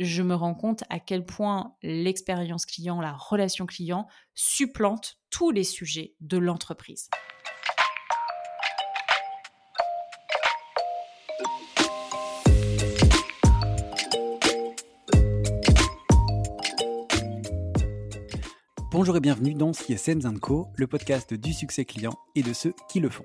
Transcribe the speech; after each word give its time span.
je 0.00 0.22
me 0.22 0.34
rends 0.34 0.54
compte 0.54 0.82
à 0.88 0.98
quel 0.98 1.26
point 1.26 1.74
l'expérience 1.82 2.64
client, 2.64 3.02
la 3.02 3.12
relation 3.12 3.66
client 3.66 4.08
supplante 4.34 5.18
tous 5.28 5.50
les 5.50 5.62
sujets 5.62 6.14
de 6.20 6.38
l'entreprise. 6.38 7.10
Bonjour 18.90 19.16
et 19.16 19.20
bienvenue 19.20 19.54
dans 19.54 19.72
CSM 19.72 20.40
Co, 20.40 20.68
le 20.76 20.86
podcast 20.86 21.34
du 21.34 21.52
succès 21.52 21.84
client 21.84 22.14
et 22.34 22.42
de 22.42 22.52
ceux 22.54 22.74
qui 22.88 23.00
le 23.00 23.10
font. 23.10 23.24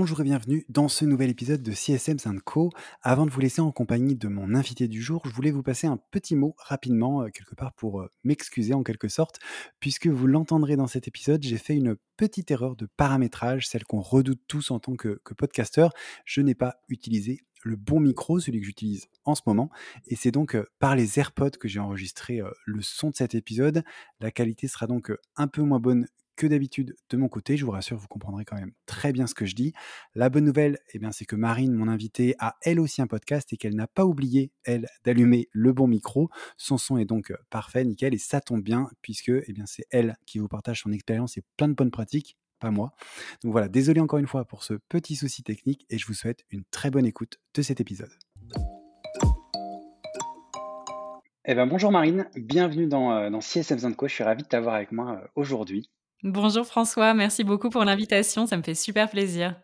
Bonjour 0.00 0.20
et 0.20 0.22
bienvenue 0.22 0.64
dans 0.68 0.86
ce 0.86 1.04
nouvel 1.04 1.28
épisode 1.28 1.60
de 1.60 1.72
CSM 1.72 2.40
Co. 2.42 2.70
Avant 3.02 3.26
de 3.26 3.32
vous 3.32 3.40
laisser 3.40 3.60
en 3.60 3.72
compagnie 3.72 4.14
de 4.14 4.28
mon 4.28 4.54
invité 4.54 4.86
du 4.86 5.02
jour, 5.02 5.22
je 5.24 5.34
voulais 5.34 5.50
vous 5.50 5.64
passer 5.64 5.88
un 5.88 5.96
petit 6.12 6.36
mot 6.36 6.54
rapidement, 6.56 7.22
euh, 7.22 7.30
quelque 7.30 7.56
part 7.56 7.72
pour 7.72 8.00
euh, 8.00 8.08
m'excuser 8.22 8.74
en 8.74 8.84
quelque 8.84 9.08
sorte, 9.08 9.40
puisque 9.80 10.06
vous 10.06 10.28
l'entendrez 10.28 10.76
dans 10.76 10.86
cet 10.86 11.08
épisode, 11.08 11.42
j'ai 11.42 11.58
fait 11.58 11.74
une 11.74 11.96
petite 12.16 12.52
erreur 12.52 12.76
de 12.76 12.86
paramétrage, 12.96 13.66
celle 13.66 13.82
qu'on 13.82 14.00
redoute 14.00 14.40
tous 14.46 14.70
en 14.70 14.78
tant 14.78 14.94
que, 14.94 15.20
que 15.24 15.34
podcasteur. 15.34 15.92
Je 16.24 16.42
n'ai 16.42 16.54
pas 16.54 16.76
utilisé 16.88 17.40
le 17.64 17.74
bon 17.74 17.98
micro, 17.98 18.38
celui 18.38 18.60
que 18.60 18.66
j'utilise 18.66 19.08
en 19.24 19.34
ce 19.34 19.42
moment. 19.46 19.68
Et 20.06 20.14
c'est 20.14 20.30
donc 20.30 20.54
euh, 20.54 20.64
par 20.78 20.94
les 20.94 21.18
AirPods 21.18 21.58
que 21.58 21.66
j'ai 21.66 21.80
enregistré 21.80 22.40
le 22.66 22.82
son 22.82 23.10
de 23.10 23.16
cet 23.16 23.34
épisode. 23.34 23.82
La 24.20 24.30
qualité 24.30 24.68
sera 24.68 24.86
donc 24.86 25.10
un 25.34 25.48
peu 25.48 25.62
moins 25.62 25.80
bonne 25.80 26.06
que 26.38 26.46
d'habitude 26.46 26.94
de 27.10 27.16
mon 27.16 27.28
côté. 27.28 27.56
Je 27.56 27.64
vous 27.64 27.72
rassure, 27.72 27.98
vous 27.98 28.06
comprendrez 28.06 28.44
quand 28.44 28.56
même 28.56 28.70
très 28.86 29.12
bien 29.12 29.26
ce 29.26 29.34
que 29.34 29.44
je 29.44 29.56
dis. 29.56 29.72
La 30.14 30.30
bonne 30.30 30.44
nouvelle, 30.44 30.78
eh 30.94 30.98
bien, 31.00 31.10
c'est 31.10 31.24
que 31.24 31.34
Marine, 31.34 31.74
mon 31.74 31.88
invitée, 31.88 32.36
a 32.38 32.56
elle 32.62 32.78
aussi 32.78 33.02
un 33.02 33.08
podcast 33.08 33.52
et 33.52 33.56
qu'elle 33.56 33.74
n'a 33.74 33.88
pas 33.88 34.04
oublié, 34.04 34.52
elle, 34.62 34.86
d'allumer 35.04 35.48
le 35.50 35.72
bon 35.72 35.88
micro. 35.88 36.30
Son 36.56 36.78
son 36.78 36.96
est 36.96 37.04
donc 37.04 37.32
euh, 37.32 37.36
parfait, 37.50 37.84
nickel, 37.84 38.14
et 38.14 38.18
ça 38.18 38.40
tombe 38.40 38.62
bien 38.62 38.88
puisque 39.02 39.30
eh 39.30 39.52
bien, 39.52 39.66
c'est 39.66 39.84
elle 39.90 40.16
qui 40.26 40.38
vous 40.38 40.46
partage 40.46 40.82
son 40.82 40.92
expérience 40.92 41.36
et 41.36 41.42
plein 41.56 41.68
de 41.68 41.74
bonnes 41.74 41.90
pratiques 41.90 42.38
pas 42.60 42.72
moi. 42.72 42.90
Donc 43.44 43.52
voilà, 43.52 43.68
désolé 43.68 44.00
encore 44.00 44.18
une 44.18 44.26
fois 44.26 44.44
pour 44.44 44.64
ce 44.64 44.74
petit 44.88 45.14
souci 45.14 45.44
technique 45.44 45.86
et 45.90 45.98
je 45.98 46.06
vous 46.08 46.14
souhaite 46.14 46.44
une 46.50 46.64
très 46.72 46.90
bonne 46.90 47.06
écoute 47.06 47.38
de 47.54 47.62
cet 47.62 47.80
épisode. 47.80 48.10
Eh 51.44 51.54
ben, 51.54 51.68
bonjour 51.68 51.92
Marine, 51.92 52.28
bienvenue 52.34 52.88
dans, 52.88 53.12
euh, 53.12 53.30
dans 53.30 53.40
CSM 53.40 53.94
Co. 53.94 54.08
Je 54.08 54.14
suis 54.14 54.24
ravi 54.24 54.42
de 54.42 54.48
t'avoir 54.48 54.74
avec 54.74 54.90
moi 54.90 55.20
euh, 55.22 55.26
aujourd'hui. 55.36 55.88
Bonjour 56.24 56.66
François, 56.66 57.14
merci 57.14 57.44
beaucoup 57.44 57.70
pour 57.70 57.84
l'invitation, 57.84 58.46
ça 58.46 58.56
me 58.56 58.62
fait 58.62 58.74
super 58.74 59.08
plaisir. 59.08 59.54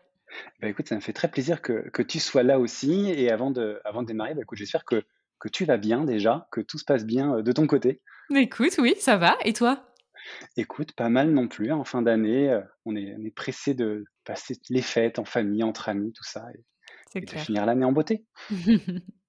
Bah, 0.61 0.69
écoute, 0.69 0.87
ça 0.87 0.95
me 0.95 1.01
fait 1.01 1.13
très 1.13 1.29
plaisir 1.29 1.61
que, 1.61 1.89
que 1.89 2.01
tu 2.01 2.19
sois 2.19 2.43
là 2.43 2.59
aussi. 2.59 3.09
Et 3.09 3.29
avant 3.31 3.51
de, 3.51 3.81
avant 3.83 4.01
de 4.01 4.07
démarrer, 4.07 4.33
bah, 4.33 4.41
écoute, 4.41 4.57
j'espère 4.57 4.85
que, 4.85 5.03
que 5.39 5.49
tu 5.49 5.65
vas 5.65 5.77
bien 5.77 6.05
déjà, 6.05 6.47
que 6.51 6.61
tout 6.61 6.77
se 6.77 6.85
passe 6.85 7.05
bien 7.05 7.35
euh, 7.35 7.41
de 7.41 7.51
ton 7.51 7.67
côté. 7.67 8.01
Écoute, 8.35 8.75
oui, 8.79 8.95
ça 8.99 9.17
va. 9.17 9.37
Et 9.43 9.53
toi? 9.53 9.85
Écoute, 10.57 10.93
pas 10.93 11.09
mal 11.09 11.31
non 11.31 11.47
plus. 11.47 11.71
En 11.71 11.83
fin 11.83 12.01
d'année, 12.01 12.49
euh, 12.49 12.61
on 12.85 12.95
est, 12.95 13.15
on 13.17 13.23
est 13.23 13.35
pressé 13.35 13.73
de 13.73 14.05
passer 14.23 14.55
les 14.69 14.81
fêtes 14.81 15.19
en 15.19 15.25
famille, 15.25 15.63
entre 15.63 15.89
amis, 15.89 16.13
tout 16.13 16.23
ça, 16.23 16.47
et, 16.53 17.19
et 17.19 17.25
de 17.25 17.29
finir 17.31 17.65
l'année 17.65 17.85
en 17.85 17.91
beauté. 17.91 18.25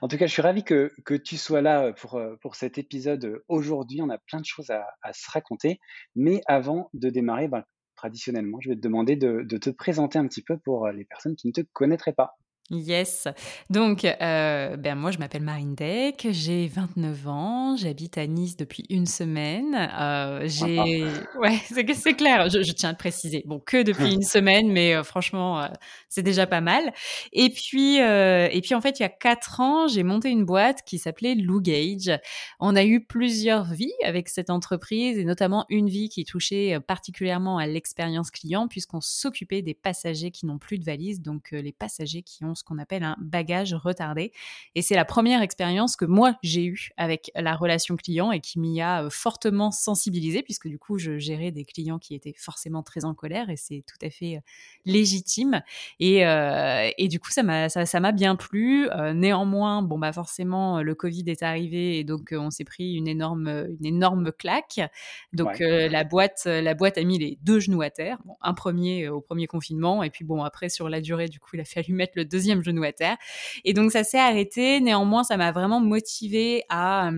En 0.00 0.08
tout 0.08 0.16
cas, 0.18 0.26
je 0.26 0.32
suis 0.32 0.42
ravi 0.42 0.64
que, 0.64 0.92
tu 1.24 1.36
sois 1.36 1.62
là 1.62 1.92
pour, 1.92 2.20
pour 2.40 2.54
cet 2.54 2.78
épisode 2.78 3.42
aujourd'hui. 3.48 4.02
On 4.02 4.10
a 4.10 4.18
plein 4.18 4.40
de 4.40 4.44
choses 4.44 4.70
à, 4.70 5.12
se 5.12 5.30
raconter. 5.30 5.80
Mais 6.16 6.40
avant 6.46 6.90
de 6.94 7.10
démarrer, 7.10 7.48
ben, 7.48 7.64
traditionnellement, 7.96 8.58
je 8.60 8.70
vais 8.70 8.76
te 8.76 8.80
demander 8.80 9.16
de, 9.16 9.42
de 9.42 9.56
te 9.58 9.70
présenter 9.70 10.18
un 10.18 10.26
petit 10.26 10.42
peu 10.42 10.58
pour 10.58 10.88
les 10.88 11.04
personnes 11.04 11.36
qui 11.36 11.48
ne 11.48 11.52
te 11.52 11.62
connaîtraient 11.72 12.12
pas. 12.12 12.36
Yes. 12.70 13.26
Donc, 13.70 14.04
euh, 14.04 14.76
ben 14.76 14.94
moi, 14.94 15.10
je 15.10 15.16
m'appelle 15.16 15.42
Marine 15.42 15.74
Deck, 15.74 16.26
j'ai 16.30 16.68
29 16.68 17.28
ans, 17.28 17.76
j'habite 17.76 18.18
à 18.18 18.26
Nice 18.26 18.58
depuis 18.58 18.84
une 18.90 19.06
semaine. 19.06 19.88
Euh, 19.98 20.42
j'ai, 20.44 21.02
ouais, 21.40 21.58
c'est, 21.94 22.14
clair. 22.14 22.50
Je, 22.50 22.62
je, 22.62 22.72
tiens 22.72 22.90
à 22.90 22.94
préciser. 22.94 23.42
Bon, 23.46 23.58
que 23.58 23.82
depuis 23.82 24.12
une 24.12 24.22
semaine, 24.22 24.70
mais 24.70 24.94
euh, 24.94 25.02
franchement, 25.02 25.62
euh, 25.62 25.68
c'est 26.10 26.22
déjà 26.22 26.46
pas 26.46 26.60
mal. 26.60 26.92
Et 27.32 27.48
puis, 27.48 28.02
euh, 28.02 28.48
et 28.52 28.60
puis 28.60 28.74
en 28.74 28.82
fait, 28.82 29.00
il 29.00 29.02
y 29.02 29.06
a 29.06 29.08
quatre 29.08 29.60
ans, 29.60 29.88
j'ai 29.88 30.02
monté 30.02 30.28
une 30.28 30.44
boîte 30.44 30.82
qui 30.84 30.98
s'appelait 30.98 31.36
Lou 31.36 31.62
Gage. 31.62 32.12
On 32.60 32.76
a 32.76 32.84
eu 32.84 33.02
plusieurs 33.02 33.64
vies 33.64 33.94
avec 34.04 34.28
cette 34.28 34.50
entreprise, 34.50 35.16
et 35.16 35.24
notamment 35.24 35.64
une 35.70 35.88
vie 35.88 36.10
qui 36.10 36.26
touchait 36.26 36.78
particulièrement 36.80 37.56
à 37.56 37.66
l'expérience 37.66 38.30
client, 38.30 38.68
puisqu'on 38.68 39.00
s'occupait 39.00 39.62
des 39.62 39.74
passagers 39.74 40.30
qui 40.30 40.44
n'ont 40.44 40.58
plus 40.58 40.78
de 40.78 40.84
valise, 40.84 41.22
donc 41.22 41.52
les 41.52 41.72
passagers 41.72 42.22
qui 42.22 42.44
ont 42.44 42.57
ce 42.58 42.64
qu'on 42.64 42.78
appelle 42.78 43.04
un 43.04 43.16
bagage 43.20 43.74
retardé. 43.74 44.32
Et 44.74 44.82
c'est 44.82 44.94
la 44.94 45.04
première 45.04 45.42
expérience 45.42 45.96
que 45.96 46.04
moi 46.04 46.36
j'ai 46.42 46.64
eue 46.64 46.90
avec 46.96 47.30
la 47.34 47.54
relation 47.54 47.96
client 47.96 48.32
et 48.32 48.40
qui 48.40 48.58
m'y 48.58 48.80
a 48.80 49.04
euh, 49.04 49.10
fortement 49.10 49.70
sensibilisée, 49.70 50.42
puisque 50.42 50.68
du 50.68 50.78
coup 50.78 50.98
je 50.98 51.18
gérais 51.18 51.50
des 51.50 51.64
clients 51.64 51.98
qui 51.98 52.14
étaient 52.14 52.34
forcément 52.36 52.82
très 52.82 53.04
en 53.04 53.14
colère 53.14 53.50
et 53.50 53.56
c'est 53.56 53.84
tout 53.86 54.04
à 54.04 54.10
fait 54.10 54.36
euh, 54.36 54.40
légitime. 54.84 55.62
Et, 56.00 56.26
euh, 56.26 56.90
et 56.98 57.08
du 57.08 57.20
coup 57.20 57.30
ça 57.30 57.42
m'a 57.42 57.68
ça, 57.68 57.86
ça 57.86 57.98
bien 58.12 58.36
plu. 58.36 58.88
néanmoins, 59.14 59.82
bon 59.82 59.98
bah 59.98 60.12
forcément 60.12 60.80
le 60.80 60.94
Covid 60.94 61.24
est 61.26 61.42
arrivé 61.42 61.98
et 61.98 62.04
donc 62.04 62.32
on 62.32 62.50
s'est 62.50 62.64
pris 62.64 62.94
une 62.94 63.06
énorme 63.06 63.48
une 63.78 63.84
énorme 63.84 64.32
claque. 64.32 64.80
Donc 65.34 65.58
la 65.60 66.04
boîte 66.04 66.46
la 66.46 66.72
boîte 66.72 66.96
a 66.96 67.04
mis 67.04 67.18
les 67.18 67.38
deux 67.42 67.60
genoux 67.60 67.82
à 67.82 67.90
terre. 67.90 68.18
Bon, 68.24 68.36
un 68.40 68.54
premier 68.54 69.10
au 69.10 69.20
premier 69.20 69.46
confinement 69.46 70.02
et 70.02 70.08
puis 70.08 70.24
bon 70.24 70.42
après 70.42 70.70
sur 70.70 70.88
la 70.88 71.02
durée 71.02 71.28
du 71.28 71.38
coup 71.38 71.50
il 71.54 71.60
a 71.60 71.64
fallu 71.66 71.92
mettre 71.92 72.12
le 72.16 72.24
deuxième 72.24 72.47
genou 72.62 72.82
à 72.82 72.92
terre. 72.92 73.16
Et 73.64 73.72
donc 73.72 73.92
ça 73.92 74.04
s'est 74.04 74.18
arrêté. 74.18 74.80
Néanmoins, 74.80 75.24
ça 75.24 75.36
m'a 75.36 75.52
vraiment 75.52 75.80
motivé 75.80 76.64
à, 76.68 77.10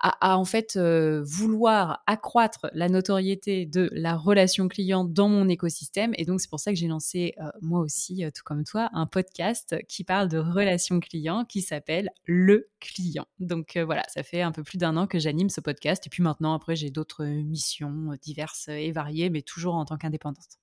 à, 0.00 0.36
en 0.38 0.44
fait 0.44 0.76
euh, 0.76 1.22
vouloir 1.24 2.02
accroître 2.06 2.66
la 2.72 2.88
notoriété 2.88 3.66
de 3.66 3.88
la 3.92 4.16
relation 4.16 4.68
client 4.68 5.04
dans 5.04 5.28
mon 5.28 5.48
écosystème. 5.48 6.12
Et 6.16 6.24
donc 6.24 6.40
c'est 6.40 6.50
pour 6.50 6.60
ça 6.60 6.72
que 6.72 6.78
j'ai 6.78 6.88
lancé 6.88 7.34
euh, 7.40 7.50
moi 7.62 7.80
aussi, 7.80 8.24
euh, 8.24 8.30
tout 8.30 8.42
comme 8.44 8.64
toi, 8.64 8.90
un 8.92 9.06
podcast 9.06 9.76
qui 9.88 10.04
parle 10.04 10.28
de 10.28 10.38
relation 10.38 11.00
client 11.00 11.44
qui 11.44 11.62
s'appelle 11.62 12.10
Le 12.24 12.68
Client. 12.80 13.26
Donc 13.40 13.78
voilà, 13.78 14.02
ça 14.08 14.22
fait 14.22 14.42
un 14.42 14.52
peu 14.52 14.62
plus 14.62 14.78
d'un 14.78 14.96
an 14.96 15.06
que 15.06 15.18
j'anime 15.18 15.48
ce 15.48 15.60
podcast. 15.60 16.06
Et 16.06 16.10
puis 16.10 16.22
maintenant, 16.22 16.54
après, 16.54 16.76
j'ai 16.76 16.90
d'autres 16.90 17.24
missions 17.24 18.16
diverses 18.22 18.68
et 18.68 18.92
variées, 18.92 19.30
mais 19.30 19.42
toujours 19.42 19.74
en 19.74 19.84
tant 19.84 19.96
qu'indépendante. 19.96 20.58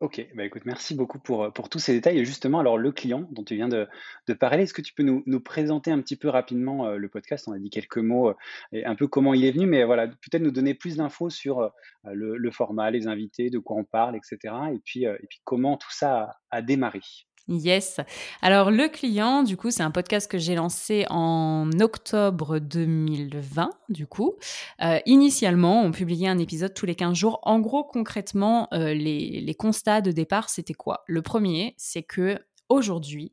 Ok, 0.00 0.24
bah 0.36 0.44
écoute, 0.44 0.64
merci 0.64 0.94
beaucoup 0.94 1.18
pour, 1.18 1.52
pour 1.52 1.68
tous 1.68 1.80
ces 1.80 1.92
détails. 1.92 2.20
Et 2.20 2.24
justement, 2.24 2.60
alors 2.60 2.78
le 2.78 2.92
client 2.92 3.26
dont 3.32 3.42
tu 3.42 3.56
viens 3.56 3.68
de, 3.68 3.88
parler, 4.34 4.62
est-ce 4.62 4.72
que 4.72 4.80
tu 4.80 4.94
peux 4.94 5.02
nous, 5.02 5.24
nous 5.26 5.40
présenter 5.40 5.90
un 5.90 6.00
petit 6.00 6.14
peu 6.14 6.28
rapidement 6.28 6.86
euh, 6.86 6.96
le 6.98 7.08
podcast? 7.08 7.48
On 7.48 7.52
a 7.52 7.58
dit 7.58 7.68
quelques 7.68 7.98
mots 7.98 8.28
euh, 8.28 8.34
et 8.70 8.84
un 8.84 8.94
peu 8.94 9.08
comment 9.08 9.34
il 9.34 9.44
est 9.44 9.50
venu, 9.50 9.66
mais 9.66 9.82
voilà, 9.82 10.06
peut-être 10.06 10.42
nous 10.42 10.52
donner 10.52 10.74
plus 10.74 10.98
d'infos 10.98 11.30
sur 11.30 11.62
euh, 11.62 11.68
le, 12.04 12.50
format, 12.52 12.92
les 12.92 13.08
invités, 13.08 13.50
de 13.50 13.58
quoi 13.58 13.76
on 13.76 13.82
parle, 13.82 14.14
etc. 14.14 14.54
Et 14.72 14.78
puis, 14.78 15.02
et 15.02 15.26
puis 15.28 15.40
comment 15.42 15.76
tout 15.76 15.90
ça 15.90 16.36
a 16.52 16.62
démarré. 16.62 17.00
Yes. 17.48 18.00
Alors 18.42 18.70
le 18.70 18.88
client, 18.88 19.42
du 19.42 19.56
coup, 19.56 19.70
c'est 19.70 19.82
un 19.82 19.90
podcast 19.90 20.30
que 20.30 20.38
j'ai 20.38 20.54
lancé 20.54 21.06
en 21.08 21.70
octobre 21.80 22.58
2020, 22.58 23.70
du 23.88 24.06
coup. 24.06 24.36
Euh, 24.82 24.98
initialement, 25.06 25.82
on 25.82 25.90
publiait 25.90 26.28
un 26.28 26.38
épisode 26.38 26.74
tous 26.74 26.86
les 26.86 26.94
15 26.94 27.16
jours. 27.16 27.40
En 27.42 27.58
gros, 27.60 27.84
concrètement, 27.84 28.68
euh, 28.72 28.92
les, 28.92 29.40
les, 29.40 29.54
constats 29.54 30.00
de 30.02 30.12
départ, 30.12 30.50
c'était 30.50 30.74
quoi? 30.74 31.04
Le 31.06 31.22
premier, 31.22 31.74
c'est 31.78 32.02
que 32.02 32.38
aujourd'hui, 32.68 33.32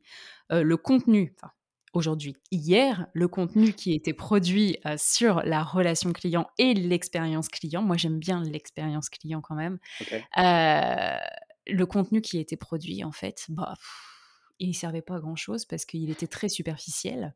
euh, 0.52 0.62
le 0.62 0.76
contenu, 0.76 1.34
enfin, 1.36 1.52
aujourd'hui, 1.92 2.36
hier, 2.50 3.06
le 3.12 3.28
contenu 3.28 3.72
qui 3.72 3.94
était 3.94 4.12
produit 4.12 4.76
euh, 4.86 4.94
sur 4.98 5.42
la 5.42 5.62
relation 5.62 6.12
client 6.12 6.46
et 6.58 6.74
l'expérience 6.74 7.48
client, 7.48 7.82
moi 7.82 7.96
j'aime 7.96 8.18
bien 8.18 8.42
l'expérience 8.42 9.08
client 9.08 9.40
quand 9.40 9.54
même, 9.54 9.78
okay. 10.00 10.24
Euh, 10.38 11.16
le 11.66 11.86
contenu 11.86 12.20
qui 12.20 12.38
était 12.38 12.56
produit, 12.56 13.04
en 13.04 13.12
fait, 13.12 13.46
bah, 13.48 13.74
il 14.58 14.68
ne 14.68 14.74
servait 14.74 15.02
pas 15.02 15.16
à 15.16 15.20
grand 15.20 15.36
chose 15.36 15.64
parce 15.64 15.84
qu'il 15.84 16.10
était 16.10 16.26
très 16.26 16.48
superficiel. 16.48 17.34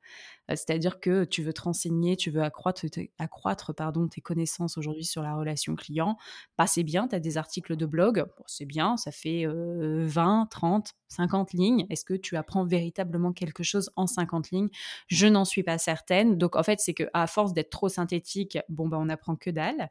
C'est-à-dire 0.48 0.98
que 1.00 1.24
tu 1.24 1.42
veux 1.42 1.52
te 1.52 1.62
renseigner, 1.62 2.16
tu 2.16 2.30
veux 2.30 2.42
accroître, 2.42 2.84
accroître 3.18 3.72
pardon, 3.74 4.08
tes 4.08 4.20
connaissances 4.20 4.78
aujourd'hui 4.78 5.04
sur 5.04 5.22
la 5.22 5.34
relation 5.34 5.76
client. 5.76 6.16
Bah, 6.58 6.66
c'est 6.66 6.82
bien, 6.82 7.06
tu 7.06 7.14
as 7.14 7.20
des 7.20 7.38
articles 7.38 7.76
de 7.76 7.86
blog, 7.86 8.24
c'est 8.46 8.64
bien, 8.64 8.96
ça 8.96 9.12
fait 9.12 9.46
20, 9.46 10.48
30, 10.50 10.94
50 11.08 11.52
lignes. 11.52 11.86
Est-ce 11.88 12.04
que 12.04 12.14
tu 12.14 12.36
apprends 12.36 12.64
véritablement 12.64 13.32
quelque 13.32 13.62
chose 13.62 13.90
en 13.96 14.06
50 14.06 14.50
lignes? 14.50 14.70
Je 15.06 15.26
n'en 15.26 15.44
suis 15.44 15.62
pas 15.62 15.78
certaine. 15.78 16.36
Donc 16.36 16.56
en 16.56 16.62
fait, 16.62 16.80
c'est 16.80 16.94
qu'à 16.94 17.26
force 17.26 17.52
d'être 17.52 17.70
trop 17.70 17.88
synthétique, 17.88 18.58
bon, 18.68 18.88
bah, 18.88 18.98
on 19.00 19.08
apprend 19.08 19.36
que 19.36 19.50
dalle. 19.50 19.90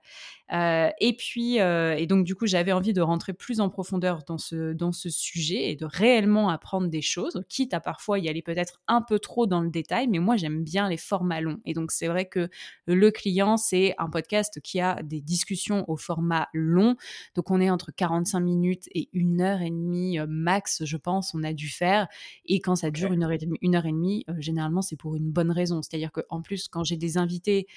et 0.52 1.16
puis, 1.18 1.58
et 1.58 2.08
donc 2.08 2.26
du 2.26 2.36
coup, 2.36 2.48
j'avais 2.48 2.74
envie 2.74 2.94
de 2.94 3.02
rentrer 3.02 3.34
plus 3.34 3.62
en 3.62 3.70
profondeur 3.70 4.24
dans 4.28 4.38
ce, 4.38 4.74
dans 4.74 4.92
ce 4.92 5.10
sujet 5.10 5.72
et 5.72 5.76
de 5.76 5.86
réellement 5.86 6.50
apprendre 6.50 6.88
des 6.90 7.02
choses 7.02 7.19
quitte 7.48 7.74
à 7.74 7.80
parfois 7.80 8.20
y 8.20 8.30
aller 8.30 8.42
peut-être 8.42 8.82
un 8.88 9.02
peu 9.02 9.20
trop 9.20 9.48
dans 9.48 9.62
le 9.62 9.70
détail, 9.70 10.08
mais 10.08 10.20
moi 10.20 10.38
j'aime 10.38 10.64
bien 10.64 10.90
les 10.90 10.98
formats 10.98 11.42
longs. 11.42 11.60
Et 11.66 11.74
donc 11.74 11.92
c'est 11.92 12.08
vrai 12.08 12.26
que 12.26 12.50
le 12.86 13.12
client, 13.12 13.58
c'est 13.58 13.96
un 13.98 14.10
podcast 14.10 14.60
qui 14.62 14.80
a 14.80 15.02
des 15.04 15.22
discussions 15.22 15.86
au 15.90 15.98
format 15.98 16.48
long. 16.54 16.96
Donc 17.36 17.52
on 17.52 17.62
est 17.62 17.70
entre 17.70 17.92
45 17.92 18.40
minutes 18.40 18.90
et 18.94 19.10
une 19.14 19.42
heure 19.42 19.62
et 19.62 19.70
demie 19.70 20.20
euh, 20.20 20.26
max, 20.28 20.84
je 20.86 20.98
pense, 20.98 21.34
on 21.34 21.44
a 21.44 21.54
dû 21.54 21.70
faire. 21.70 22.08
Et 22.46 22.60
quand 22.60 22.76
ça 22.76 22.92
dure 22.92 23.14
une 23.14 23.24
heure 23.24 23.32
et 23.32 23.38
demie, 23.38 23.58
une 23.62 23.76
heure 23.76 23.86
et 23.86 23.92
demie 23.92 24.26
euh, 24.30 24.34
généralement 24.40 24.82
c'est 24.82 24.96
pour 24.96 25.16
une 25.16 25.32
bonne 25.32 25.52
raison. 25.52 25.82
C'est-à-dire 25.82 26.12
qu'en 26.12 26.42
plus, 26.42 26.68
quand 26.68 26.84
j'ai 26.84 26.98
des 26.98 27.18
invités 27.18 27.68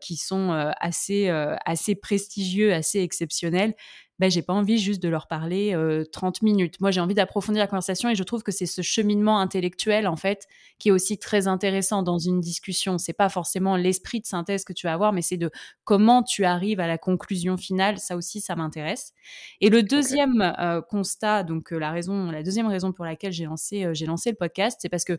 qui 0.00 0.16
sont 0.16 0.50
assez, 0.80 1.28
assez 1.64 1.94
prestigieux, 1.94 2.72
assez 2.72 3.00
exceptionnels, 3.00 3.74
ben, 4.18 4.30
j'ai 4.30 4.42
pas 4.42 4.52
envie 4.52 4.78
juste 4.78 5.02
de 5.02 5.08
leur 5.08 5.26
parler 5.26 5.76
30 6.12 6.42
minutes. 6.42 6.80
Moi, 6.80 6.92
j'ai 6.92 7.00
envie 7.00 7.14
d'approfondir 7.14 7.60
la 7.60 7.66
conversation 7.66 8.08
et 8.08 8.14
je 8.14 8.22
trouve 8.22 8.44
que 8.44 8.52
c'est 8.52 8.66
ce 8.66 8.80
cheminement 8.80 9.40
intellectuel, 9.40 10.06
en 10.06 10.14
fait, 10.14 10.46
qui 10.78 10.90
est 10.90 10.92
aussi 10.92 11.18
très 11.18 11.48
intéressant 11.48 12.04
dans 12.04 12.18
une 12.18 12.40
discussion. 12.40 12.98
C'est 12.98 13.14
pas 13.14 13.28
forcément 13.28 13.76
l'esprit 13.76 14.20
de 14.20 14.26
synthèse 14.26 14.64
que 14.64 14.72
tu 14.72 14.86
vas 14.86 14.92
avoir, 14.92 15.12
mais 15.12 15.22
c'est 15.22 15.38
de 15.38 15.50
comment 15.82 16.22
tu 16.22 16.44
arrives 16.44 16.78
à 16.78 16.86
la 16.86 16.98
conclusion 16.98 17.56
finale. 17.56 17.98
Ça 17.98 18.16
aussi, 18.16 18.40
ça 18.40 18.54
m'intéresse. 18.54 19.12
Et 19.60 19.70
le 19.70 19.82
deuxième 19.82 20.54
constat, 20.88 21.42
donc 21.42 21.72
la 21.72 21.90
raison, 21.90 22.30
la 22.30 22.44
deuxième 22.44 22.68
raison 22.68 22.92
pour 22.92 23.04
laquelle 23.04 23.32
j'ai 23.32 23.46
lancé, 23.46 23.88
j'ai 23.92 24.06
lancé 24.06 24.30
le 24.30 24.36
podcast, 24.36 24.78
c'est 24.80 24.88
parce 24.88 25.04
que 25.04 25.18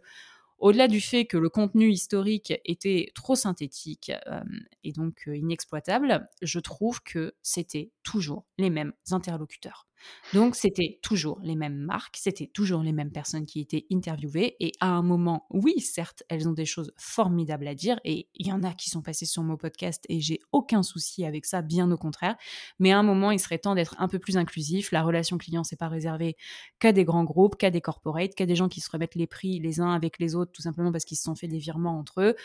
au-delà 0.64 0.88
du 0.88 1.02
fait 1.02 1.26
que 1.26 1.36
le 1.36 1.50
contenu 1.50 1.90
historique 1.90 2.54
était 2.64 3.12
trop 3.16 3.36
synthétique 3.36 4.14
euh, 4.28 4.40
et 4.86 4.94
donc 4.94 5.28
euh, 5.28 5.36
inexploitable, 5.36 6.30
je 6.42 6.60
trouve 6.60 7.04
que 7.04 7.34
c'était 7.42 7.92
toujours 8.02 8.46
les 8.58 8.70
mêmes 8.70 8.94
interlocuteurs. 9.12 9.90
Donc, 10.34 10.56
c'était 10.56 11.00
toujours 11.02 11.40
les 11.44 11.56
mêmes 11.56 11.78
marques, 11.78 12.18
c'était 12.18 12.48
toujours 12.48 12.82
les 12.84 12.92
mêmes 12.92 13.12
personnes 13.12 13.46
qui 13.46 13.60
étaient 13.60 13.86
interviewées. 13.92 14.56
Et 14.60 14.72
à 14.80 14.88
un 14.88 15.02
moment, 15.02 15.48
oui, 15.50 15.80
certes, 15.80 16.24
elles 16.30 16.48
ont 16.48 16.54
des 16.54 16.66
choses 16.66 16.92
formidables 16.98 17.68
à 17.68 17.76
dire. 17.76 18.00
Et 18.04 18.28
il 18.36 18.48
y 18.48 18.52
en 18.52 18.64
a 18.64 18.74
qui 18.74 18.90
sont 18.90 19.02
passés 19.02 19.26
sur 19.26 19.44
mon 19.44 19.58
podcast 19.58 20.06
et 20.10 20.22
j'ai 20.22 20.40
aucun 20.52 20.84
souci 20.84 21.26
avec 21.26 21.46
ça, 21.46 21.62
bien 21.62 21.90
au 21.92 21.98
contraire. 21.98 22.36
Mais 22.80 22.92
à 22.92 23.00
un 23.00 23.04
moment, 23.04 23.32
il 23.32 23.40
serait 23.40 23.60
temps 23.60 23.76
d'être 23.76 23.96
un 24.00 24.08
peu 24.08 24.20
plus 24.20 24.38
inclusif. 24.38 24.92
La 24.92 25.04
relation 25.04 25.38
client, 25.38 25.64
c'est 25.64 25.80
pas 25.80 25.88
réservé 25.88 26.36
qu'à 26.80 26.92
des 26.92 27.06
grands 27.06 27.24
groupes, 27.24 27.56
qu'à 27.58 27.72
des 27.72 27.82
corporates, 27.82 28.36
qu'à 28.36 28.46
des 28.46 28.56
gens 28.56 28.70
qui 28.70 28.82
se 28.82 28.90
remettent 28.92 29.16
les 29.16 29.28
prix 29.28 29.60
les 29.60 29.80
uns 29.80 29.92
avec 29.92 30.20
les 30.20 30.36
autres, 30.36 30.52
tout 30.52 30.62
simplement 30.62 30.92
parce 30.92 31.06
qu'ils 31.06 31.18
se 31.18 31.24
sont 31.24 31.36
fait 31.36 31.48
des 31.48 31.58
virements 31.58 31.98
entre 31.98 32.22
eux. 32.22 32.36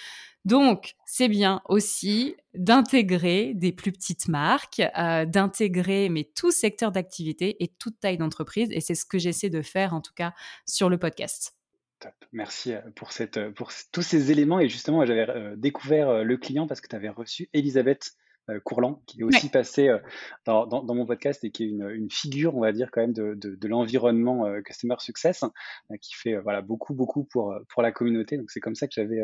Donc, 0.49 0.95
c'est 1.05 1.29
bien 1.29 1.61
aussi 1.67 2.35
d'intégrer 2.55 3.53
des 3.55 3.71
plus 3.71 3.93
petites 3.93 4.29
marques, 4.29 4.81
euh, 4.97 5.27
d'intégrer 5.27 6.09
mais 6.09 6.25
tout 6.25 6.51
secteur 6.51 6.91
d'activité 6.91 7.63
et 7.63 7.69
toute 7.69 8.01
taille 8.01 8.17
d'entreprise. 8.17 8.71
Et 8.73 8.81
c'est 8.81 8.95
ce 8.95 9.05
que 9.05 9.19
j'essaie 9.19 9.51
de 9.51 9.61
faire, 9.61 9.93
en 9.93 10.01
tout 10.01 10.15
cas, 10.15 10.33
sur 10.65 10.89
le 10.89 10.97
podcast. 10.97 11.55
Top. 12.01 12.15
Merci 12.33 12.73
euh, 12.73 12.81
pour, 12.97 13.11
euh, 13.21 13.51
tous 13.93 14.03
ces 14.03 14.31
éléments. 14.31 14.59
Et 14.59 14.71
justement, 14.71 15.05
j'avais 15.05 15.27
découvert 15.59 16.25
le 16.25 16.37
client 16.39 16.67
parce 16.67 16.81
que 16.81 16.89
tu 16.89 16.97
avais 16.97 17.11
reçu 17.11 17.51
Elisabeth 17.53 18.13
Courland, 18.65 19.03
qui 19.07 19.21
est 19.21 19.25
aussi 19.25 19.49
passé 19.49 19.89
euh, 19.89 19.99
dans, 20.47 20.67
dans, 20.67 20.95
mon 20.95 21.07
podcast 21.07 21.45
et 21.45 21.51
qui 21.51 21.65
est 21.65 21.69
une, 21.69 21.89
une, 21.91 22.11
figure, 22.11 22.57
on 22.57 22.61
va 22.61 22.73
dire, 22.73 22.91
quand 22.91 23.01
même 23.01 23.13
de, 23.13 23.35
de, 23.35 23.55
de 23.55 23.69
l'environnement 23.69 24.47
euh, 24.47 24.61
Customer 24.63 24.97
Success, 24.99 25.45
qui 26.01 26.15
fait 26.15 26.37
voilà, 26.37 26.63
beaucoup, 26.63 26.95
beaucoup 26.95 27.25
pour, 27.25 27.55
pour 27.69 27.83
la 27.83 27.93
communauté. 27.93 28.37
Donc, 28.37 28.51
c'est 28.51 28.61
comme 28.61 28.75
ça 28.75 28.87
que 28.87 28.95
j'avais 28.95 29.21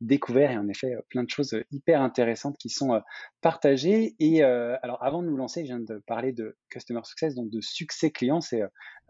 découvert 0.00 0.50
et 0.50 0.58
en 0.58 0.68
effet, 0.68 0.96
plein 1.08 1.22
de 1.22 1.30
choses 1.30 1.56
hyper 1.70 2.02
intéressantes 2.02 2.56
qui 2.58 2.68
sont 2.68 3.00
partagées. 3.40 4.14
Et 4.18 4.42
alors, 4.42 5.02
avant 5.02 5.22
de 5.22 5.28
nous 5.28 5.36
lancer, 5.36 5.60
je 5.60 5.66
viens 5.66 5.80
de 5.80 6.02
parler 6.06 6.32
de 6.32 6.56
Customer 6.70 7.00
Success, 7.04 7.34
donc 7.34 7.50
de 7.50 7.60
succès 7.60 8.10
client. 8.10 8.40
C'est 8.40 8.62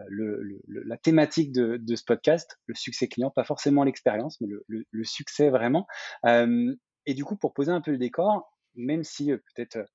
le, 0.09 0.43
le, 0.43 0.83
la 0.85 0.97
thématique 0.97 1.53
de, 1.53 1.77
de, 1.77 1.97
ce 1.97 2.05
podcast, 2.05 2.59
le 2.67 2.75
succès 2.75 3.09
client, 3.09 3.31
pas 3.31 3.45
forcément 3.45 3.85
l'expérience, 3.85 4.41
mais 4.41 4.49
le, 4.49 4.87
le, 4.91 5.05
succès 5.05 5.51
vraiment. 5.51 5.87
et 6.25 7.15
du 7.15 7.25
coup, 7.25 7.37
pour 7.37 7.55
poser 7.55 7.73
un 7.73 7.81
peu 7.81 7.91
le 7.91 7.99
décor, 7.99 8.54
même 8.75 9.05
si 9.05 9.33
peut-être 9.55 9.87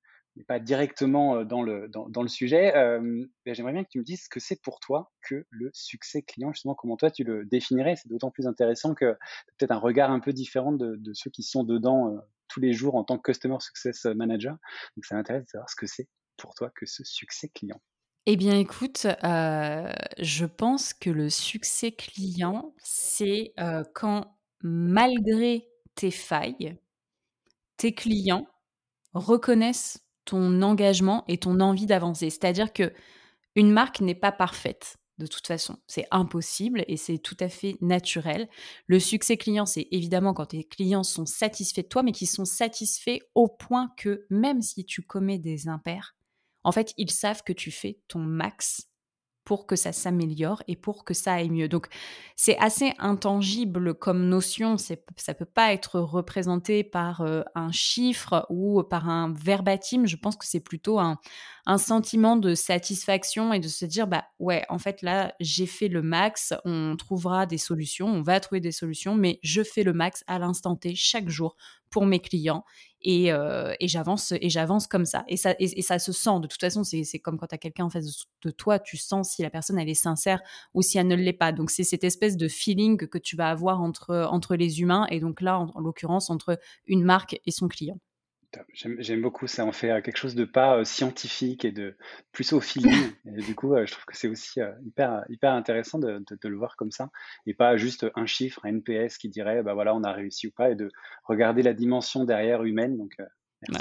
pas 0.46 0.58
directement 0.58 1.44
dans 1.44 1.62
le, 1.62 1.88
dans, 1.88 2.22
le 2.22 2.28
sujet, 2.28 2.72
ben, 2.74 3.28
j'aimerais 3.46 3.72
bien 3.72 3.84
que 3.84 3.90
tu 3.90 3.98
me 3.98 4.04
dises 4.04 4.24
ce 4.24 4.28
que 4.28 4.40
c'est 4.40 4.60
pour 4.62 4.80
toi 4.80 5.10
que 5.22 5.46
le 5.50 5.70
succès 5.72 6.22
client, 6.22 6.52
justement, 6.52 6.74
comment 6.74 6.96
toi 6.96 7.10
tu 7.10 7.24
le 7.24 7.44
définirais? 7.44 7.96
C'est 7.96 8.08
d'autant 8.08 8.30
plus 8.30 8.46
intéressant 8.46 8.94
que 8.94 9.16
peut-être 9.58 9.72
un 9.72 9.78
regard 9.78 10.10
un 10.10 10.20
peu 10.20 10.32
différent 10.32 10.72
de, 10.72 10.98
ceux 11.12 11.30
qui 11.30 11.42
sont 11.42 11.64
dedans 11.64 12.16
tous 12.48 12.60
les 12.60 12.72
jours 12.72 12.94
en 12.94 13.04
tant 13.04 13.18
que 13.18 13.30
Customer 13.30 13.56
Success 13.60 14.04
Manager. 14.04 14.56
Donc 14.96 15.04
ça 15.04 15.14
m'intéresse 15.14 15.44
de 15.44 15.48
savoir 15.48 15.68
ce 15.68 15.76
que 15.76 15.86
c'est 15.86 16.08
pour 16.36 16.54
toi 16.54 16.70
que 16.74 16.86
ce 16.86 17.04
succès 17.04 17.48
client. 17.48 17.80
Eh 18.26 18.36
bien, 18.36 18.58
écoute, 18.58 19.06
je 19.22 20.44
pense 20.44 20.94
que 20.94 21.10
le 21.10 21.28
succès 21.28 21.92
client, 21.92 22.74
c'est 22.78 23.52
quand, 23.94 24.36
malgré 24.62 25.68
tes 25.94 26.10
failles, 26.10 26.76
tes 27.76 27.94
clients 27.94 28.46
reconnaissent 29.14 30.04
ton 30.24 30.62
engagement 30.62 31.24
et 31.28 31.38
ton 31.38 31.60
envie 31.60 31.86
d'avancer. 31.86 32.30
C'est-à-dire 32.30 32.72
que 32.72 32.92
une 33.56 33.72
marque 33.72 34.00
n'est 34.00 34.14
pas 34.14 34.32
parfaite 34.32 34.96
de 35.20 35.26
toute 35.26 35.46
façon. 35.46 35.76
C'est 35.86 36.06
impossible 36.10 36.84
et 36.88 36.96
c'est 36.96 37.18
tout 37.18 37.36
à 37.40 37.48
fait 37.48 37.76
naturel. 37.80 38.48
Le 38.86 38.98
succès 38.98 39.36
client, 39.36 39.66
c'est 39.66 39.86
évidemment 39.90 40.32
quand 40.32 40.46
tes 40.46 40.64
clients 40.64 41.02
sont 41.02 41.26
satisfaits 41.26 41.82
de 41.82 41.88
toi, 41.88 42.02
mais 42.02 42.12
qui 42.12 42.26
sont 42.26 42.46
satisfaits 42.46 43.18
au 43.34 43.46
point 43.46 43.92
que 43.96 44.26
même 44.30 44.62
si 44.62 44.84
tu 44.84 45.02
commets 45.02 45.38
des 45.38 45.68
impairs, 45.68 46.16
en 46.64 46.72
fait, 46.72 46.92
ils 46.96 47.10
savent 47.10 47.42
que 47.42 47.52
tu 47.52 47.70
fais 47.70 48.00
ton 48.08 48.18
max 48.18 48.89
pour 49.50 49.66
que 49.66 49.74
ça 49.74 49.90
s'améliore 49.90 50.62
et 50.68 50.76
pour 50.76 51.04
que 51.04 51.12
ça 51.12 51.32
aille 51.32 51.50
mieux. 51.50 51.66
Donc, 51.66 51.88
c'est 52.36 52.56
assez 52.58 52.92
intangible 53.00 53.94
comme 53.94 54.28
notion. 54.28 54.76
Ça 54.78 55.34
peut 55.34 55.44
pas 55.44 55.72
être 55.72 55.98
représenté 55.98 56.84
par 56.84 57.22
euh, 57.22 57.42
un 57.56 57.72
chiffre 57.72 58.46
ou 58.48 58.80
par 58.84 59.08
un 59.08 59.34
verbatim. 59.34 60.06
Je 60.06 60.14
pense 60.14 60.36
que 60.36 60.46
c'est 60.46 60.60
plutôt 60.60 61.00
un, 61.00 61.18
un 61.66 61.78
sentiment 61.78 62.36
de 62.36 62.54
satisfaction 62.54 63.52
et 63.52 63.60
de 63.60 63.68
se 63.68 63.84
dire, 63.84 64.06
bah 64.06 64.24
ouais, 64.38 64.64
en 64.68 64.78
fait, 64.78 65.02
là, 65.02 65.34
j'ai 65.40 65.66
fait 65.66 65.88
le 65.88 66.02
max. 66.02 66.54
On 66.64 66.96
trouvera 66.96 67.46
des 67.46 67.58
solutions. 67.58 68.06
On 68.06 68.22
va 68.22 68.40
trouver 68.40 68.60
des 68.60 68.72
solutions, 68.72 69.14
mais 69.14 69.38
je 69.42 69.62
fais 69.62 69.82
le 69.82 69.92
max 69.92 70.24
à 70.26 70.38
l'instant 70.38 70.76
T 70.76 70.94
chaque 70.94 71.28
jour 71.28 71.56
pour 71.90 72.06
mes 72.06 72.20
clients 72.20 72.64
et, 73.02 73.32
euh, 73.32 73.74
et 73.80 73.88
j'avance 73.88 74.32
et 74.32 74.48
j'avance 74.48 74.86
comme 74.86 75.04
ça 75.04 75.24
et 75.26 75.36
ça 75.36 75.54
et, 75.58 75.82
ça 75.82 75.98
se 75.98 76.12
sent 76.12 76.38
de 76.40 76.46
toute 76.46 76.60
façon 76.60 76.84
c'est 76.84 77.18
comme 77.18 77.38
quand 77.38 77.48
tu 77.48 77.54
as 77.54 77.58
quelqu'un 77.58 77.86
en 77.86 77.90
face 77.90 78.26
de 78.42 78.50
toi 78.50 78.78
tu 78.78 78.96
sens 78.96 79.30
si 79.30 79.42
la 79.42 79.50
personne 79.50 79.78
elle 79.78 79.88
est 79.88 79.94
sincère 79.94 80.40
ou 80.74 80.82
si 80.82 80.98
elle 80.98 81.08
ne 81.08 81.16
l'est 81.16 81.32
pas 81.32 81.52
donc 81.52 81.70
c'est 81.70 81.84
cette 81.84 82.04
espèce 82.04 82.36
de 82.36 82.46
feeling 82.46 82.96
que 83.08 83.18
tu 83.18 83.36
vas 83.36 83.50
avoir 83.50 83.80
entre 83.80 84.28
entre 84.30 84.54
les 84.54 84.80
humains 84.80 85.06
et 85.10 85.18
donc 85.18 85.40
là 85.40 85.58
en 85.58 85.80
l'occurrence 85.80 86.30
entre 86.30 86.58
une 86.86 87.02
marque 87.02 87.40
et 87.44 87.50
son 87.50 87.68
client 87.68 87.98
J'aime 88.72 89.22
beaucoup 89.22 89.46
ça, 89.46 89.64
on 89.64 89.72
fait 89.72 90.02
quelque 90.02 90.16
chose 90.16 90.34
de 90.34 90.44
pas 90.44 90.84
scientifique 90.84 91.64
et 91.64 91.72
de 91.72 91.96
plus 92.32 92.52
au 92.52 92.60
feeling. 92.60 92.90
Et 93.36 93.42
du 93.42 93.54
coup, 93.54 93.74
je 93.76 93.90
trouve 93.90 94.04
que 94.04 94.16
c'est 94.16 94.28
aussi 94.28 94.60
hyper, 94.84 95.24
hyper 95.28 95.52
intéressant 95.52 95.98
de, 95.98 96.18
de, 96.18 96.48
le 96.48 96.56
voir 96.56 96.76
comme 96.76 96.90
ça 96.90 97.10
et 97.46 97.54
pas 97.54 97.76
juste 97.76 98.06
un 98.16 98.26
chiffre, 98.26 98.60
un 98.64 98.70
NPS 98.70 99.18
qui 99.18 99.28
dirait 99.28 99.62
bah 99.62 99.74
voilà 99.74 99.94
on 99.94 100.02
a 100.02 100.12
réussi 100.12 100.48
ou 100.48 100.50
pas 100.50 100.70
et 100.70 100.74
de 100.74 100.90
regarder 101.24 101.62
la 101.62 101.74
dimension 101.74 102.24
derrière 102.24 102.64
humaine. 102.64 102.96
Donc 102.96 103.16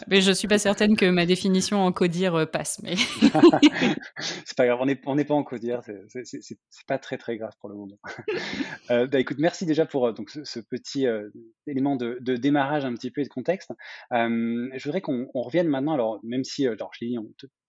mais 0.07 0.21
je 0.21 0.31
suis 0.31 0.47
pas 0.47 0.57
certaine 0.57 0.95
que 0.97 1.09
ma 1.09 1.25
définition 1.25 1.81
en 1.81 1.91
codir 1.91 2.35
euh, 2.35 2.45
passe. 2.45 2.81
Mais 2.83 2.95
c'est 4.19 4.57
pas 4.57 4.65
grave, 4.65 4.79
on 4.81 4.85
n'est 4.85 4.99
on 5.05 5.15
pas 5.23 5.33
en 5.33 5.43
codir, 5.43 5.81
c'est 5.83 6.57
pas 6.87 6.97
très 6.97 7.17
très 7.17 7.37
grave 7.37 7.53
pour 7.59 7.69
le 7.69 7.75
moment. 7.75 7.97
euh, 8.91 9.07
bah, 9.07 9.19
écoute, 9.19 9.37
merci 9.39 9.65
déjà 9.65 9.85
pour 9.85 10.07
euh, 10.07 10.11
donc 10.11 10.29
ce, 10.29 10.59
petit 10.59 11.07
euh, 11.07 11.29
élément 11.65 11.95
de, 11.95 12.17
de, 12.19 12.35
démarrage 12.35 12.83
un 12.83 12.93
petit 12.93 13.09
peu 13.09 13.21
et 13.21 13.23
de 13.23 13.29
contexte. 13.29 13.71
je 14.11 14.83
voudrais 14.83 15.01
qu'on 15.01 15.29
revienne 15.33 15.67
maintenant. 15.67 15.93
Alors 15.93 16.19
même 16.23 16.43
si, 16.43 16.67
alors 16.67 16.91
je 16.93 17.05
l'ai 17.05 17.11
dit, 17.11 17.17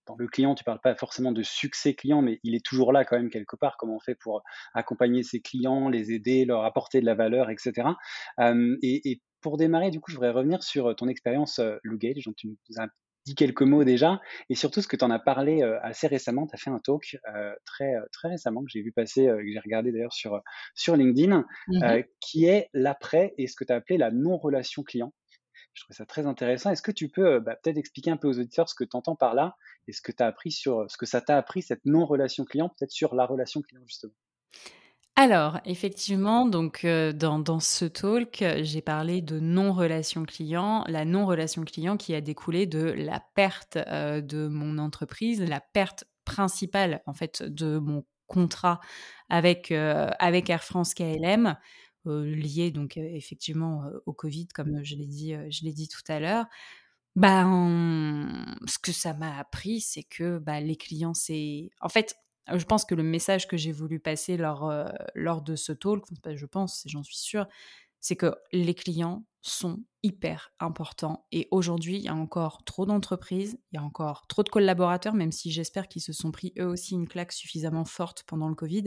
dans 0.06 0.16
le 0.18 0.26
client, 0.26 0.56
tu 0.56 0.64
parles 0.64 0.80
pas 0.82 0.96
forcément 0.96 1.30
de 1.30 1.44
succès 1.44 1.94
client, 1.94 2.22
mais 2.22 2.40
il 2.42 2.56
est 2.56 2.64
toujours 2.64 2.92
là 2.92 3.04
quand 3.04 3.16
même 3.16 3.30
quelque 3.30 3.54
part. 3.54 3.76
Comment 3.78 3.96
on 3.96 4.00
fait 4.00 4.16
pour 4.16 4.42
accompagner 4.74 5.22
ses 5.22 5.40
clients, 5.40 5.88
les 5.88 6.10
aider, 6.10 6.44
leur 6.44 6.64
apporter 6.64 7.00
de 7.00 7.06
la 7.06 7.14
valeur, 7.14 7.50
etc. 7.50 7.88
et, 8.82 9.10
et 9.10 9.20
pour 9.40 9.56
démarrer, 9.56 9.90
du 9.90 10.00
coup, 10.00 10.11
je 10.11 10.16
voudrais 10.16 10.30
revenir 10.30 10.62
sur 10.62 10.94
ton 10.97 11.09
expérience 11.09 11.61
Lou 11.82 11.99
Gage, 11.99 12.25
dont 12.25 12.32
tu 12.37 12.49
nous 12.49 12.56
as 12.78 12.88
dit 13.26 13.35
quelques 13.35 13.62
mots 13.62 13.85
déjà, 13.85 14.20
et 14.49 14.54
surtout 14.54 14.80
ce 14.80 14.88
que 14.88 14.97
tu 14.97 15.04
en 15.04 15.11
as 15.11 15.18
parlé 15.18 15.62
assez 15.82 16.06
récemment, 16.06 16.47
tu 16.47 16.54
as 16.54 16.59
fait 16.59 16.70
un 16.70 16.78
talk 16.78 17.18
très, 17.66 17.92
très 18.12 18.28
récemment 18.28 18.62
que 18.62 18.70
j'ai 18.70 18.80
vu 18.82 18.92
passer, 18.92 19.26
que 19.26 19.52
j'ai 19.52 19.59
regardé 19.59 19.92
d'ailleurs 19.92 20.14
sur, 20.14 20.40
sur 20.75 20.97
LinkedIn, 20.97 21.44
mmh 21.68 22.02
qui 22.20 22.47
est 22.47 22.68
l'après 22.73 23.35
et 23.37 23.47
ce 23.47 23.56
que 23.56 23.64
tu 23.64 23.73
as 23.73 23.76
appelé 23.76 23.99
la 23.99 24.11
non-relation 24.11 24.82
client. 24.82 25.12
Je 25.75 25.85
trouve 25.85 25.97
ça 25.97 26.06
très 26.06 26.26
intéressant. 26.26 26.70
Est-ce 26.70 26.82
que 26.82 26.90
tu 26.90 27.09
peux 27.09 27.38
bah, 27.38 27.56
peut-être 27.62 27.76
expliquer 27.76 28.11
un 28.11 28.16
peu 28.16 28.28
aux 28.28 28.38
auditeurs 28.38 28.68
ce 28.68 28.75
que 28.75 28.85
tu 28.85 28.97
entends 28.97 29.16
par 29.16 29.35
là 29.35 29.56
et 29.87 29.92
ce 29.92 30.02
que 30.02 30.12
as 30.18 30.26
appris 30.26 30.50
sur 30.50 30.90
ce 30.90 30.97
que 30.97 31.06
ça 31.06 31.20
t'a 31.20 31.37
appris 31.37 31.62
cette 31.62 31.85
non-relation 31.85 32.44
client, 32.44 32.68
peut-être 32.68 32.90
sur 32.90 33.14
la 33.14 33.25
relation 33.25 33.62
client 33.62 33.82
justement? 33.87 34.12
Alors, 35.20 35.60
effectivement, 35.66 36.46
donc 36.46 36.86
dans, 36.86 37.60
ce 37.60 37.84
talk, 37.84 38.42
j'ai 38.62 38.80
parlé 38.80 39.20
de 39.20 39.38
non-relation 39.38 40.24
client, 40.24 40.82
la 40.88 41.04
non-relation 41.04 41.62
client 41.66 41.98
qui 41.98 42.14
a 42.14 42.22
découlé 42.22 42.66
de 42.66 42.80
la 42.80 43.22
perte 43.34 43.76
de 43.76 44.48
mon 44.48 44.78
entreprise, 44.78 45.42
la 45.42 45.60
perte 45.60 46.04
principale 46.24 47.02
en 47.04 47.12
fait 47.12 47.42
de 47.42 47.76
mon 47.76 48.06
contrat 48.28 48.80
avec, 49.28 49.70
avec 49.72 50.48
Air 50.48 50.64
France 50.64 50.94
KLM, 50.94 51.54
lié 52.06 52.70
donc 52.70 52.96
effectivement 52.96 53.90
au 54.06 54.14
Covid, 54.14 54.48
comme 54.48 54.82
je 54.82 54.96
l'ai 54.96 55.06
dit, 55.06 55.34
je 55.50 55.68
dit 55.68 55.88
tout 55.88 56.10
à 56.10 56.18
l'heure. 56.18 56.46
Ben, 57.14 58.56
ce 58.66 58.78
que 58.78 58.92
ça 58.92 59.12
m'a 59.12 59.36
appris, 59.36 59.82
c'est 59.82 60.04
que 60.04 60.38
bah, 60.38 60.60
les 60.60 60.76
clients, 60.76 61.12
c'est 61.12 61.68
en 61.82 61.90
fait 61.90 62.16
je 62.49 62.64
pense 62.64 62.85
que 62.85 62.94
le 62.94 63.02
message 63.02 63.49
que 63.49 63.56
j'ai 63.56 63.73
voulu 63.73 64.00
passer 64.00 64.37
lors, 64.37 64.68
euh, 64.68 64.87
de 65.44 65.56
ce 65.56 65.73
talk, 65.73 66.04
je 66.35 66.47
pense, 66.47 66.82
j'en 66.87 67.02
suis 67.02 67.16
sûre, 67.16 67.47
c'est 68.00 68.16
que 68.16 68.35
les 68.52 68.75
clients 68.75 69.25
sont 69.42 69.82
hyper 70.02 70.52
importants. 70.61 71.26
Et 71.32 71.49
aujourd'hui, 71.50 71.97
il 71.97 72.02
y 72.02 72.09
a 72.09 72.14
encore 72.14 72.64
trop 72.64 72.87
d'entreprises, 72.87 73.59
il 73.73 73.76
y 73.76 73.78
a 73.78 73.82
encore 73.82 74.26
trop 74.26 74.42
de 74.42 74.49
collaborateurs, 74.49 75.14
même 75.14 75.32
si 75.32 75.50
j'espère 75.50 75.88
qu'ils 75.88 76.02
se 76.02 76.12
sont 76.12 76.30
pris 76.30 76.52
eux 76.59 76.66
aussi 76.66 76.94
une 76.94 77.09
claque 77.09 77.32
suffisamment 77.32 77.85
forte 77.85 78.25
pendant 78.26 78.49
le 78.49 78.54
Covid, 78.54 78.85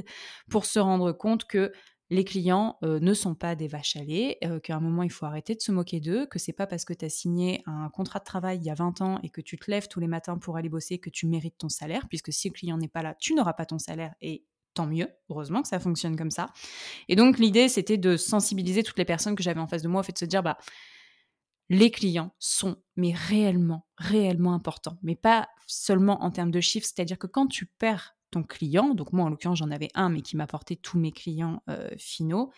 pour 0.50 0.66
se 0.66 0.80
rendre 0.80 1.12
compte 1.12 1.46
que 1.46 1.72
les 2.10 2.24
clients 2.26 2.78
ne 2.82 3.14
sont 3.14 3.34
pas 3.34 3.56
des 3.56 3.68
vaches 3.68 3.96
à 3.96 4.04
lait, 4.04 4.40
qu'à 4.64 4.76
un 4.76 4.80
moment 4.80 5.04
il 5.04 5.12
faut 5.12 5.26
arrêter 5.26 5.56
de 5.56 5.62
se 5.62 5.72
moquer 5.72 6.00
d'eux, 6.00 6.26
que 6.28 6.38
c'est 6.38 6.54
pas 6.54 6.68
parce 6.68 6.86
que 6.86 6.94
tu 6.94 7.06
as 7.06 7.10
signé 7.10 7.64
un 7.66 7.90
contrat 7.90 8.20
de 8.20 8.26
travail 8.26 8.60
il 8.60 8.64
y 8.66 8.70
a 8.70 8.76
20 8.76 9.02
ans 9.02 9.20
et 9.24 9.30
que 9.30 9.42
tu 9.42 9.58
te 9.58 9.72
lèves 9.72 9.88
tous 9.88 10.00
les 10.00 10.08
matins 10.08 10.38
pour 10.38 10.58
aller 10.58 10.70
bosser 10.70 11.00
que 11.00 11.10
tu 11.10 11.28
mérites 11.28 11.58
ton 11.58 11.70
salaire, 11.70 12.08
puisque 12.10 12.32
si 12.32 12.50
le 12.50 12.54
client 12.54 12.78
n'est 12.78 12.88
pas 12.88 13.02
là, 13.02 13.16
tu 13.20 13.34
n'auras 13.34 13.54
pas 13.54 13.66
ton 13.66 13.80
salaire 13.80 14.14
et 14.22 14.46
tant 14.74 14.86
mieux, 14.86 15.08
heureusement 15.30 15.62
que 15.62 15.68
ça 15.68 15.80
fonctionne 15.80 16.16
comme 16.16 16.32
ça. 16.32 16.52
Et 17.08 17.16
donc 17.16 17.40
l'idée 17.40 17.68
c'était 17.68 17.98
de 17.98 18.18
sensibiliser 18.18 18.84
toutes 18.84 18.98
les 18.98 19.06
personnes 19.06 19.36
que 19.36 19.44
j'avais 19.44 19.62
en 19.62 19.68
face 19.68 19.82
de 19.84 19.88
moi 19.88 20.02
au 20.02 20.04
fait 20.04 20.14
de 20.14 20.18
se 20.18 20.26
dire 20.26 20.44
bah 20.44 20.58
les 21.70 21.92
clients 21.92 22.36
sont 22.40 22.76
mais 22.96 23.14
réellement 23.14 23.88
réellement 23.98 24.54
importants, 24.54 24.98
mais 25.02 25.16
pas 25.16 25.48
seulement 25.66 26.24
en 26.24 26.32
termes 26.32 26.52
de 26.52 26.60
chiffres, 26.60 26.86
c'est-à-dire 26.86 27.18
que 27.18 27.28
quand 27.28 27.48
tu 27.48 27.66
perds 27.66 28.16
client, 28.42 28.96
donc 28.96 29.14
moi 29.14 29.26
en 29.26 29.30
l'occurrence 29.30 29.60
j'en 29.60 29.70
avais 29.70 29.90
un 29.94 30.10
mais 30.10 30.22
qui 30.22 30.36
m'apportait 30.36 30.76
tous 30.76 30.98
mes 30.98 31.12
clients 31.12 31.62
euh, 31.70 31.90
finaux, 31.98 32.52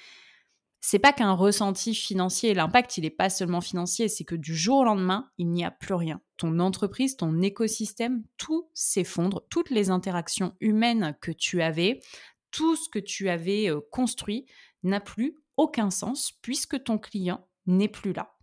c'est 0.79 0.99
pas 0.99 1.11
qu'un 1.11 1.33
ressenti 1.33 1.93
financier, 1.93 2.53
l'impact 2.53 2.97
il 2.97 3.01
n'est 3.01 3.09
pas 3.09 3.29
seulement 3.29 3.59
financier, 3.59 4.07
c'est 4.07 4.23
que 4.23 4.35
du 4.35 4.55
jour 4.55 4.77
au 4.77 4.83
lendemain 4.85 5.31
il 5.37 5.49
n'y 5.49 5.65
a 5.65 5.71
plus 5.71 5.95
rien. 5.95 6.21
Ton 6.37 6.59
entreprise, 6.59 7.17
ton 7.17 7.41
écosystème, 7.41 8.23
tout 8.37 8.69
s'effondre, 8.73 9.43
toutes 9.49 9.71
les 9.71 9.89
interactions 9.89 10.53
humaines 10.61 11.17
que 11.21 11.31
tu 11.31 11.61
avais, 11.61 11.99
tout 12.51 12.75
ce 12.75 12.87
que 12.87 12.99
tu 12.99 13.29
avais 13.29 13.69
euh, 13.69 13.81
construit 13.91 14.45
n'a 14.83 15.01
plus 15.01 15.35
aucun 15.57 15.89
sens 15.89 16.31
puisque 16.41 16.83
ton 16.83 16.99
client 16.99 17.47
n'est 17.65 17.89
plus 17.89 18.13
là. 18.13 18.34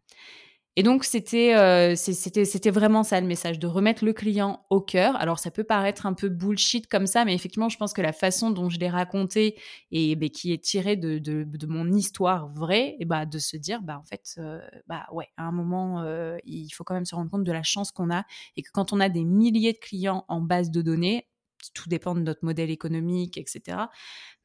Et 0.77 0.83
donc, 0.83 1.05
c'était, 1.05 1.55
euh, 1.55 1.95
c'était, 1.97 2.47
c'était 2.47 2.71
vraiment 2.71 3.03
ça 3.03 3.21
le 3.21 3.27
message, 3.27 3.59
de 3.59 3.67
remettre 3.67 4.07
le 4.07 4.15
client 4.15 4.65
au 4.71 4.81
cœur. 4.81 5.17
Alors, 5.17 5.39
ça 5.39 5.51
peut 5.51 5.65
paraître 5.65 6.07
un 6.07 6.15
peu 6.15 6.31
bullshit 6.31 6.87
comme 6.87 7.07
ça, 7.07 7.27
mais 7.27 7.35
effectivement, 7.35 7.69
je 7.69 7.77
pense 7.77 7.93
que 7.93 8.01
la 8.01 8.15
façon 8.15 8.51
dont 8.51 8.71
je 8.71 8.79
l'ai 8.79 8.89
raconté 8.89 9.61
et 9.91 10.17
bah, 10.17 10.29
qui 10.31 10.51
est 10.51 10.65
tirée 10.65 10.97
de, 10.97 11.19
de, 11.19 11.45
de, 11.45 11.67
mon 11.67 11.93
histoire 11.93 12.49
vraie, 12.49 12.97
et 13.01 13.05
bah, 13.05 13.27
de 13.27 13.39
se 13.39 13.59
dire, 13.59 13.83
bah, 13.83 13.99
en 13.99 14.05
fait, 14.07 14.35
euh, 14.39 14.61
bah, 14.87 15.07
ouais, 15.13 15.29
à 15.37 15.45
un 15.45 15.53
moment, 15.53 16.01
euh, 16.01 16.39
il 16.45 16.71
faut 16.71 16.85
quand 16.85 16.95
même 16.95 17.05
se 17.05 17.15
rendre 17.15 17.31
compte 17.31 17.45
de 17.45 17.53
la 17.53 17.63
chance 17.63 17.93
qu'on 17.93 18.11
a 18.11 18.25
et 18.57 18.63
que 18.63 18.71
quand 18.73 18.95
on 18.95 19.01
a 19.01 19.11
des 19.11 19.25
milliers 19.25 19.75
de 19.75 19.79
clients 19.79 20.25
en 20.29 20.41
base 20.41 20.71
de 20.71 20.81
données, 20.81 21.29
tout 21.75 21.89
dépend 21.91 22.15
de 22.15 22.21
notre 22.21 22.45
modèle 22.45 22.71
économique, 22.71 23.37
etc. 23.37 23.79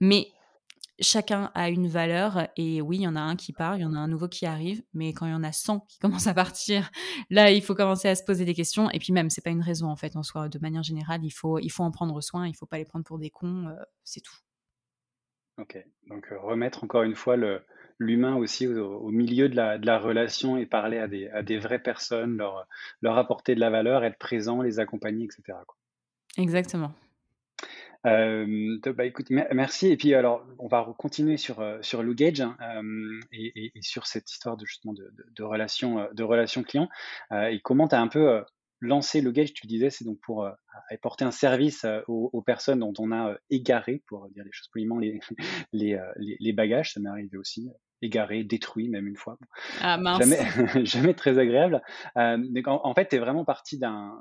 Mais 0.01 0.27
chacun 0.99 1.51
a 1.53 1.69
une 1.69 1.87
valeur 1.87 2.47
et 2.55 2.81
oui, 2.81 2.97
il 2.97 3.01
y 3.03 3.07
en 3.07 3.15
a 3.15 3.21
un 3.21 3.35
qui 3.35 3.53
part, 3.53 3.75
il 3.75 3.81
y 3.81 3.85
en 3.85 3.93
a 3.93 3.97
un 3.97 4.07
nouveau 4.07 4.27
qui 4.27 4.45
arrive, 4.45 4.83
mais 4.93 5.13
quand 5.13 5.25
il 5.25 5.31
y 5.31 5.35
en 5.35 5.43
a 5.43 5.51
100 5.51 5.81
qui 5.81 5.99
commencent 5.99 6.27
à 6.27 6.33
partir, 6.33 6.89
là, 7.29 7.51
il 7.51 7.61
faut 7.61 7.75
commencer 7.75 8.07
à 8.07 8.15
se 8.15 8.23
poser 8.23 8.45
des 8.45 8.53
questions 8.53 8.89
et 8.91 8.99
puis 8.99 9.13
même, 9.13 9.29
c'est 9.29 9.43
pas 9.43 9.49
une 9.49 9.61
raison 9.61 9.87
en 9.87 9.95
fait 9.95 10.15
en 10.15 10.23
soi, 10.23 10.49
de 10.49 10.59
manière 10.59 10.83
générale, 10.83 11.23
il 11.23 11.31
faut, 11.31 11.59
il 11.59 11.69
faut 11.69 11.83
en 11.83 11.91
prendre 11.91 12.19
soin, 12.21 12.47
il 12.47 12.55
faut 12.55 12.65
pas 12.65 12.77
les 12.77 12.85
prendre 12.85 13.05
pour 13.05 13.19
des 13.19 13.29
cons, 13.29 13.67
euh, 13.67 13.75
c'est 14.03 14.21
tout. 14.21 14.35
Ok, 15.59 15.77
donc 16.07 16.31
euh, 16.31 16.39
remettre 16.39 16.83
encore 16.83 17.01
une 17.01 17.15
fois 17.15 17.35
le, 17.35 17.63
l'humain 17.99 18.35
aussi 18.35 18.67
au, 18.67 19.09
milieu 19.09 19.49
de 19.49 19.55
la, 19.55 19.77
de 19.77 19.85
la, 19.85 19.97
relation 19.97 20.57
et 20.57 20.65
parler 20.65 20.99
à 20.99 21.07
des, 21.07 21.29
à 21.29 21.41
des 21.41 21.57
vraies 21.57 21.81
personnes, 21.81 22.37
leur, 22.37 22.67
leur 23.01 23.17
apporter 23.17 23.55
de 23.55 23.59
la 23.59 23.69
valeur, 23.69 24.03
être 24.03 24.19
présent, 24.19 24.61
les 24.61 24.79
accompagner, 24.79 25.25
etc. 25.25 25.57
Exactement. 26.37 26.91
Euh, 28.07 28.79
bah, 28.95 29.05
écoute, 29.05 29.29
merci. 29.29 29.87
Et 29.87 29.97
puis 29.97 30.13
alors, 30.13 30.45
on 30.59 30.67
va 30.67 30.93
continuer 30.97 31.37
sur 31.37 31.59
euh, 31.59 31.77
sur 31.81 32.03
Lou 32.03 32.15
Gage 32.15 32.41
hein, 32.41 32.55
et, 33.31 33.71
sur 33.81 34.07
cette 34.07 34.31
histoire 34.31 34.57
de 34.57 34.65
justement 34.65 34.93
de, 34.93 35.11
de, 35.35 35.43
relation 35.43 35.99
euh, 35.99 36.07
de 36.13 36.23
relation 36.23 36.63
client. 36.63 36.87
et 37.31 37.59
comment 37.61 37.87
tu 37.87 37.95
as 37.95 38.01
un 38.01 38.07
peu 38.07 38.43
lancé 38.79 39.21
Lou 39.21 39.31
Gage 39.31 39.53
Tu 39.53 39.67
disais, 39.67 39.89
c'est 39.89 40.05
donc 40.05 40.19
pour 40.21 40.47
apporter 40.89 41.25
un 41.25 41.31
service 41.31 41.85
aux, 42.07 42.41
personnes 42.41 42.79
dont 42.79 42.93
on 42.99 43.11
a 43.11 43.35
égaré, 43.49 44.03
pour 44.07 44.29
dire 44.29 44.43
les 44.45 44.51
choses 44.51 44.69
poliment, 44.69 44.99
les 44.99 45.19
les, 45.73 45.99
les, 46.17 46.53
bagages. 46.53 46.93
Ça 46.93 46.99
m'est 46.99 47.09
arrivé 47.09 47.37
aussi 47.37 47.69
égaré, 48.01 48.43
détruit 48.43 48.89
même 48.89 49.07
une 49.07 49.17
fois. 49.17 49.37
Ah 49.81 49.97
mince. 49.97 50.19
Jamais, 50.19 50.85
jamais 50.85 51.13
très 51.13 51.39
agréable. 51.39 51.81
mais 52.15 52.67
en, 52.67 52.81
en 52.83 52.93
fait, 52.93 53.09
tu 53.09 53.15
es 53.15 53.19
vraiment 53.19 53.43
parti 53.43 53.77
d'un 53.77 54.19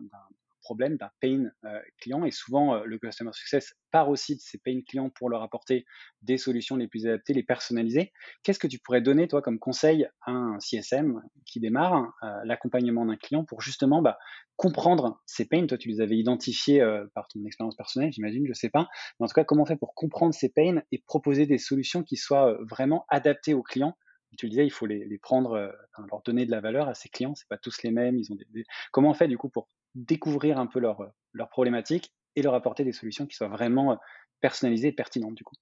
problème, 0.66 0.96
d'un 0.96 1.10
pain 1.20 1.44
euh, 1.64 1.80
client. 2.00 2.24
Et 2.24 2.32
souvent, 2.32 2.74
euh, 2.74 2.84
le 2.84 2.98
Customer 2.98 3.30
Success 3.32 3.74
part 3.92 4.08
aussi 4.08 4.34
de 4.34 4.40
ces 4.40 4.58
pain 4.58 4.80
clients 4.86 5.10
pour 5.10 5.30
leur 5.30 5.42
apporter 5.42 5.86
des 6.22 6.38
solutions 6.38 6.74
les 6.74 6.88
plus 6.88 7.06
adaptées, 7.06 7.34
les 7.34 7.44
personnalisées. 7.44 8.12
Qu'est-ce 8.42 8.58
que 8.58 8.66
tu 8.66 8.80
pourrais 8.80 9.00
donner, 9.00 9.28
toi, 9.28 9.42
comme 9.42 9.60
conseil 9.60 10.08
à 10.22 10.32
un 10.32 10.58
CSM 10.58 11.22
qui 11.44 11.60
démarre 11.60 12.12
euh, 12.24 12.40
l'accompagnement 12.44 13.06
d'un 13.06 13.16
client 13.16 13.44
pour 13.44 13.62
justement 13.62 14.02
bah, 14.02 14.18
comprendre 14.56 15.22
ces 15.24 15.46
pains? 15.46 15.66
Toi, 15.66 15.78
tu 15.78 15.88
les 15.88 16.00
avais 16.00 16.16
identifiés 16.16 16.84
par 17.14 17.28
ton 17.28 17.44
expérience 17.44 17.76
personnelle, 17.76 18.12
j'imagine, 18.12 18.44
je 18.48 18.52
sais 18.52 18.70
pas. 18.70 18.88
Mais 19.20 19.24
en 19.24 19.28
tout 19.28 19.34
cas, 19.34 19.44
comment 19.44 19.62
on 19.62 19.66
fait 19.66 19.76
pour 19.76 19.94
comprendre 19.94 20.34
ces 20.34 20.48
pains 20.48 20.82
et 20.90 20.98
proposer 21.06 21.46
des 21.46 21.58
solutions 21.58 22.02
qui 22.02 22.16
soient 22.16 22.58
vraiment 22.68 23.04
adaptées 23.08 23.54
aux 23.54 23.62
clients 23.62 23.96
tu 24.36 24.48
il 24.48 24.70
faut 24.70 24.86
les, 24.86 25.18
prendre, 25.18 25.72
leur 26.10 26.22
donner 26.22 26.46
de 26.46 26.50
la 26.50 26.60
valeur 26.60 26.88
à 26.88 26.94
ces 26.94 27.08
clients. 27.08 27.34
C'est 27.34 27.48
pas 27.48 27.58
tous 27.58 27.82
les 27.82 27.90
mêmes. 27.90 28.18
Ils 28.18 28.32
ont 28.32 28.36
des, 28.36 28.64
Comment 28.92 29.10
on 29.10 29.14
fait 29.14 29.28
du 29.28 29.38
coup 29.38 29.48
pour 29.48 29.68
découvrir 29.94 30.58
un 30.58 30.66
peu 30.66 30.78
leurs 30.78 31.10
leur 31.32 31.48
problématiques 31.48 32.12
et 32.34 32.42
leur 32.42 32.54
apporter 32.54 32.84
des 32.84 32.92
solutions 32.92 33.26
qui 33.26 33.36
soient 33.36 33.48
vraiment 33.48 33.98
personnalisées 34.40 34.88
et 34.88 34.92
pertinentes 34.92 35.34
du 35.34 35.44
coup? 35.44 35.56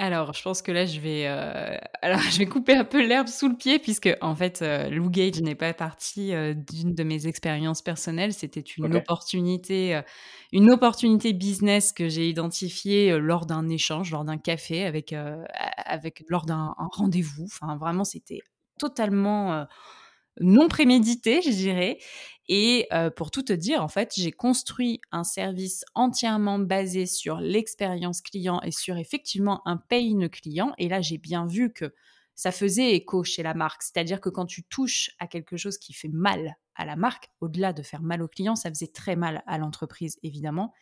Alors, 0.00 0.32
je 0.32 0.40
pense 0.42 0.62
que 0.62 0.70
là, 0.70 0.86
je 0.86 1.00
vais, 1.00 1.26
euh, 1.26 1.76
alors, 2.02 2.20
je 2.30 2.38
vais 2.38 2.46
couper 2.46 2.76
un 2.76 2.84
peu 2.84 3.04
l'herbe 3.04 3.26
sous 3.26 3.48
le 3.48 3.56
pied, 3.56 3.80
puisque, 3.80 4.08
en 4.20 4.36
fait, 4.36 4.62
euh, 4.62 4.88
Lou 4.90 5.10
Gage 5.10 5.40
n'est 5.42 5.56
pas 5.56 5.74
partie 5.74 6.32
euh, 6.32 6.54
d'une 6.54 6.94
de 6.94 7.02
mes 7.02 7.26
expériences 7.26 7.82
personnelles. 7.82 8.32
C'était 8.32 8.60
une 8.60 8.94
opportunité, 8.94 10.00
une 10.52 10.70
opportunité 10.70 11.32
business 11.32 11.92
que 11.92 12.08
j'ai 12.08 12.28
identifiée 12.28 13.18
lors 13.18 13.44
d'un 13.44 13.68
échange, 13.68 14.12
lors 14.12 14.24
d'un 14.24 14.38
café, 14.38 14.84
avec, 14.84 15.12
avec, 15.84 16.22
lors 16.28 16.46
d'un 16.46 16.74
rendez-vous. 16.92 17.46
Enfin, 17.46 17.76
vraiment, 17.76 18.04
c'était 18.04 18.38
totalement 18.78 19.66
non 20.40 20.68
prémédité, 20.68 21.42
je 21.42 21.50
dirais. 21.50 21.98
Et 22.48 22.86
euh, 22.92 23.10
pour 23.10 23.30
tout 23.30 23.42
te 23.42 23.52
dire, 23.52 23.82
en 23.82 23.88
fait, 23.88 24.14
j'ai 24.16 24.32
construit 24.32 25.00
un 25.12 25.24
service 25.24 25.84
entièrement 25.94 26.58
basé 26.58 27.04
sur 27.04 27.40
l'expérience 27.40 28.22
client 28.22 28.60
et 28.62 28.70
sur 28.70 28.96
effectivement 28.96 29.60
un 29.66 29.76
pain 29.76 30.28
client. 30.28 30.72
Et 30.78 30.88
là, 30.88 31.02
j'ai 31.02 31.18
bien 31.18 31.46
vu 31.46 31.72
que 31.72 31.92
ça 32.34 32.52
faisait 32.52 32.92
écho 32.92 33.22
chez 33.22 33.42
la 33.42 33.52
marque. 33.52 33.82
C'est-à-dire 33.82 34.20
que 34.20 34.30
quand 34.30 34.46
tu 34.46 34.62
touches 34.62 35.10
à 35.18 35.26
quelque 35.26 35.56
chose 35.56 35.76
qui 35.76 35.92
fait 35.92 36.08
mal 36.08 36.56
à 36.78 36.86
la 36.86 36.94
marque, 36.94 37.28
au-delà 37.40 37.72
de 37.72 37.82
faire 37.82 38.02
mal 38.02 38.22
au 38.22 38.28
client, 38.28 38.54
ça 38.54 38.70
faisait 38.70 38.86
très 38.86 39.16
mal 39.16 39.42
à 39.46 39.58
l'entreprise, 39.58 40.16
évidemment. 40.22 40.72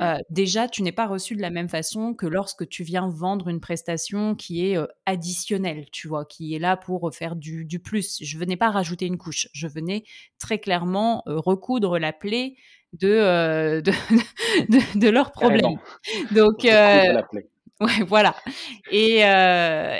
Euh, 0.00 0.16
déjà, 0.30 0.66
tu 0.66 0.82
n'es 0.82 0.92
pas 0.92 1.06
reçu 1.06 1.36
de 1.36 1.42
la 1.42 1.50
même 1.50 1.68
façon 1.68 2.14
que 2.14 2.26
lorsque 2.26 2.66
tu 2.68 2.82
viens 2.82 3.08
vendre 3.10 3.48
une 3.48 3.60
prestation 3.60 4.34
qui 4.34 4.66
est 4.66 4.78
euh, 4.78 4.86
additionnelle, 5.04 5.84
tu 5.92 6.08
vois, 6.08 6.24
qui 6.24 6.54
est 6.54 6.58
là 6.58 6.78
pour 6.78 7.10
faire 7.14 7.36
du, 7.36 7.66
plus. 7.84 8.18
Je 8.22 8.38
venais 8.38 8.56
pas 8.56 8.70
rajouter 8.70 9.04
une 9.06 9.18
couche, 9.18 9.48
je 9.52 9.68
venais 9.68 10.04
très 10.38 10.58
clairement 10.58 11.22
euh, 11.26 11.38
recoudre 11.38 11.98
la 11.98 12.14
plaie 12.14 12.56
de, 12.94 13.82
de, 14.94 15.08
leurs 15.08 15.32
problèmes. 15.32 15.78
Donc, 16.32 16.66
Ouais, 17.80 18.04
voilà. 18.06 18.36
Et, 18.92 19.22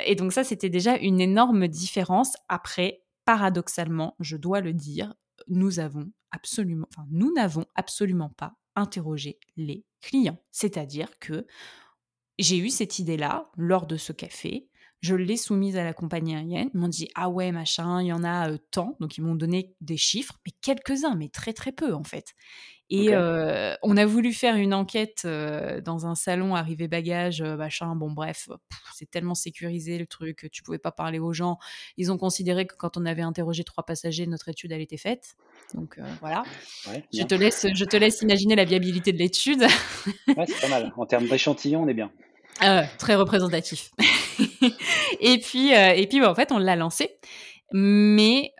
et 0.09 0.15
donc 0.15 0.31
ça, 0.31 0.45
c'était 0.45 0.69
déjà 0.69 0.95
une 0.95 1.19
énorme 1.19 1.67
différence. 1.67 2.37
Après, 2.47 3.01
paradoxalement, 3.25 4.15
je 4.19 4.37
dois 4.37 4.61
le 4.61 4.73
dire, 4.73 5.13
nous 5.47 5.79
avons 5.79 6.11
absolument, 6.31 6.87
n'avons 7.35 7.65
absolument 7.75 8.29
pas 8.29 8.53
interrogé 8.75 9.39
les 9.55 9.85
clients. 10.01 10.41
C'est-à-dire 10.51 11.19
que 11.19 11.45
j'ai 12.39 12.57
eu 12.57 12.69
cette 12.69 12.99
idée-là 12.99 13.51
lors 13.55 13.85
de 13.85 13.97
ce 13.97 14.11
café. 14.11 14.69
Je 15.03 15.15
l'ai 15.15 15.35
soumise 15.35 15.75
à 15.75 15.83
la 15.83 15.93
compagnie 15.93 16.33
aérienne. 16.33 16.69
Ils 16.73 16.79
m'ont 16.79 16.87
dit 16.87 17.09
Ah 17.13 17.29
ouais, 17.29 17.51
machin, 17.51 18.01
il 18.01 18.07
y 18.07 18.13
en 18.13 18.23
a 18.23 18.57
tant. 18.71 18.95
Donc, 19.01 19.17
ils 19.17 19.21
m'ont 19.21 19.35
donné 19.35 19.75
des 19.81 19.97
chiffres, 19.97 20.39
mais 20.45 20.53
quelques-uns, 20.61 21.15
mais 21.15 21.27
très, 21.27 21.51
très 21.51 21.73
peu, 21.73 21.93
en 21.93 22.05
fait. 22.05 22.33
Et 22.89 23.15
on 23.81 23.97
a 23.97 24.05
voulu 24.05 24.33
faire 24.33 24.55
une 24.55 24.73
enquête 24.73 25.25
dans 25.25 26.05
un 26.05 26.15
salon 26.15 26.55
arrivé 26.55 26.87
bagage, 26.87 27.41
machin. 27.41 27.95
Bon, 27.95 28.11
bref, 28.11 28.49
c'est 28.95 29.09
tellement 29.09 29.35
sécurisé 29.35 29.97
le 29.97 30.05
truc, 30.05 30.47
tu 30.51 30.63
pouvais 30.63 30.77
pas 30.77 30.91
parler 30.91 31.19
aux 31.19 31.33
gens. 31.33 31.57
Ils 31.97 32.11
ont 32.11 32.17
considéré 32.17 32.67
que 32.67 32.75
quand 32.75 32.95
on 32.95 33.05
avait 33.05 33.23
interrogé 33.23 33.63
trois 33.63 33.83
passagers, 33.83 34.27
notre 34.27 34.49
étude 34.49 34.71
elle 34.71 34.81
était 34.81 34.97
faite. 34.97 35.35
Donc 35.73 35.99
voilà. 36.21 36.43
je 37.11 37.23
te 37.23 37.35
laisse, 37.35 37.65
je 37.73 37.85
te 37.85 37.97
laisse 37.97 38.21
imaginer 38.21 38.55
la 38.55 38.65
viabilité 38.65 39.11
de 39.11 39.17
l'étude. 39.17 39.61
ouais, 40.37 40.45
c'est 40.47 40.61
pas 40.61 40.69
mal. 40.69 40.93
En 40.95 41.05
termes 41.05 41.27
d'échantillon, 41.27 41.83
on 41.83 41.87
est 41.87 41.93
bien. 41.95 42.11
Très 42.99 43.15
représentatif. 43.15 43.91
et 45.19 45.39
puis, 45.39 45.71
et 45.71 46.07
puis, 46.07 46.19
bah, 46.19 46.31
en 46.31 46.35
fait, 46.35 46.51
on 46.51 46.57
l'a 46.57 46.75
lancé, 46.75 47.17
mais 47.71 48.53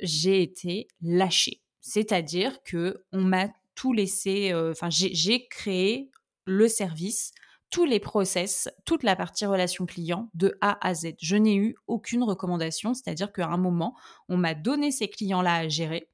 j'ai 0.00 0.42
été 0.42 0.88
lâchée. 1.02 1.60
C'est-à-dire 1.80 2.62
que 2.64 3.04
on 3.12 3.22
m'a 3.22 3.48
tout 3.74 3.92
laissé. 3.92 4.52
Enfin, 4.54 4.88
j'ai 4.90 5.48
créé 5.48 6.10
le 6.44 6.66
service, 6.66 7.32
tous 7.70 7.84
les 7.84 8.00
process, 8.00 8.68
toute 8.84 9.02
la 9.02 9.14
partie 9.14 9.46
relation 9.46 9.86
client 9.86 10.30
de 10.34 10.56
A 10.60 10.78
à 10.86 10.94
Z. 10.94 11.14
Je 11.20 11.36
n'ai 11.36 11.54
eu 11.54 11.76
aucune 11.86 12.22
recommandation, 12.22 12.94
c'est-à-dire 12.94 13.32
qu'à 13.32 13.46
un 13.46 13.58
moment, 13.58 13.94
on 14.28 14.36
m'a 14.36 14.54
donné 14.54 14.90
ces 14.90 15.08
clients-là 15.08 15.54
à 15.54 15.68
gérer. 15.68 16.08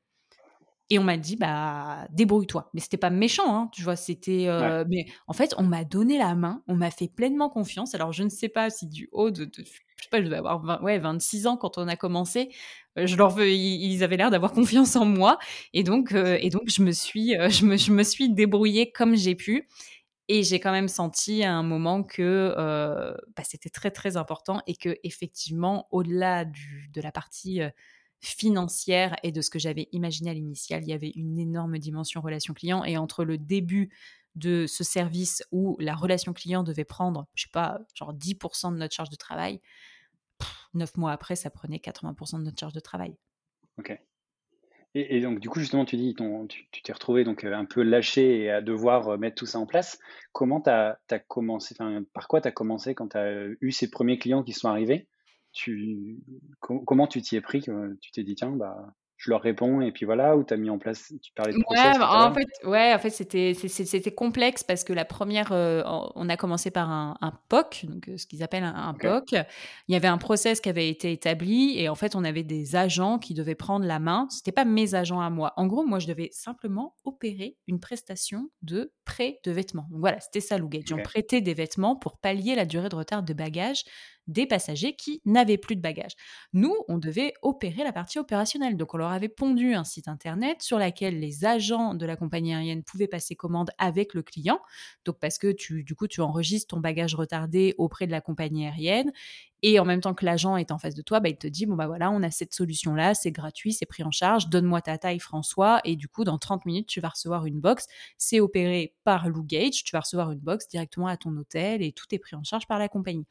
Et 0.91 0.99
on 0.99 1.03
m'a 1.03 1.17
dit, 1.17 1.37
bah, 1.37 2.07
débrouille-toi. 2.11 2.71
Mais 2.75 2.81
c'était 2.81 2.99
pas 2.99 3.11
méchant, 3.11 3.57
hein, 3.57 3.71
tu 3.73 3.83
vois, 3.83 3.97
c'était. 3.97 4.49
Euh, 4.49 4.85
mais 4.88 5.07
en 5.26 5.33
fait, 5.33 5.55
on 5.57 5.62
m'a 5.62 5.83
donné 5.83 6.19
la 6.19 6.35
main, 6.35 6.62
on 6.69 6.75
m'a 6.75 6.91
fait 6.91 7.09
pleinement 7.09 7.49
confiance. 7.49 7.95
Alors, 7.95 8.12
je 8.12 8.23
ne 8.23 8.29
sais 8.29 8.50
pas 8.50 8.69
si 8.69 8.87
du 8.87 9.09
haut 9.12 9.31
de. 9.31 9.50
je 9.57 9.62
sais 9.62 10.09
pas, 10.11 10.19
je 10.19 10.25
devais 10.25 10.37
avoir 10.37 10.83
ouais, 10.83 10.99
26 10.99 11.47
ans 11.47 11.57
quand 11.57 11.79
on 11.79 11.88
a 11.88 11.97
commencé. 11.97 12.50
Euh, 12.99 13.07
je 13.07 13.17
leur 13.17 13.31
veux, 13.31 13.50
ils 13.50 14.05
avaient 14.05 14.19
l'air 14.19 14.31
d'avoir 14.31 14.53
confiance 14.53 14.95
en 14.97 15.07
moi. 15.07 15.38
Et 15.73 15.85
donc, 15.85 16.12
euh, 16.12 16.37
et 16.41 16.50
donc 16.50 16.64
je, 16.67 16.83
me 16.83 16.93
suis, 16.93 17.35
je, 17.49 17.64
me, 17.64 17.79
je 17.79 17.91
me 17.91 18.03
suis 18.03 18.29
débrouillée 18.29 18.93
comme 18.93 19.17
j'ai 19.17 19.35
pu. 19.35 19.67
Et 20.29 20.43
j'ai 20.43 20.59
quand 20.59 20.73
même 20.73 20.88
senti 20.88 21.45
à 21.45 21.53
un 21.53 21.62
moment 21.62 22.03
que 22.03 22.55
bah, 23.37 23.43
c'était 23.43 23.69
très, 23.69 23.91
très 23.91 24.17
important 24.17 24.62
et 24.67 24.75
que, 24.75 24.97
effectivement, 25.03 25.87
au-delà 25.91 26.47
de 26.47 27.00
la 27.03 27.12
partie 27.12 27.61
financière 28.25 29.16
et 29.23 29.33
de 29.33 29.40
ce 29.40 29.50
que 29.50 29.59
j'avais 29.59 29.88
imaginé 29.93 30.31
à 30.31 30.35
l'initial. 30.35 30.83
Il 30.83 30.88
y 30.88 30.93
avait 30.93 31.12
une 31.14 31.38
énorme 31.38 31.78
dimension 31.78 32.21
relation 32.21 32.54
client 32.54 32.85
et 32.85 32.97
entre 32.97 33.25
le 33.25 33.38
début 33.38 33.90
de 34.35 34.66
ce 34.66 34.83
service 34.83 35.45
où 35.52 35.76
la 35.78 35.95
relation 35.95 36.33
client 36.33 36.64
devait 36.64 36.85
prendre, 36.85 37.26
je 37.35 37.45
sais 37.45 37.50
pas, 37.52 37.81
genre 37.95 38.12
10% 38.12 38.73
de 38.73 38.78
notre 38.78 38.95
charge 38.95 39.11
de 39.11 39.16
travail, 39.16 39.61
neuf 40.75 40.97
mois 40.97 41.12
après, 41.12 41.37
ça 41.37 41.50
prenait 41.50 41.76
80% 41.76 42.38
de 42.38 42.45
notre 42.45 42.59
charge 42.59 42.73
de 42.73 42.81
travail. 42.81 43.16
Ok. 43.78 43.97
Et, 44.97 45.21
donc, 45.21 45.40
du 45.40 45.49
coup, 45.49 45.59
justement, 45.59 45.85
tu 45.85 45.97
dis, 45.97 46.14
tu 46.71 46.83
t'es 46.83 46.93
retrouvé 46.93 47.25
donc 47.25 47.43
un 47.43 47.64
peu 47.64 47.83
lâché 47.83 48.43
et 48.43 48.50
à 48.50 48.61
devoir 48.61 49.19
mettre 49.19 49.35
tout 49.35 49.47
ça 49.47 49.59
en 49.59 49.66
place. 49.66 49.99
Comment 50.31 50.61
tu 50.61 50.71
as, 50.71 50.99
commencé, 51.26 51.75
par 52.12 52.28
quoi 52.28 52.40
tu 52.40 52.47
as 52.47 52.52
commencé 52.52 52.95
quand 52.95 53.09
tu 53.09 53.16
as 53.16 53.49
eu 53.61 53.73
ces 53.73 53.90
premiers 53.90 54.19
clients 54.19 54.45
qui 54.45 54.52
sont 54.52 54.69
arrivés? 54.69 55.09
Tu, 55.54 56.18
comment 56.61 57.06
tu 57.06 57.23
t'y 57.23 57.37
es 57.37 57.40
pris 57.40 57.64
Tu 58.00 58.11
t'es 58.12 58.25
dit, 58.25 58.34
tiens, 58.34 58.50
bah, 58.50 58.94
je 59.16 59.30
leur 59.30 59.40
réponds 59.40 59.80
et 59.80 59.92
puis 59.92 60.04
voilà, 60.04 60.37
ou 60.37 60.44
tu 60.44 60.52
as 60.52 60.56
mis 60.56 60.68
en 60.68 60.78
place, 60.78 61.12
tu 61.23 61.32
parlais 61.32 61.54
de 61.54 61.62
process, 61.62 61.96
ouais, 61.96 62.02
en 62.02 62.34
fait, 62.34 62.49
ouais, 62.64 62.92
en 62.94 62.99
fait, 62.99 63.11
c'était, 63.11 64.14
complexe 64.14 64.62
parce 64.62 64.84
que 64.84 64.92
la 64.92 65.04
première, 65.04 65.52
euh, 65.52 65.82
on 66.14 66.28
a 66.28 66.37
commencé 66.37 66.70
par 66.70 66.90
un, 66.90 67.32
POC, 67.49 67.87
donc 67.87 68.08
euh, 68.08 68.16
ce 68.18 68.26
qu'ils 68.26 68.42
appellent 68.42 68.64
un, 68.64 68.92
POC. 68.94 69.32
Il 69.88 69.92
y 69.92 69.96
avait 69.96 70.08
un 70.08 70.18
process 70.18 70.61
qui 70.61 70.68
avait 70.68 70.88
été 70.88 71.12
établi 71.12 71.79
et 71.79 71.88
en 71.88 71.94
fait, 71.94 72.16
on 72.16 72.24
avait 72.24 72.42
des 72.42 72.76
agents 72.76 73.18
qui 73.18 73.35
devaient 73.35 73.55
prendre 73.55 73.87
la 73.87 73.98
main. 73.98 74.26
C'était 74.31 74.52
pas 74.52 74.64
mes 74.64 74.94
agents 74.94 75.20
à 75.20 75.31
moi. 75.31 75.52
En 75.57 75.66
gros, 75.66 75.85
moi, 75.85 76.00
je 76.00 76.07
devais 76.07 76.29
simplement 76.33 76.94
opérer 77.05 77.57
une 77.66 77.81
prestation 77.81 78.50
de 78.62 78.92
prêt 79.05 79.40
de 79.44 79.52
vêtements. 79.52 79.87
Donc 79.90 80.00
voilà, 80.00 80.20
c'était 80.20 80.40
ça, 80.40 80.59
Lougage. 80.59 80.85
Okay. 80.85 80.94
On 80.94 81.02
prêtait 81.02 81.40
des 81.40 81.55
vêtements 81.55 81.96
pour 81.96 82.18
pallier 82.18 82.55
la 82.55 82.66
durée 82.66 82.88
de 82.88 82.96
retard 82.96 83.22
de 83.22 83.33
bagages 83.33 83.85
des 84.26 84.46
passagers 84.46 84.96
qui 84.96 85.20
n'avaient 85.24 85.58
plus 85.58 85.76
de 85.76 85.80
bagages. 85.80 86.14
Nous, 86.52 86.74
on 86.88 86.98
devait 86.98 87.34
opérer 87.42 87.84
la 87.84 87.92
partie 87.92 88.18
opérationnelle. 88.18 88.76
Donc, 88.76 88.94
on 88.94 88.98
leur 88.98 89.10
avait 89.10 89.28
pondu 89.28 89.74
un 89.74 89.84
site 89.84 90.08
internet 90.08 90.62
sur 90.62 90.78
lequel 90.78 91.20
les 91.20 91.44
agents 91.44 91.94
de 91.94 92.06
la 92.06 92.16
compagnie 92.16 92.54
aérienne 92.54 92.82
pouvaient 92.82 93.08
passer 93.08 93.37
commande 93.37 93.70
avec 93.78 94.14
le 94.14 94.22
client. 94.22 94.60
Donc, 95.04 95.18
parce 95.20 95.38
que 95.38 95.52
tu, 95.52 95.84
du 95.84 95.94
coup, 95.94 96.08
tu 96.08 96.20
enregistres 96.20 96.74
ton 96.74 96.80
bagage 96.80 97.14
retardé 97.14 97.74
auprès 97.78 98.06
de 98.06 98.12
la 98.12 98.20
compagnie 98.20 98.66
aérienne 98.66 99.12
et 99.66 99.81
en 99.81 99.87
même 99.87 100.03
temps 100.03 100.12
que 100.12 100.27
l'agent 100.27 100.59
est 100.59 100.70
en 100.72 100.79
face 100.79 100.94
de 100.94 101.00
toi, 101.00 101.20
bah, 101.20 101.31
il 101.31 101.38
te 101.38 101.46
dit, 101.46 101.64
bon, 101.64 101.74
bah 101.74 101.87
voilà, 101.87 102.11
on 102.11 102.22
a 102.22 102.31
cette 102.31 102.53
solution-là, 102.53 103.14
c'est 103.14 103.31
gratuit, 103.31 103.72
c'est 103.72 103.87
pris 103.87 104.05
en 104.05 104.11
charge, 104.11 104.50
donne-moi 104.50 104.83
ta 104.83 104.98
taille, 104.98 105.18
François. 105.18 105.81
Et 105.85 105.96
du 105.96 106.07
coup, 106.07 106.22
dans 106.22 106.37
30 106.37 106.66
minutes, 106.66 106.87
tu 106.87 107.00
vas 107.00 107.09
recevoir 107.09 107.46
une 107.46 107.61
box. 107.61 107.87
C'est 108.18 108.40
opéré 108.40 108.94
par 109.05 109.27
Lou 109.31 109.42
Gage, 109.42 109.83
tu 109.83 109.92
vas 109.92 110.00
recevoir 110.00 110.33
une 110.33 110.38
box 110.38 110.68
directement 110.68 111.07
à 111.07 111.16
ton 111.16 111.35
hôtel 111.38 111.81
et 111.81 111.92
tout 111.92 112.05
est 112.11 112.18
pris 112.18 112.37
en 112.37 112.42
charge 112.42 112.66
par 112.66 112.79
la 112.79 112.90
compagnie. 112.90 113.24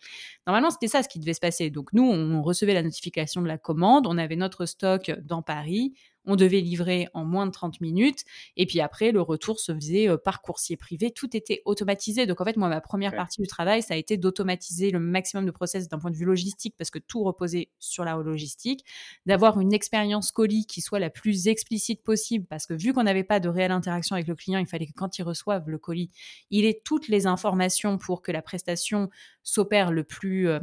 Normalement, 0.48 0.72
c'était 0.72 0.88
ça 0.88 1.04
ce 1.04 1.08
qui 1.08 1.20
devait 1.20 1.36
se 1.36 1.40
passer. 1.40 1.70
Donc, 1.70 1.94
nous, 1.94 2.04
on 2.04 2.42
recevait 2.42 2.74
la 2.74 2.82
notification 2.82 3.44
de 3.44 3.48
la 3.48 3.60
commande, 3.60 4.08
on 4.08 4.18
avait 4.18 4.36
notre 4.36 4.66
stock 4.66 5.12
dans 5.22 5.44
Paris, 5.44 5.94
on 6.26 6.36
devait 6.36 6.62
livrer 6.62 7.08
en 7.14 7.26
moins 7.26 7.46
de 7.46 7.52
30 7.52 7.82
minutes. 7.82 8.24
Et 8.58 8.66
puis 8.66 8.80
après, 8.80 9.12
le 9.12 9.22
retour 9.22 9.60
se 9.60 9.74
faisait 9.74 10.10
euh, 10.10 10.18
par 10.18 10.42
coursier 10.42 10.78
privé. 10.78 11.12
Tout 11.12 11.36
était 11.36 11.62
automatisé. 11.66 12.26
Donc 12.26 12.42
en 12.42 12.46
fait, 12.46 12.58
moi, 12.58 12.70
ma 12.70 12.82
première 12.82 13.16
partie 13.16 13.42
du 13.42 13.48
travail, 13.48 13.82
ça 13.82 13.94
a 13.94 13.98
été 13.98 14.18
d'automatiser 14.18 14.92
le 14.92 15.00
maximum 15.00 15.46
de 15.46 15.52
process 15.52 15.88
d'un 15.88 16.00
point 16.00 16.12
de 16.12 16.16
vue 16.16 16.26
logistique 16.26 16.76
parce 16.78 16.90
que 16.90 17.00
tout 17.00 17.24
reposait 17.24 17.70
sur 17.80 18.06
la 18.06 18.16
logistique, 18.16 18.86
d'avoir 19.26 19.60
une 19.60 19.74
expérience 19.74 20.32
colis 20.32 20.66
qui 20.66 20.82
soit 20.82 21.00
la 21.00 21.10
plus 21.10 21.48
explicite 21.48 22.04
possible 22.04 22.46
parce 22.48 22.66
que 22.66 22.74
vu 22.74 22.94
qu'on 22.94 23.04
n'avait 23.04 23.24
pas 23.24 23.40
de 23.40 23.50
réelle 23.50 23.72
interaction 23.72 24.16
avec 24.16 24.28
le 24.28 24.36
client, 24.36 24.60
il 24.60 24.68
fallait 24.68 24.88
que 24.88 24.94
quand 24.94 25.18
il 25.18 25.24
reçoive 25.24 25.70
le 25.70 25.78
colis, 25.78 26.12
il 26.52 26.66
ait 26.66 26.82
toutes 26.84 27.08
les 27.08 27.28
informations 27.28 27.98
pour 27.98 28.22
que 28.22 28.32
la 28.32 28.42
prestation 28.42 29.10
s'opère 29.44 29.92
le 29.92 30.04
plus, 30.04 30.48
euh, 30.48 30.60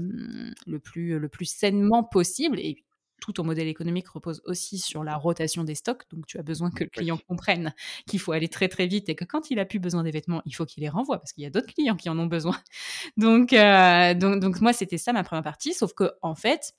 le 0.66 0.78
plus, 0.78 1.18
le 1.18 1.28
plus 1.28 1.46
sainement 1.46 2.02
possible. 2.02 2.58
Et 2.58 2.84
tout 3.20 3.32
ton 3.32 3.44
modèle 3.44 3.68
économique 3.68 4.08
repose 4.08 4.42
aussi 4.44 4.78
sur 4.78 5.04
la 5.04 5.16
rotation 5.16 5.64
des 5.64 5.74
stocks. 5.74 6.02
Donc, 6.10 6.26
tu 6.26 6.38
as 6.38 6.42
besoin 6.42 6.70
que 6.70 6.84
le 6.84 6.90
client 6.90 7.18
comprenne 7.28 7.74
qu'il 8.06 8.18
faut 8.18 8.32
aller 8.32 8.48
très, 8.48 8.68
très 8.68 8.86
vite 8.86 9.08
et 9.08 9.14
que 9.14 9.24
quand 9.24 9.50
il 9.50 9.58
a 9.58 9.64
plus 9.64 9.78
besoin 9.78 10.02
des 10.02 10.10
vêtements, 10.10 10.42
il 10.46 10.54
faut 10.54 10.66
qu'il 10.66 10.82
les 10.82 10.88
renvoie 10.88 11.18
parce 11.18 11.32
qu'il 11.32 11.44
y 11.44 11.46
a 11.46 11.50
d'autres 11.50 11.72
clients 11.72 11.96
qui 11.96 12.08
en 12.08 12.18
ont 12.18 12.26
besoin. 12.26 12.56
Donc, 13.16 13.52
euh, 13.52 14.14
donc, 14.14 14.40
donc, 14.40 14.60
moi, 14.60 14.72
c'était 14.72 14.98
ça 14.98 15.12
ma 15.12 15.22
première 15.22 15.42
partie. 15.42 15.74
Sauf 15.74 15.92
que, 15.92 16.12
en 16.22 16.34
fait, 16.34 16.72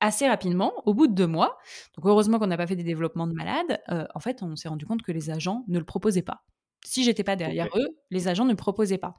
assez 0.00 0.28
rapidement, 0.28 0.72
au 0.84 0.94
bout 0.94 1.06
de 1.06 1.14
deux 1.14 1.26
mois, 1.26 1.58
donc 1.96 2.06
heureusement 2.06 2.38
qu'on 2.38 2.48
n'a 2.48 2.56
pas 2.56 2.66
fait 2.66 2.76
des 2.76 2.82
développements 2.82 3.26
de 3.26 3.34
malades, 3.34 3.80
euh, 3.90 4.06
en 4.14 4.20
fait, 4.20 4.42
on 4.42 4.56
s'est 4.56 4.68
rendu 4.68 4.84
compte 4.84 5.02
que 5.02 5.12
les 5.12 5.30
agents 5.30 5.64
ne 5.68 5.78
le 5.78 5.84
proposaient 5.84 6.22
pas 6.22 6.44
si 6.84 7.04
j'étais 7.04 7.24
pas 7.24 7.36
derrière 7.36 7.68
eux, 7.76 7.96
les 8.10 8.28
agents 8.28 8.44
ne 8.44 8.54
proposaient 8.54 8.98
pas. 8.98 9.16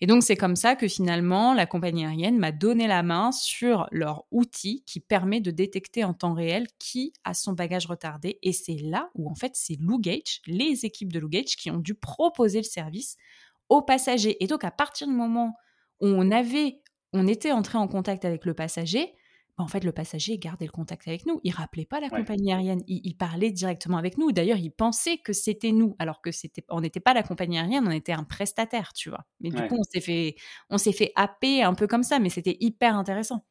Et 0.00 0.06
donc 0.06 0.22
c'est 0.22 0.36
comme 0.36 0.56
ça 0.56 0.76
que 0.76 0.88
finalement 0.88 1.54
la 1.54 1.66
compagnie 1.66 2.04
aérienne 2.04 2.38
m'a 2.38 2.52
donné 2.52 2.86
la 2.86 3.02
main 3.02 3.32
sur 3.32 3.86
leur 3.90 4.24
outil 4.30 4.82
qui 4.86 5.00
permet 5.00 5.40
de 5.40 5.50
détecter 5.50 6.04
en 6.04 6.14
temps 6.14 6.34
réel 6.34 6.66
qui 6.78 7.12
a 7.24 7.34
son 7.34 7.52
bagage 7.52 7.86
retardé. 7.86 8.38
Et 8.42 8.52
c'est 8.52 8.76
là 8.76 9.10
où 9.14 9.30
en 9.30 9.34
fait 9.34 9.52
c'est 9.54 9.76
Gage, 9.78 10.40
les 10.46 10.86
équipes 10.86 11.12
de 11.12 11.20
Gage, 11.20 11.56
qui 11.56 11.70
ont 11.70 11.78
dû 11.78 11.94
proposer 11.94 12.58
le 12.58 12.64
service 12.64 13.16
aux 13.68 13.82
passagers. 13.82 14.42
Et 14.42 14.46
donc 14.46 14.64
à 14.64 14.70
partir 14.70 15.06
du 15.06 15.12
moment 15.12 15.54
où 16.00 16.06
on 16.06 16.30
avait, 16.30 16.80
on 17.12 17.26
était 17.26 17.52
entré 17.52 17.78
en 17.78 17.88
contact 17.88 18.24
avec 18.24 18.44
le 18.44 18.54
passager, 18.54 19.14
bah, 19.58 19.64
en 19.64 19.68
fait, 19.68 19.84
le 19.84 19.92
passager 19.92 20.38
gardait 20.38 20.64
le 20.64 20.70
contact 20.70 21.06
avec 21.06 21.26
nous. 21.26 21.40
Il 21.44 21.52
rappelait 21.52 21.84
pas 21.84 22.00
la 22.00 22.08
compagnie 22.08 22.52
aérienne. 22.52 22.82
Il, 22.86 23.14
parlait 23.16 23.50
directement 23.50 23.98
avec 23.98 24.16
nous. 24.16 24.32
D'ailleurs, 24.32 24.56
il 24.56 24.70
pensait 24.70 25.18
que 25.18 25.32
c'était 25.32 25.72
nous, 25.72 25.94
alors 25.98 26.22
que 26.22 26.32
c'était, 26.32 26.64
on 26.70 26.80
n'était 26.80 27.00
pas 27.00 27.12
la 27.12 27.22
compagnie 27.22 27.58
aérienne, 27.58 27.86
on 27.86 27.90
était 27.90 28.12
un 28.12 28.24
prestataire, 28.24 28.92
tu 28.94 29.10
vois. 29.10 29.24
Mais 29.40 29.50
du 29.50 29.62
coup, 29.68 29.76
on 29.78 29.84
s'est 29.84 30.00
fait, 30.00 30.36
on 30.70 30.78
s'est 30.78 30.92
fait 30.92 31.12
happer 31.16 31.62
un 31.62 31.74
peu 31.74 31.86
comme 31.86 32.02
ça, 32.02 32.18
mais 32.18 32.30
c'était 32.30 32.56
hyper 32.60 32.96
intéressant. 32.96 33.44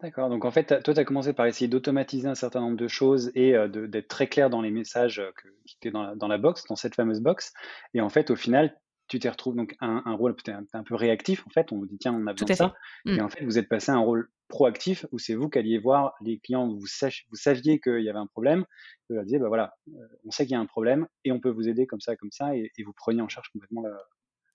D'accord. 0.00 0.28
Donc 0.30 0.44
en 0.44 0.50
fait, 0.52 0.82
toi, 0.82 0.94
tu 0.94 1.00
as 1.00 1.04
commencé 1.04 1.32
par 1.32 1.46
essayer 1.46 1.66
d'automatiser 1.66 2.28
un 2.28 2.36
certain 2.36 2.60
nombre 2.60 2.76
de 2.76 2.86
choses 2.86 3.32
et 3.34 3.54
d'être 3.68 4.08
très 4.08 4.28
clair 4.28 4.48
dans 4.48 4.62
les 4.62 4.70
messages 4.70 5.20
qui 5.66 5.76
étaient 5.76 5.90
dans 5.90 6.04
la, 6.04 6.14
dans 6.14 6.28
la 6.28 6.38
box, 6.38 6.64
dans 6.68 6.76
cette 6.76 6.94
fameuse 6.94 7.20
box. 7.20 7.52
Et 7.94 8.00
en 8.00 8.08
fait, 8.08 8.30
au 8.30 8.36
final, 8.36 8.78
tu 9.08 9.18
t'es 9.18 9.28
retrouvé 9.28 9.56
donc 9.56 9.74
un, 9.80 10.02
un 10.04 10.12
rôle 10.14 10.34
peut-être 10.36 10.60
un, 10.72 10.82
peu 10.82 10.94
réactif 10.94 11.46
en 11.46 11.50
fait 11.50 11.72
on 11.72 11.78
vous 11.78 11.86
dit 11.86 11.98
tiens 11.98 12.12
on 12.12 12.26
a 12.26 12.32
besoin 12.32 12.46
de 12.46 12.54
ça 12.54 12.74
et 13.06 13.16
mmh. 13.16 13.20
en 13.20 13.28
fait 13.28 13.44
vous 13.44 13.58
êtes 13.58 13.68
passé 13.68 13.90
à 13.90 13.94
un 13.94 14.00
rôle 14.00 14.30
proactif 14.48 15.06
où 15.12 15.18
c'est 15.18 15.34
vous 15.34 15.48
qui 15.48 15.58
alliez 15.58 15.78
voir 15.78 16.14
les 16.20 16.38
clients 16.38 16.68
vous, 16.68 16.80
vous 16.80 17.36
saviez 17.36 17.80
qu'il 17.80 18.02
y 18.02 18.08
avait 18.08 18.18
un 18.18 18.26
problème 18.26 18.64
vous 19.08 19.16
leur 19.16 19.24
disiez 19.24 19.38
bah 19.38 19.48
voilà 19.48 19.74
euh, 19.88 20.06
on 20.24 20.30
sait 20.30 20.44
qu'il 20.44 20.52
y 20.52 20.56
a 20.56 20.60
un 20.60 20.66
problème 20.66 21.06
et 21.24 21.32
on 21.32 21.40
peut 21.40 21.50
vous 21.50 21.68
aider 21.68 21.86
comme 21.86 22.00
ça 22.00 22.16
comme 22.16 22.30
ça 22.32 22.54
et, 22.54 22.70
vous 22.84 22.92
preniez 22.92 23.22
en 23.22 23.28
charge 23.28 23.48
complètement 23.50 23.82
la, 23.82 23.96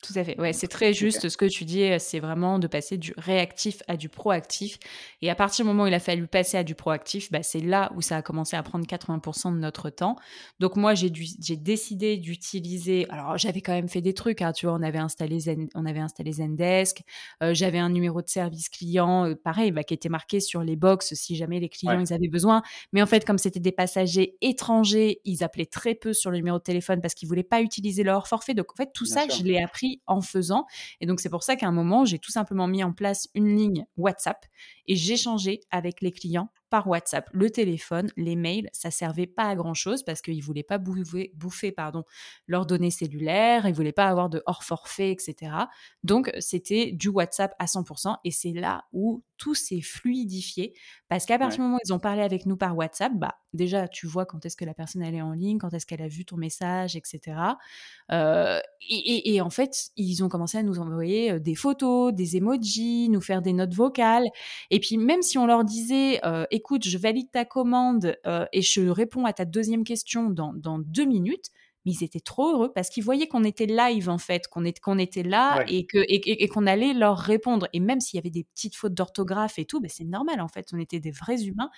Tout 0.03 0.13
à 0.17 0.23
fait. 0.25 0.37
Ouais, 0.37 0.51
c'est 0.51 0.67
très 0.67 0.91
juste 0.91 1.29
ce 1.29 1.37
que 1.37 1.45
tu 1.45 1.63
dis. 1.63 1.89
C'est 1.97 2.19
vraiment 2.19 2.59
de 2.59 2.67
passer 2.67 2.97
du 2.97 3.13
réactif 3.17 3.81
à 3.87 3.95
du 3.95 4.09
proactif. 4.09 4.77
Et 5.21 5.29
à 5.29 5.35
partir 5.35 5.63
du 5.63 5.71
moment 5.71 5.83
où 5.83 5.87
il 5.87 5.93
a 5.93 5.99
fallu 5.99 6.27
passer 6.27 6.57
à 6.57 6.63
du 6.63 6.75
proactif, 6.75 7.31
bah, 7.31 7.41
c'est 7.41 7.61
là 7.61 7.89
où 7.95 8.01
ça 8.01 8.17
a 8.17 8.21
commencé 8.21 8.57
à 8.57 8.63
prendre 8.63 8.85
80% 8.85 9.53
de 9.53 9.59
notre 9.59 9.89
temps. 9.89 10.17
Donc 10.59 10.75
moi, 10.75 10.93
j'ai 10.93 11.09
j'ai 11.13 11.55
décidé 11.55 12.17
d'utiliser. 12.17 13.07
Alors 13.09 13.37
j'avais 13.37 13.61
quand 13.61 13.71
même 13.71 13.87
fait 13.87 14.01
des 14.01 14.13
trucs. 14.13 14.41
Hein, 14.41 14.51
tu 14.51 14.65
vois, 14.65 14.75
on 14.75 14.81
avait 14.81 14.99
installé 14.99 15.39
Zen, 15.39 15.69
on 15.73 15.85
avait 15.85 16.01
installé 16.01 16.33
Zendesk. 16.33 17.03
Euh, 17.41 17.53
j'avais 17.53 17.79
un 17.79 17.89
numéro 17.89 18.21
de 18.21 18.27
service 18.27 18.67
client, 18.67 19.29
euh, 19.29 19.35
pareil, 19.35 19.71
bah, 19.71 19.83
qui 19.83 19.93
était 19.93 20.09
marqué 20.09 20.41
sur 20.41 20.63
les 20.63 20.75
box 20.75 21.13
si 21.13 21.37
jamais 21.37 21.61
les 21.61 21.69
clients 21.69 21.97
ils 21.97 22.11
avaient 22.11 22.27
besoin. 22.27 22.61
Mais 22.91 23.01
en 23.01 23.05
fait, 23.05 23.23
comme 23.23 23.37
c'était 23.37 23.61
des 23.61 23.71
passagers 23.71 24.35
étrangers, 24.41 25.21
ils 25.23 25.45
appelaient 25.45 25.65
très 25.65 25.95
peu 25.95 26.11
sur 26.11 26.29
le 26.29 26.37
numéro 26.37 26.57
de 26.57 26.63
téléphone 26.63 26.99
parce 26.99 27.13
qu'ils 27.13 27.29
voulaient 27.29 27.43
pas 27.43 27.61
utiliser 27.61 28.03
leur 28.03 28.27
forfait. 28.27 28.53
Donc 28.53 28.73
en 28.73 28.75
fait, 28.75 28.91
tout 28.93 29.05
ça, 29.05 29.25
je 29.29 29.43
l'ai 29.43 29.61
appris 29.61 29.92
en 30.07 30.21
faisant. 30.21 30.65
Et 30.99 31.05
donc, 31.05 31.19
c'est 31.19 31.29
pour 31.29 31.43
ça 31.43 31.55
qu'à 31.55 31.67
un 31.67 31.71
moment, 31.71 32.05
j'ai 32.05 32.19
tout 32.19 32.31
simplement 32.31 32.67
mis 32.67 32.83
en 32.83 32.93
place 32.93 33.27
une 33.33 33.55
ligne 33.55 33.85
WhatsApp 33.97 34.45
et 34.87 34.95
j'échangeais 34.95 35.61
avec 35.71 36.01
les 36.01 36.11
clients 36.11 36.49
par 36.73 36.87
WhatsApp. 36.87 37.29
Le 37.33 37.51
téléphone, 37.51 38.09
les 38.17 38.35
mails, 38.35 38.67
ça 38.73 38.89
servait 38.89 39.27
pas 39.27 39.43
à 39.43 39.53
grand 39.53 39.75
chose 39.75 40.01
parce 40.01 40.23
qu'ils 40.23 40.41
voulaient 40.41 40.63
pas 40.63 40.79
bouffer, 40.79 41.31
bouffer 41.35 41.71
pardon, 41.71 42.03
leurs 42.47 42.65
données 42.65 42.89
cellulaires, 42.89 43.67
ils 43.67 43.75
voulaient 43.75 43.91
pas 43.91 44.07
avoir 44.07 44.27
de 44.27 44.41
hors 44.47 44.63
forfait, 44.63 45.11
etc. 45.11 45.51
Donc 46.03 46.31
c'était 46.39 46.91
du 46.91 47.09
WhatsApp 47.09 47.53
à 47.59 47.65
100% 47.65 48.15
et 48.23 48.31
c'est 48.31 48.53
là 48.53 48.85
où 48.91 49.23
tout 49.37 49.53
s'est 49.53 49.81
fluidifié 49.81 50.73
parce 51.09 51.25
qu'à 51.25 51.37
partir 51.37 51.57
du 51.57 51.63
moment 51.63 51.75
où 51.75 51.85
ils 51.85 51.93
ont 51.93 51.99
parlé 51.99 52.21
avec 52.21 52.45
nous 52.47 52.57
par 52.57 52.75
WhatsApp, 52.75 53.11
bah 53.13 53.35
déjà 53.53 53.87
tu 53.87 54.07
vois 54.07 54.25
quand 54.25 54.45
est-ce 54.45 54.55
que 54.55 54.65
la 54.65 54.73
personne 54.73 55.03
elle 55.03 55.13
est 55.13 55.21
en 55.21 55.33
ligne, 55.33 55.59
quand 55.59 55.73
est-ce 55.73 55.85
qu'elle 55.85 56.01
a 56.01 56.07
vu 56.07 56.25
ton 56.25 56.37
message, 56.37 56.95
etc. 56.95 57.37
Euh, 58.11 58.59
et, 58.89 59.35
et, 59.35 59.41
en 59.41 59.49
fait 59.49 59.91
ils 59.95 60.23
ont 60.23 60.29
commencé 60.29 60.57
à 60.57 60.63
nous 60.63 60.79
envoyer 60.79 61.33
euh, 61.33 61.39
des 61.39 61.55
photos, 61.55 62.13
des 62.13 62.37
emojis, 62.37 63.09
nous 63.09 63.21
faire 63.21 63.41
des 63.41 63.53
notes 63.53 63.73
vocales 63.73 64.25
et 64.71 64.79
puis 64.79 64.97
même 64.97 65.21
si 65.21 65.37
on 65.37 65.45
leur 65.45 65.63
disait 65.63 66.19
euh, 66.25 66.45
écoute, 66.63 66.87
je 66.87 66.97
valide 66.97 67.29
ta 67.29 67.43
commande 67.43 68.17
euh, 68.25 68.45
et 68.53 68.61
je 68.61 68.87
réponds 68.87 69.25
à 69.25 69.33
ta 69.33 69.43
deuxième 69.43 69.83
question 69.83 70.29
dans, 70.29 70.79
deux 70.79 71.03
minutes, 71.03 71.47
mais 71.85 71.91
ils 71.91 72.05
étaient 72.05 72.21
trop 72.21 72.53
heureux 72.53 72.71
parce 72.73 72.89
qu'ils 72.89 73.03
voyaient 73.03 73.27
qu'on 73.27 73.43
était 73.43 73.65
live 73.65 74.07
en 74.07 74.17
fait, 74.17 74.47
qu'on 74.47 74.63
qu'on 74.81 74.97
était 74.97 75.23
là 75.23 75.65
et 75.67 75.85
que 75.85 75.97
et, 76.07 76.47
qu'on 76.47 76.65
allait 76.65 76.93
leur 76.93 77.17
répondre. 77.17 77.67
Et 77.73 77.81
même 77.81 77.99
s'il 77.99 78.15
y 78.17 78.19
avait 78.21 78.29
des 78.29 78.45
petites 78.45 78.77
fautes 78.77 78.93
d'orthographe 78.93 79.59
et 79.59 79.65
tout, 79.65 79.81
ben 79.81 79.89
c'est 79.89 80.05
normal 80.05 80.39
en 80.39 80.47
fait. 80.47 80.69
On 80.71 80.79
était 80.79 81.01
des 81.01 81.11
vrais 81.11 81.43
humains 81.43 81.69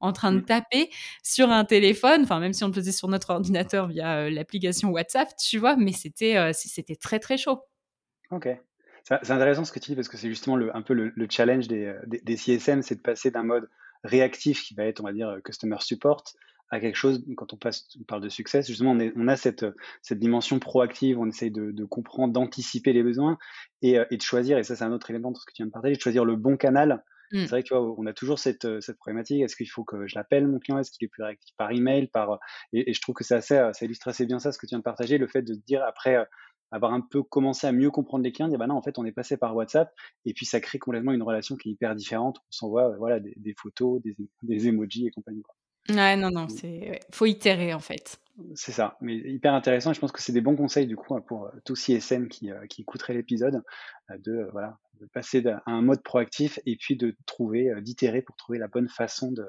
en 0.00 0.12
train 0.12 0.32
de 0.32 0.40
mmh. 0.40 0.44
taper 0.44 0.90
sur 1.22 1.48
un 1.48 1.64
téléphone, 1.64 2.24
enfin 2.24 2.38
même 2.38 2.52
si 2.52 2.64
on 2.64 2.68
le 2.68 2.74
faisait 2.74 2.92
sur 2.92 3.08
notre 3.08 3.30
ordinateur 3.30 3.88
via 3.88 4.18
euh, 4.18 4.30
l'application 4.30 4.90
WhatsApp, 4.90 5.30
tu 5.38 5.56
vois, 5.56 5.76
mais 5.76 5.92
c'était 5.92 6.36
euh, 6.36 6.52
c'était 6.52 6.96
très 6.96 7.18
très 7.18 7.38
chaud. 7.38 7.62
Ok. 8.30 8.48
C'est 9.04 9.30
intéressant 9.30 9.64
ce 9.64 9.72
que 9.72 9.78
tu 9.78 9.92
dis 9.92 9.96
parce 9.96 10.08
que 10.08 10.18
c'est 10.18 10.28
justement 10.30 10.56
le, 10.56 10.74
un 10.74 10.80
peu 10.80 10.94
le, 10.94 11.12
challenge 11.28 11.68
des, 11.68 11.94
des, 12.06 12.20
des 12.20 12.36
CSM, 12.36 12.80
c'est 12.82 12.94
de 12.94 13.00
passer 13.00 13.30
d'un 13.30 13.42
mode 13.42 13.68
réactif 14.04 14.62
qui 14.62 14.74
va 14.74 14.84
être, 14.84 15.00
on 15.00 15.04
va 15.04 15.12
dire, 15.12 15.38
customer 15.44 15.76
support, 15.80 16.22
à 16.70 16.80
quelque 16.80 16.96
chose, 16.96 17.24
quand 17.36 17.52
on, 17.52 17.56
passe, 17.56 17.86
on 18.00 18.04
parle 18.04 18.22
de 18.22 18.28
succès, 18.28 18.62
justement, 18.62 18.92
on, 18.92 19.12
on 19.16 19.28
a 19.28 19.36
cette, 19.36 19.66
cette 20.02 20.18
dimension 20.18 20.58
proactive, 20.58 21.18
on 21.18 21.26
essaye 21.26 21.50
de, 21.50 21.70
de 21.70 21.84
comprendre, 21.84 22.32
d'anticiper 22.32 22.92
les 22.92 23.02
besoins 23.02 23.38
et, 23.82 23.98
et, 24.10 24.16
de 24.16 24.22
choisir, 24.22 24.58
et 24.58 24.64
ça 24.64 24.76
c'est 24.76 24.84
un 24.84 24.92
autre 24.92 25.10
élément 25.10 25.30
de 25.30 25.36
ce 25.36 25.44
que 25.44 25.52
tu 25.52 25.62
viens 25.62 25.66
de 25.66 25.72
partager, 25.72 25.94
de 25.94 26.00
choisir 26.00 26.24
le 26.24 26.36
bon 26.36 26.56
canal. 26.56 27.04
Mmh. 27.32 27.40
C'est 27.40 27.48
vrai 27.48 27.62
que 27.62 27.68
tu 27.68 27.74
vois, 27.74 27.94
on 27.98 28.06
a 28.06 28.12
toujours 28.12 28.38
cette, 28.38 28.80
cette 28.80 28.96
problématique, 28.96 29.42
est-ce 29.42 29.56
qu'il 29.56 29.68
faut 29.68 29.84
que 29.84 30.06
je 30.06 30.14
l'appelle 30.14 30.46
mon 30.46 30.58
client, 30.58 30.78
est-ce 30.78 30.90
qu'il 30.90 31.04
est 31.04 31.08
plus 31.08 31.22
réactif 31.22 31.54
par 31.56 31.70
email, 31.70 32.08
par, 32.08 32.38
et, 32.72 32.90
et 32.90 32.94
je 32.94 33.00
trouve 33.00 33.14
que 33.14 33.24
c'est 33.24 33.36
assez, 33.36 33.56
ça 33.72 33.84
illustre 33.84 34.08
assez 34.08 34.26
bien 34.26 34.38
ça, 34.38 34.50
ce 34.50 34.58
que 34.58 34.66
tu 34.66 34.70
viens 34.70 34.78
de 34.78 34.84
partager, 34.84 35.18
le 35.18 35.26
fait 35.26 35.42
de 35.42 35.54
dire 35.54 35.82
après, 35.84 36.26
avoir 36.70 36.92
un 36.92 37.00
peu 37.00 37.22
commencé 37.22 37.66
à 37.66 37.72
mieux 37.72 37.90
comprendre 37.90 38.24
les 38.24 38.32
clients, 38.32 38.48
dire 38.48 38.58
bah 38.58 38.66
non, 38.66 38.74
en 38.74 38.82
fait, 38.82 38.98
on 38.98 39.04
est 39.04 39.12
passé 39.12 39.36
par 39.36 39.54
WhatsApp, 39.54 39.94
et 40.24 40.34
puis 40.34 40.46
ça 40.46 40.60
crée 40.60 40.78
complètement 40.78 41.12
une 41.12 41.22
relation 41.22 41.56
qui 41.56 41.68
est 41.68 41.72
hyper 41.72 41.94
différente. 41.94 42.38
On 42.38 42.52
s'envoie 42.52 42.90
euh, 42.90 42.96
voilà, 42.96 43.20
des, 43.20 43.34
des, 43.36 43.54
photos, 43.54 44.00
des, 44.02 44.16
des 44.42 44.68
emojis 44.68 45.06
et 45.06 45.10
compagnie. 45.10 45.42
Ouais, 45.90 46.16
non, 46.16 46.30
non, 46.30 46.48
c'est 46.48 47.00
faut 47.12 47.26
itérer 47.26 47.74
en 47.74 47.80
fait. 47.80 48.18
C'est 48.54 48.72
ça, 48.72 48.96
mais 49.00 49.16
hyper 49.16 49.54
intéressant. 49.54 49.90
Et 49.90 49.94
je 49.94 50.00
pense 50.00 50.10
que 50.10 50.20
c'est 50.20 50.32
des 50.32 50.40
bons 50.40 50.56
conseils 50.56 50.86
du 50.86 50.96
coup 50.96 51.14
pour 51.20 51.44
euh, 51.44 51.50
tous 51.64 51.76
CSM 51.76 52.28
qui, 52.28 52.50
euh, 52.50 52.66
qui 52.66 52.82
écouteraient 52.82 53.14
l'épisode, 53.14 53.62
de 54.10 54.48
voilà, 54.52 54.78
de 55.00 55.06
passer 55.06 55.46
à 55.46 55.62
un 55.66 55.82
mode 55.82 56.02
proactif 56.02 56.58
et 56.66 56.76
puis 56.76 56.96
de 56.96 57.14
trouver, 57.26 57.70
d'itérer 57.82 58.22
pour 58.22 58.36
trouver 58.36 58.58
la 58.58 58.68
bonne 58.68 58.88
façon 58.88 59.30
de, 59.30 59.46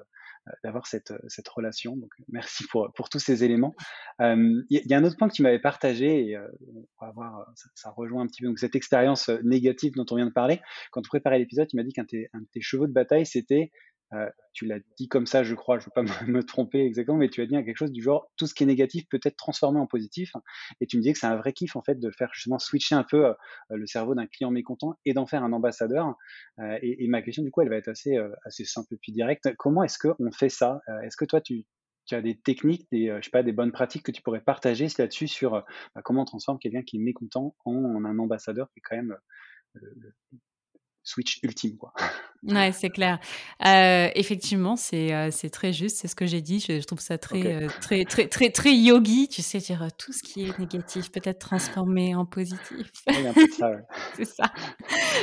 d'avoir 0.63 0.87
cette, 0.87 1.11
euh, 1.11 1.19
cette 1.27 1.47
relation. 1.47 1.95
Donc, 1.95 2.11
merci 2.29 2.65
pour, 2.67 2.91
pour 2.95 3.09
tous 3.09 3.19
ces 3.19 3.43
éléments. 3.43 3.75
Il 4.19 4.65
y, 4.69 4.93
a 4.93 4.97
un 4.97 5.03
autre 5.03 5.17
point 5.17 5.27
que 5.27 5.33
tu 5.33 5.41
m'avais 5.41 5.59
partagé, 5.59 6.29
et 6.29 6.37
on 6.37 7.05
va 7.05 7.11
voir, 7.11 7.45
ça, 7.55 7.69
ça, 7.75 7.89
rejoint 7.91 8.23
un 8.23 8.27
petit 8.27 8.41
peu 8.41 8.47
donc, 8.47 8.59
cette 8.59 8.75
expérience 8.75 9.29
négative 9.43 9.93
dont 9.95 10.05
on 10.11 10.15
vient 10.15 10.27
de 10.27 10.31
parler. 10.31 10.61
Quand 10.91 11.01
on 11.01 11.09
préparait 11.09 11.39
l'épisode, 11.39 11.67
tu 11.67 11.75
m'as 11.75 11.83
dit 11.83 11.93
qu'un 11.93 12.03
de 12.03 12.47
tes 12.51 12.61
chevaux 12.61 12.87
de 12.87 12.93
bataille, 12.93 13.25
c'était 13.25 13.71
tu 14.53 14.65
l'as 14.65 14.79
dit 14.97 15.07
comme 15.07 15.25
ça, 15.25 15.43
je 15.43 15.53
crois, 15.55 15.79
je 15.79 15.83
ne 15.83 15.85
veux 15.85 15.91
pas 15.93 16.03
me, 16.27 16.43
tromper 16.43 16.85
exactement, 16.85 17.17
mais 17.17 17.29
tu 17.29 17.41
as 17.41 17.45
dit 17.45 17.53
quelque 17.53 17.75
chose 17.75 17.91
du 17.91 18.01
genre 18.01 18.31
tout 18.37 18.47
ce 18.47 18.53
qui 18.53 18.63
est 18.63 18.65
négatif 18.65 19.05
peut 19.09 19.19
être 19.23 19.35
transformé 19.35 19.79
en 19.79 19.87
positif. 19.87 20.33
Et 20.79 20.87
tu 20.87 20.97
me 20.97 21.01
disais 21.01 21.13
que 21.13 21.19
c'est 21.19 21.27
un 21.27 21.35
vrai 21.35 21.53
kiff 21.53 21.75
en 21.75 21.83
fait 21.83 21.99
de 21.99 22.11
faire 22.11 22.29
justement 22.33 22.59
switcher 22.59 22.95
un 22.95 23.03
peu 23.03 23.33
le 23.69 23.87
cerveau 23.87 24.15
d'un 24.15 24.27
client 24.27 24.51
mécontent 24.51 24.95
et 25.05 25.13
d'en 25.13 25.25
faire 25.25 25.43
un 25.43 25.53
ambassadeur. 25.53 26.15
Et, 26.81 27.07
ma 27.07 27.21
question 27.21 27.43
du 27.43 27.51
coup, 27.51 27.61
elle 27.61 27.69
va 27.69 27.77
être 27.77 27.87
assez 27.87 28.17
assez 28.45 28.65
simple 28.65 28.95
puis 29.01 29.11
directe. 29.11 29.53
Comment 29.57 29.83
est-ce 29.83 29.99
qu'on 29.99 30.31
fait 30.31 30.49
ça 30.49 30.81
Est-ce 31.03 31.17
que 31.17 31.25
toi 31.25 31.41
tu 31.41 31.65
as 32.11 32.21
des 32.21 32.39
techniques, 32.39 32.87
des, 32.91 33.07
je 33.19 33.25
sais 33.25 33.31
pas, 33.31 33.43
des 33.43 33.51
bonnes 33.51 33.71
pratiques 33.71 34.03
que 34.03 34.11
tu 34.11 34.21
pourrais 34.21 34.41
partager 34.41 34.87
là-dessus 34.97 35.27
sur 35.27 35.51
bah, 35.95 36.01
comment 36.03 36.21
on 36.21 36.25
transforme 36.25 36.59
quelqu'un 36.59 36.83
qui 36.83 36.97
est 36.97 36.99
mécontent 36.99 37.55
en, 37.65 38.05
un 38.05 38.19
ambassadeur 38.19 38.69
qui 38.71 38.79
est 38.79 38.83
quand 38.83 38.95
même 38.95 39.17
switch 41.05 41.39
ultime. 41.43 41.77
Quoi. 41.77 41.93
Ouais, 42.47 42.71
c'est 42.71 42.91
clair. 42.91 43.17
Euh, 43.65 44.07
effectivement, 44.13 44.75
c'est 44.75 45.11
euh, 45.11 45.31
c'est 45.31 45.49
très 45.49 45.73
juste. 45.73 45.97
C'est 45.97 46.07
ce 46.07 46.15
que 46.15 46.27
j'ai 46.27 46.41
dit. 46.41 46.59
Je, 46.59 46.79
trouve 46.83 46.99
ça 46.99 47.17
très, 47.17 47.63
euh, 47.63 47.67
très, 47.81 48.05
très, 48.05 48.27
très, 48.27 48.51
très 48.51 48.75
yogi. 48.75 49.27
Tu 49.27 49.41
sais, 49.41 49.57
dire 49.57 49.87
tout 49.97 50.13
ce 50.13 50.21
qui 50.21 50.43
est 50.43 50.59
négatif 50.59 51.11
peut 51.11 51.21
être 51.23 51.39
transformé 51.39 52.13
en 52.13 52.23
positif. 52.27 52.91
c'est 54.15 54.25
ça. 54.25 54.53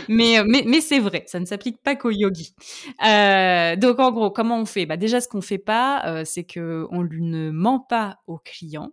Mais, 0.08 0.42
mais, 0.44 0.64
mais 0.66 0.80
c'est 0.80 0.98
vrai. 0.98 1.22
Ça 1.28 1.38
ne 1.38 1.44
s'applique 1.44 1.80
pas 1.80 1.94
qu'aux 1.94 2.10
yogis. 2.10 2.56
donc, 2.98 4.00
en 4.00 4.10
gros, 4.10 4.32
comment 4.32 4.58
on 4.58 4.66
fait? 4.66 4.86
Bah, 4.86 4.96
Déjà, 4.96 5.20
ce 5.20 5.28
qu'on 5.28 5.42
fait 5.42 5.58
pas, 5.58 6.24
c'est 6.24 6.42
qu'on 6.42 7.04
ne 7.08 7.52
ment 7.52 7.78
pas 7.78 8.16
au 8.26 8.38
client. 8.38 8.90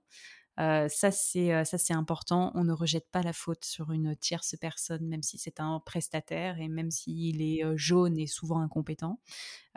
Euh, 0.60 0.88
ça, 0.90 1.12
c'est 1.12 1.54
euh, 1.54 1.64
ça, 1.64 1.78
c'est 1.78 1.94
important. 1.94 2.52
On 2.56 2.64
ne 2.64 2.74
rejette 2.74 3.10
pas 3.12 3.22
la 3.22 3.34
faute 3.34 3.64
sur 3.64 3.92
une 3.92 4.16
tierce 4.16 4.56
personne, 4.60 5.08
même 5.08 5.24
si 5.24 5.38
c'est 5.38 5.60
un 5.60 5.82
prestataire 5.86 6.60
et 6.60 6.68
même 6.68 6.92
s'il 6.92 7.42
est 7.42 7.64
euh, 7.64 7.78
jaune 7.78 8.18
et 8.18 8.28
souvent 8.28 8.60
incompétent. 8.60 9.20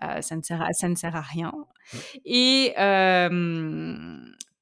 ça 0.01 0.37
ne 0.37 0.42
sert 0.42 0.62
à, 0.62 0.73
ça 0.73 0.88
ne 0.88 0.97
sert 0.97 1.16
à 1.16 1.21
rien. 1.21 1.53
Et 2.25 2.75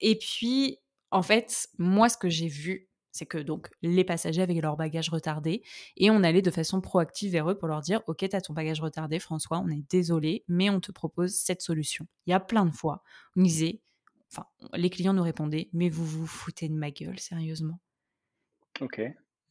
et 0.03 0.19
puis, 0.19 0.79
en 1.11 1.23
fait, 1.23 1.69
moi, 1.79 2.09
ce 2.09 2.17
que 2.17 2.31
j'ai 2.31 2.49
vu, 2.49 2.89
c'est 3.13 3.27
que 3.27 3.39
donc 3.39 3.69
les 3.83 4.05
passagers 4.05 4.43
avaient 4.43 4.55
leur 4.55 4.77
bagage 4.77 5.09
retardé 5.11 5.63
et 5.97 6.11
on 6.11 6.23
allait 6.23 6.43
de 6.43 6.51
façon 6.51 6.81
proactive 6.81 7.33
vers 7.33 7.51
eux 7.51 7.59
pour 7.59 7.69
leur 7.69 7.81
dire 7.81 8.03
ok 8.07 8.29
t'as 8.29 8.41
ton 8.41 8.53
bagage 8.55 8.81
retardé 8.81 9.19
François 9.19 9.59
on 9.59 9.69
est 9.69 9.83
désolé 9.91 10.45
mais 10.49 10.71
on 10.71 10.81
te 10.81 10.93
propose 10.93 11.35
cette 11.35 11.61
solution 11.61 12.07
il 12.27 12.31
y 12.31 12.35
a 12.35 12.41
plein 12.41 12.65
de 12.65 12.71
fois 12.71 13.03
on 13.37 13.43
disait 13.43 13.81
Enfin, 14.33 14.47
les 14.75 14.91
clients 14.91 15.13
nous 15.13 15.23
répondaient, 15.23 15.69
mais 15.73 15.89
vous 15.89 16.07
vous 16.07 16.27
foutez 16.27 16.69
de 16.69 16.75
ma 16.75 16.91
gueule, 16.91 17.19
sérieusement. 17.19 17.81
Ok. 18.81 19.01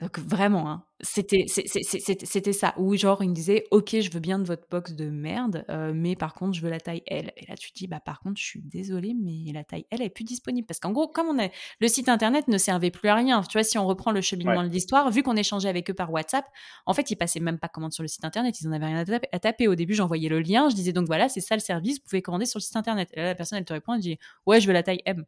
Donc 0.01 0.17
vraiment, 0.19 0.69
hein, 0.69 0.85
c'était 1.01 1.45
c'était 1.47 2.53
ça. 2.53 2.73
Ou 2.77 2.95
genre, 2.95 3.21
il 3.21 3.29
me 3.29 3.33
disait, 3.33 3.65
ok, 3.71 3.99
je 3.99 4.09
veux 4.12 4.21
bien 4.21 4.39
de 4.39 4.45
votre 4.45 4.63
box 4.69 4.93
de 4.93 5.09
merde, 5.09 5.65
euh, 5.69 5.91
mais 5.93 6.15
par 6.15 6.33
contre, 6.33 6.53
je 6.53 6.62
veux 6.62 6.69
la 6.69 6.79
taille 6.79 7.03
L. 7.05 7.33
Et 7.35 7.45
là, 7.47 7.57
tu 7.57 7.73
te 7.73 7.77
dis, 7.77 7.88
bah 7.88 7.99
par 7.99 8.21
contre, 8.21 8.39
je 8.39 8.45
suis 8.45 8.62
désolée, 8.62 9.13
mais 9.13 9.51
la 9.51 9.65
taille 9.65 9.85
L 9.91 10.01
est 10.01 10.09
plus 10.09 10.23
disponible. 10.23 10.65
Parce 10.65 10.79
qu'en 10.79 10.93
gros, 10.93 11.09
comme 11.09 11.27
on 11.27 11.38
a, 11.43 11.49
le 11.81 11.88
site 11.89 12.07
internet 12.07 12.47
ne 12.47 12.57
servait 12.57 12.91
plus 12.91 13.09
à 13.09 13.15
rien. 13.15 13.41
Tu 13.41 13.57
vois, 13.57 13.63
si 13.63 13.77
on 13.77 13.85
reprend 13.85 14.12
le 14.12 14.21
cheminement 14.21 14.63
de 14.63 14.69
l'histoire, 14.69 15.12
vu 15.12 15.21
qu'on 15.21 15.35
échangeait 15.35 15.69
avec 15.69 15.89
eux 15.89 15.93
par 15.93 16.12
WhatsApp, 16.13 16.45
en 16.85 16.93
fait, 16.93 17.12
ils 17.12 17.17
passaient 17.17 17.41
même 17.41 17.59
pas 17.59 17.67
commande 17.67 17.91
sur 17.91 18.03
le 18.03 18.07
site 18.07 18.23
internet. 18.23 18.55
Ils 18.62 18.69
en 18.69 18.71
avaient 18.71 18.85
rien 18.85 19.03
à 19.33 19.39
taper. 19.39 19.67
Au 19.67 19.75
début, 19.75 19.95
j'envoyais 19.95 20.29
le 20.29 20.39
lien, 20.39 20.69
je 20.69 20.75
disais 20.75 20.93
donc 20.93 21.07
voilà, 21.07 21.27
c'est 21.27 21.41
ça 21.41 21.55
le 21.55 21.62
service, 21.62 21.97
vous 21.97 22.05
pouvez 22.09 22.21
commander 22.21 22.45
sur 22.45 22.57
le 22.57 22.63
site 22.63 22.77
internet. 22.77 23.09
Et 23.13 23.17
là, 23.17 23.25
la 23.25 23.35
personne, 23.35 23.57
elle 23.57 23.65
te 23.65 23.73
répond, 23.73 23.95
elle 23.95 24.01
dit, 24.01 24.17
ouais, 24.45 24.62
je 24.62 24.67
veux 24.67 24.73
la 24.73 24.83
taille 24.83 25.01
M. 25.05 25.25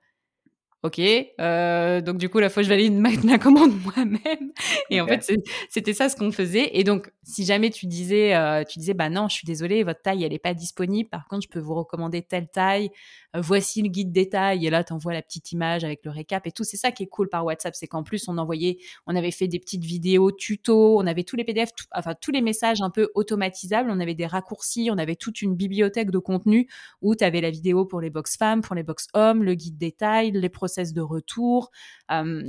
Ok, 0.84 1.00
euh, 1.00 2.02
donc 2.02 2.18
du 2.18 2.28
coup, 2.28 2.40
la 2.40 2.50
fois 2.50 2.64
je 2.64 2.70
valide 2.70 2.94
ma, 2.94 3.12
la 3.24 3.38
commande 3.38 3.72
moi-même. 3.86 4.52
Et 4.90 5.00
en 5.00 5.06
fait, 5.06 5.32
c'était 5.70 5.94
ça 5.94 6.10
ce 6.10 6.16
qu'on 6.16 6.32
faisait. 6.32 6.72
Et 6.74 6.84
donc, 6.84 7.12
si 7.22 7.46
jamais 7.46 7.70
tu 7.70 7.86
disais, 7.86 8.34
euh, 8.36 8.64
tu 8.64 8.80
disais, 8.80 8.96
bah 8.96 9.10
non, 9.10 9.28
je 9.30 9.36
suis 9.36 9.46
désolée, 9.46 9.84
votre 9.84 10.02
taille, 10.02 10.24
elle 10.24 10.32
n'est 10.32 10.40
pas 10.40 10.56
disponible. 10.56 11.08
Par 11.08 11.28
contre, 11.28 11.44
je 11.44 11.50
peux 11.50 11.60
vous 11.60 11.76
recommander 11.76 12.24
telle 12.24 12.48
taille. 12.48 12.90
Euh, 13.36 13.42
voici 13.42 13.82
le 13.82 13.88
guide 13.90 14.12
détail. 14.12 14.66
Et 14.66 14.70
là, 14.70 14.84
tu 14.84 14.94
envoies 14.94 15.14
la 15.14 15.22
petite 15.22 15.52
image 15.52 15.84
avec 15.84 16.04
le 16.04 16.12
récap 16.12 16.46
et 16.48 16.52
tout. 16.52 16.64
C'est 16.64 16.78
ça 16.78 16.92
qui 16.92 17.04
est 17.04 17.08
cool 17.08 17.30
par 17.30 17.46
WhatsApp, 17.46 17.76
c'est 17.76 17.88
qu'en 17.88 18.04
plus, 18.04 18.28
on 18.28 18.38
envoyait, 18.38 18.78
on 19.08 19.16
avait 19.16 19.32
fait 19.32 19.48
des 19.48 19.60
petites 19.60 19.84
vidéos 19.84 20.32
tuto, 20.32 21.00
on 21.00 21.08
avait 21.08 21.24
tous 21.24 21.36
les 21.36 21.44
PDF, 21.44 21.70
enfin 21.94 22.14
tous 22.20 22.32
les 22.32 22.42
messages 22.42 22.82
un 22.82 22.90
peu 22.90 23.10
automatisables. 23.16 23.90
On 23.90 24.00
avait 24.00 24.16
des 24.16 24.26
raccourcis, 24.26 24.90
on 24.92 24.98
avait 24.98 25.16
toute 25.16 25.42
une 25.42 25.56
bibliothèque 25.56 26.12
de 26.12 26.20
contenu 26.20 26.68
où 27.02 27.16
tu 27.16 27.24
avais 27.24 27.42
la 27.42 27.52
vidéo 27.52 27.86
pour 27.86 28.02
les 28.02 28.10
box 28.10 28.38
femmes, 28.38 28.62
pour 28.62 28.76
les 28.76 28.84
box 28.84 29.08
hommes, 29.14 29.44
le 29.44 29.54
guide 29.54 29.78
détail, 29.78 30.32
les 30.32 30.50
process 30.50 30.94
de 30.94 31.02
retour. 31.02 31.72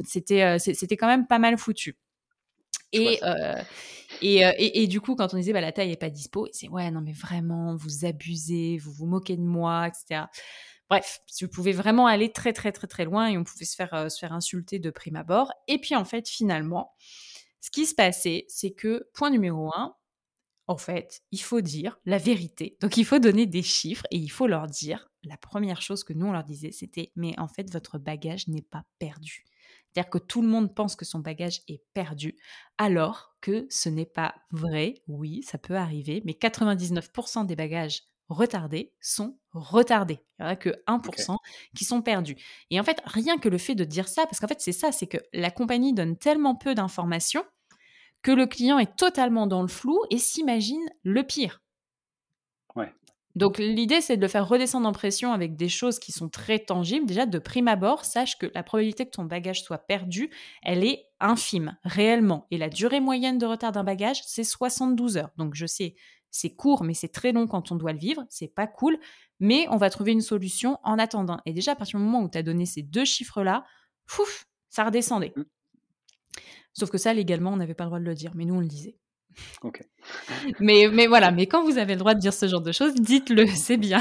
c'était, 0.05 0.59
c'était 0.59 0.97
quand 0.97 1.07
même 1.07 1.27
pas 1.27 1.39
mal 1.39 1.59
foutu. 1.59 1.97
Et, 2.93 3.21
et, 4.21 4.83
et, 4.83 4.87
du 4.87 5.01
coup, 5.01 5.17
quand 5.17 5.33
on 5.33 5.39
disait 5.39 5.53
bah, 5.53 5.61
la 5.61 5.73
taille 5.73 5.89
n'est 5.89 5.97
pas 5.97 6.11
dispo, 6.11 6.47
c'est 6.53 6.69
ouais, 6.69 6.91
non, 6.91 7.01
mais 7.01 7.13
vraiment, 7.13 7.75
vous 7.75 8.05
abusez, 8.05 8.79
vous 8.79 8.93
vous 8.93 9.07
moquez 9.07 9.37
de 9.37 9.43
moi, 9.43 9.89
etc. 9.89 10.27
Bref, 10.91 11.21
vous 11.41 11.49
pouvez 11.49 11.73
vraiment 11.73 12.07
aller 12.07 12.33
très, 12.33 12.53
très, 12.53 12.73
très, 12.73 12.87
très 12.87 13.05
loin 13.05 13.29
et 13.29 13.39
on 13.39 13.45
pouvait 13.45 13.65
se 13.65 13.77
faire, 13.77 14.11
se 14.11 14.19
faire 14.19 14.33
insulter 14.33 14.79
de 14.79 14.91
prime 14.91 15.17
abord. 15.17 15.53
Et 15.69 15.79
puis, 15.79 15.95
en 15.95 16.05
fait, 16.05 16.29
finalement, 16.29 16.95
ce 17.61 17.71
qui 17.71 17.87
se 17.87 17.95
passait, 17.95 18.45
c'est 18.49 18.73
que, 18.73 19.09
point 19.15 19.31
numéro 19.31 19.73
un, 19.75 19.95
en 20.67 20.77
fait, 20.77 21.23
il 21.31 21.41
faut 21.41 21.61
dire 21.61 21.99
la 22.05 22.19
vérité. 22.19 22.77
Donc, 22.81 22.97
il 22.97 23.05
faut 23.05 23.19
donner 23.19 23.47
des 23.47 23.63
chiffres 23.63 24.07
et 24.11 24.17
il 24.17 24.29
faut 24.31 24.47
leur 24.47 24.67
dire, 24.67 25.11
la 25.25 25.37
première 25.37 25.83
chose 25.83 26.05
que 26.05 26.13
nous, 26.13 26.27
on 26.27 26.33
leur 26.33 26.45
disait, 26.45 26.73
c'était, 26.73 27.13
mais 27.17 27.39
en 27.39 27.49
fait, 27.49 27.71
votre 27.71 27.99
bagage 27.99 28.49
n'est 28.49 28.63
pas 28.63 28.85
perdu. 28.99 29.45
C'est-à-dire 29.93 30.11
que 30.11 30.19
tout 30.19 30.43
le 30.43 30.49
monde 30.49 30.75
pense 30.75 30.97
que 30.97 31.05
son 31.05 31.19
bagage 31.19 31.61
est 31.69 31.83
perdu, 31.93 32.37
alors 32.79 33.37
que 33.41 33.67
ce 33.71 33.89
n'est 33.89 34.07
pas 34.07 34.35
vrai. 34.51 34.95
Oui, 35.07 35.43
ça 35.43 35.59
peut 35.59 35.77
arriver, 35.77 36.23
mais 36.25 36.33
99% 36.33 37.45
des 37.45 37.57
bagages 37.57 38.03
retardés 38.33 38.93
sont 39.01 39.39
retardés. 39.53 40.21
Il 40.39 40.43
n'y 40.43 40.49
en 40.49 40.53
a 40.53 40.57
que 40.57 40.71
1% 40.87 41.37
qui 41.77 41.85
sont 41.85 42.03
perdus. 42.03 42.37
Et 42.71 42.81
en 42.81 42.85
fait, 42.85 43.03
rien 43.05 43.39
que 43.39 43.49
le 43.49 43.59
fait 43.59 43.75
de 43.75 43.85
dire 43.85 44.09
ça, 44.09 44.25
parce 44.25 44.41
qu'en 44.41 44.49
fait, 44.49 44.61
c'est 44.61 44.73
ça, 44.73 44.93
c'est 44.93 45.07
que 45.07 45.19
la 45.33 45.51
compagnie 45.51 45.93
donne 45.93 46.17
tellement 46.17 46.55
peu 46.55 46.75
d'informations 46.75 47.45
que 48.23 48.31
le 48.31 48.47
client 48.47 48.79
est 48.79 48.97
totalement 48.97 49.47
dans 49.47 49.63
le 49.63 49.69
flou 49.69 50.01
et 50.11 50.19
s'imagine 50.19 50.89
le 51.03 51.25
pire. 51.25 51.61
Ouais. 52.77 52.93
Donc 53.35 53.59
l'idée, 53.59 54.01
c'est 54.01 54.17
de 54.17 54.23
le 54.23 54.29
faire 54.29 54.47
redescendre 54.47 54.89
en 54.89 54.93
pression 54.93 55.33
avec 55.33 55.57
des 55.57 55.69
choses 55.69 55.99
qui 55.99 56.13
sont 56.13 56.29
très 56.29 56.59
tangibles. 56.59 57.07
Déjà, 57.07 57.27
de 57.27 57.39
prime 57.39 57.69
abord, 57.69 58.05
sache 58.05 58.39
que 58.39 58.51
la 58.55 58.63
probabilité 58.63 59.07
que 59.07 59.11
ton 59.11 59.25
bagage 59.25 59.63
soit 59.63 59.79
perdu, 59.79 60.31
elle 60.63 60.85
est 60.85 61.07
infime, 61.19 61.77
réellement. 61.83 62.47
Et 62.51 62.59
la 62.59 62.69
durée 62.69 63.01
moyenne 63.01 63.39
de 63.39 63.47
retard 63.47 63.73
d'un 63.73 63.85
bagage, 63.85 64.23
c'est 64.27 64.45
72 64.45 65.17
heures. 65.17 65.31
Donc 65.37 65.55
je 65.55 65.67
sais, 65.67 65.95
c'est 66.33 66.51
court, 66.51 66.83
mais 66.83 66.95
c'est 66.95 67.13
très 67.13 67.31
long 67.31 67.47
quand 67.47 67.71
on 67.71 67.77
doit 67.77 67.93
le 67.93 67.99
vivre. 67.99 68.25
C'est 68.31 68.49
pas 68.49 68.67
cool, 68.67 68.99
mais 69.39 69.67
on 69.71 69.77
va 69.77 69.91
trouver 69.91 70.13
une 70.13 70.23
solution 70.23 70.79
en 70.83 70.99
attendant. 70.99 71.39
Et 71.47 71.53
déjà, 71.53 71.73
à 71.73 71.77
partir 71.77 72.01
du 72.01 72.05
moment 72.05 72.23
où 72.23 72.29
tu 72.29 72.39
as 72.39 72.43
donné 72.43 72.67
ces 72.67 72.83
deux 72.83 73.05
chiffres-là, 73.05 73.65
fouf, 74.07 74.47
ça 74.71 74.85
redescendait. 74.85 75.35
Mmh. 75.37 75.43
Sauf 76.73 76.91
que 76.91 76.99
ça, 76.99 77.13
légalement, 77.13 77.53
on 77.53 77.57
n'avait 77.57 77.75
pas 77.75 77.85
le 77.85 77.91
droit 77.91 78.01
de 78.01 78.05
le 78.05 78.15
dire, 78.15 78.33
mais 78.35 78.47
nous, 78.47 78.55
on 78.55 78.61
le 78.61 78.67
disait. 78.67 78.97
Ok. 79.63 79.83
mais, 80.61 80.89
mais 80.91 81.07
voilà, 81.07 81.31
mais 81.31 81.47
quand 81.47 81.63
vous 81.65 81.77
avez 81.77 81.93
le 81.93 81.99
droit 81.99 82.15
de 82.15 82.21
dire 82.21 82.33
ce 82.33 82.49
genre 82.49 82.63
de 82.63 82.73
choses, 82.73 82.95
dites-le, 82.95 83.47
c'est 83.55 83.77
bien. 83.77 84.01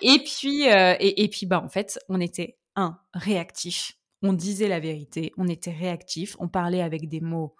Et 0.00 0.18
puis, 0.18 0.68
euh, 0.68 0.96
et, 0.98 1.28
puis 1.28 1.46
bah, 1.46 1.62
en 1.64 1.68
fait, 1.68 2.00
on 2.08 2.20
était, 2.20 2.58
un, 2.74 2.98
réactif. 3.14 3.96
On 4.22 4.32
disait 4.32 4.68
la 4.68 4.80
vérité, 4.80 5.32
on 5.36 5.48
était 5.48 5.72
réactif, 5.72 6.36
on 6.38 6.48
parlait 6.48 6.82
avec 6.82 7.08
des 7.08 7.20
mots 7.20 7.54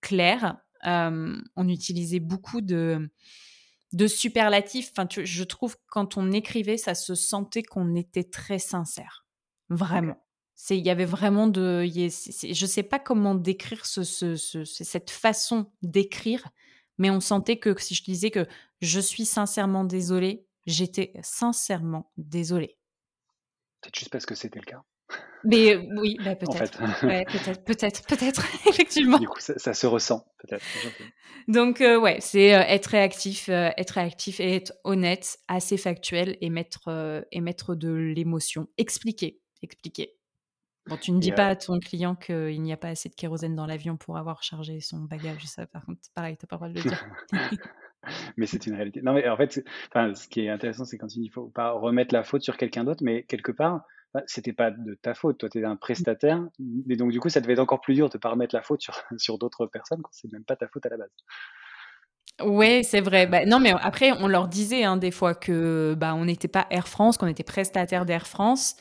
clairs, 0.00 0.56
euh, 0.86 1.36
on 1.56 1.68
utilisait 1.68 2.20
beaucoup 2.20 2.60
de, 2.60 3.10
de 3.92 4.06
superlatifs. 4.06 4.90
Enfin, 4.92 5.06
je 5.10 5.44
trouve 5.44 5.76
quand 5.86 6.16
on 6.16 6.32
écrivait, 6.32 6.76
ça 6.76 6.94
se 6.94 7.14
sentait 7.14 7.62
qu'on 7.62 7.94
était 7.94 8.24
très 8.24 8.58
sincère. 8.58 9.26
Vraiment. 9.70 10.20
C'est, 10.56 10.78
il 10.78 10.84
y 10.84 10.90
avait 10.90 11.04
vraiment 11.04 11.48
de, 11.48 11.84
je 11.84 12.66
sais 12.66 12.82
pas 12.82 12.98
comment 12.98 13.34
décrire 13.34 13.84
ce, 13.86 14.04
cette 14.64 15.10
façon 15.10 15.72
d'écrire, 15.82 16.48
mais 16.96 17.10
on 17.10 17.20
sentait 17.20 17.58
que 17.58 17.78
si 17.80 17.94
je 17.94 18.04
disais 18.04 18.30
que 18.30 18.46
je 18.80 19.00
suis 19.00 19.24
sincèrement 19.24 19.84
désolée, 19.84 20.46
j'étais 20.66 21.12
sincèrement 21.22 22.12
désolée. 22.16 22.78
Peut-être 23.80 23.98
juste 23.98 24.12
parce 24.12 24.26
que 24.26 24.34
c'était 24.34 24.60
le 24.60 24.64
cas. 24.64 24.82
Mais 25.44 25.76
oui, 25.76 26.16
bah, 26.24 26.34
peut-être. 26.36 26.78
peut-être, 26.78 27.64
peut-être, 27.64 28.06
peut-être, 28.06 28.46
effectivement. 28.68 29.18
Du 29.18 29.28
coup, 29.28 29.40
ça, 29.40 29.74
se 29.74 29.86
ressent, 29.86 30.26
peut-être. 30.38 30.64
Donc, 31.48 31.80
euh, 31.80 32.00
ouais, 32.00 32.16
c'est 32.20 32.54
euh, 32.54 32.62
être 32.66 32.86
réactif, 32.86 33.48
euh, 33.48 33.70
être 33.76 33.92
réactif 33.92 34.40
et 34.40 34.56
être 34.56 34.72
honnête, 34.84 35.38
assez 35.48 35.76
factuel 35.76 36.36
et 36.40 36.50
mettre, 36.50 37.24
et 37.30 37.40
mettre 37.40 37.74
de 37.74 37.92
l'émotion. 37.92 38.68
Expliquer, 38.78 39.40
expliquer. 39.62 40.16
Bon, 40.86 40.98
tu 40.98 41.12
ne 41.12 41.18
dis 41.18 41.32
pas 41.32 41.48
à 41.48 41.56
ton 41.56 41.78
client 41.80 42.14
qu'il 42.14 42.60
n'y 42.60 42.72
a 42.72 42.76
pas 42.76 42.88
assez 42.88 43.08
de 43.08 43.14
kérosène 43.14 43.54
dans 43.54 43.66
l'avion 43.66 43.96
pour 43.96 44.18
avoir 44.18 44.42
chargé 44.42 44.80
son 44.80 44.98
bagage. 44.98 45.46
Ça, 45.46 45.66
par 45.66 45.86
contre, 45.86 46.00
pareil, 46.14 46.36
tu 46.36 46.44
n'as 46.44 46.58
pas 46.58 46.66
le 46.66 46.72
droit 46.74 46.82
de 46.82 46.88
le 46.88 46.90
dire. 46.90 47.06
mais 48.36 48.44
c'est 48.44 48.66
une 48.66 48.74
réalité. 48.74 49.00
Non, 49.00 49.14
mais 49.14 49.26
en 49.26 49.36
fait, 49.38 49.52
ce 49.94 50.28
qui 50.28 50.40
est 50.40 50.50
intéressant, 50.50 50.84
c'est 50.84 50.98
quand 50.98 51.14
il 51.16 51.24
ne 51.24 51.30
faut 51.30 51.46
pas 51.46 51.70
remettre 51.72 52.12
la 52.12 52.22
faute 52.22 52.42
sur 52.42 52.58
quelqu'un 52.58 52.84
d'autre, 52.84 53.02
mais 53.02 53.22
quelque 53.22 53.50
part, 53.50 53.86
c'était 54.26 54.52
pas 54.52 54.70
de 54.70 54.94
ta 54.94 55.14
faute. 55.14 55.38
Toi, 55.38 55.48
tu 55.48 55.60
es 55.60 55.64
un 55.64 55.76
prestataire. 55.76 56.42
Et 56.88 56.96
donc, 56.96 57.10
du 57.10 57.20
coup, 57.20 57.28
ça 57.28 57.40
devait 57.40 57.54
être 57.54 57.58
encore 57.58 57.80
plus 57.80 57.94
dur 57.94 58.08
de 58.08 58.16
ne 58.16 58.20
pas 58.20 58.30
remettre 58.30 58.54
la 58.54 58.62
faute 58.62 58.80
sur, 58.80 58.94
sur 59.18 59.38
d'autres 59.38 59.66
personnes 59.66 60.02
quand 60.02 60.10
c'est 60.12 60.32
même 60.32 60.44
pas 60.44 60.56
ta 60.56 60.68
faute 60.68 60.86
à 60.86 60.90
la 60.90 60.96
base. 60.98 61.10
Oui, 62.42 62.82
c'est 62.82 63.00
vrai. 63.00 63.26
Bah, 63.26 63.46
non, 63.46 63.60
mais 63.60 63.72
après, 63.80 64.12
on 64.12 64.26
leur 64.26 64.48
disait 64.48 64.84
hein, 64.84 64.96
des 64.96 65.10
fois 65.10 65.34
que 65.34 65.94
bah, 65.96 66.14
on 66.14 66.24
n'était 66.24 66.48
pas 66.48 66.66
Air 66.70 66.88
France, 66.88 67.16
qu'on 67.16 67.28
était 67.28 67.44
prestataire 67.44 68.04
d'Air 68.04 68.26
France. 68.26 68.76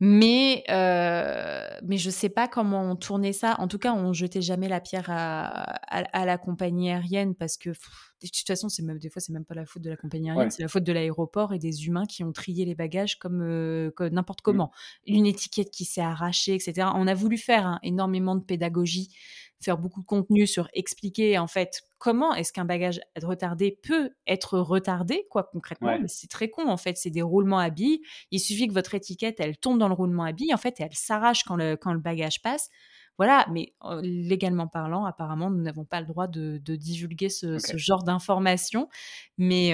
Mais, 0.00 0.62
euh, 0.70 1.66
mais 1.82 1.96
je 1.96 2.08
sais 2.08 2.28
pas 2.28 2.46
comment 2.46 2.88
on 2.88 2.94
tournait 2.94 3.32
ça. 3.32 3.56
En 3.58 3.66
tout 3.66 3.78
cas, 3.78 3.92
on 3.94 4.12
jetait 4.12 4.42
jamais 4.42 4.68
la 4.68 4.80
pierre 4.80 5.06
à, 5.08 5.48
à, 5.48 6.24
la 6.24 6.38
compagnie 6.38 6.90
aérienne 6.92 7.34
parce 7.34 7.56
que 7.56 7.70
de 7.70 8.28
toute 8.28 8.46
façon, 8.46 8.68
c'est 8.68 8.82
même 8.82 8.98
des 8.98 9.10
fois, 9.10 9.20
c'est 9.20 9.32
même 9.32 9.44
pas 9.44 9.56
la 9.56 9.66
faute 9.66 9.82
de 9.82 9.90
la 9.90 9.96
compagnie 9.96 10.30
aérienne, 10.30 10.52
c'est 10.52 10.62
la 10.62 10.68
faute 10.68 10.84
de 10.84 10.92
l'aéroport 10.92 11.52
et 11.52 11.58
des 11.58 11.86
humains 11.86 12.06
qui 12.06 12.22
ont 12.22 12.32
trié 12.32 12.64
les 12.64 12.76
bagages 12.76 13.18
comme, 13.18 13.42
euh, 13.42 13.90
n'importe 14.12 14.40
mmh. 14.40 14.44
comment. 14.44 14.70
Une 15.06 15.26
étiquette 15.26 15.70
qui 15.70 15.84
s'est 15.84 16.00
arrachée, 16.00 16.54
etc. 16.54 16.88
On 16.94 17.08
a 17.08 17.14
voulu 17.14 17.36
faire 17.36 17.66
hein, 17.66 17.80
énormément 17.82 18.36
de 18.36 18.42
pédagogie 18.42 19.10
faire 19.60 19.78
beaucoup 19.78 20.00
de 20.00 20.06
contenu 20.06 20.46
sur 20.46 20.68
expliquer 20.72 21.38
en 21.38 21.46
fait 21.46 21.82
comment 21.98 22.34
est-ce 22.34 22.52
qu'un 22.52 22.64
bagage 22.64 23.00
retardé 23.20 23.78
peut 23.82 24.10
être 24.26 24.58
retardé, 24.58 25.26
quoi 25.30 25.48
concrètement. 25.52 25.98
Mais 26.00 26.08
c'est 26.08 26.30
très 26.30 26.48
con 26.48 26.68
en 26.68 26.76
fait, 26.76 26.96
c'est 26.96 27.10
des 27.10 27.22
roulements 27.22 27.58
à 27.58 27.70
billes. 27.70 28.00
Il 28.30 28.40
suffit 28.40 28.68
que 28.68 28.74
votre 28.74 28.94
étiquette 28.94 29.36
elle 29.40 29.56
tombe 29.56 29.78
dans 29.78 29.88
le 29.88 29.94
roulement 29.94 30.24
à 30.24 30.32
billes 30.32 30.54
en 30.54 30.58
fait 30.58 30.80
et 30.80 30.84
elle 30.84 30.94
s'arrache 30.94 31.44
quand 31.44 31.56
le, 31.56 31.76
quand 31.76 31.92
le 31.92 32.00
bagage 32.00 32.40
passe. 32.42 32.68
Voilà, 33.18 33.46
mais 33.50 33.74
légalement 34.00 34.68
parlant, 34.68 35.04
apparemment, 35.04 35.50
nous 35.50 35.60
n'avons 35.60 35.84
pas 35.84 36.00
le 36.00 36.06
droit 36.06 36.28
de, 36.28 36.58
divulguer 36.58 37.28
ce, 37.28 37.58
genre 37.76 38.04
d'informations. 38.04 38.88
Mais, 39.38 39.72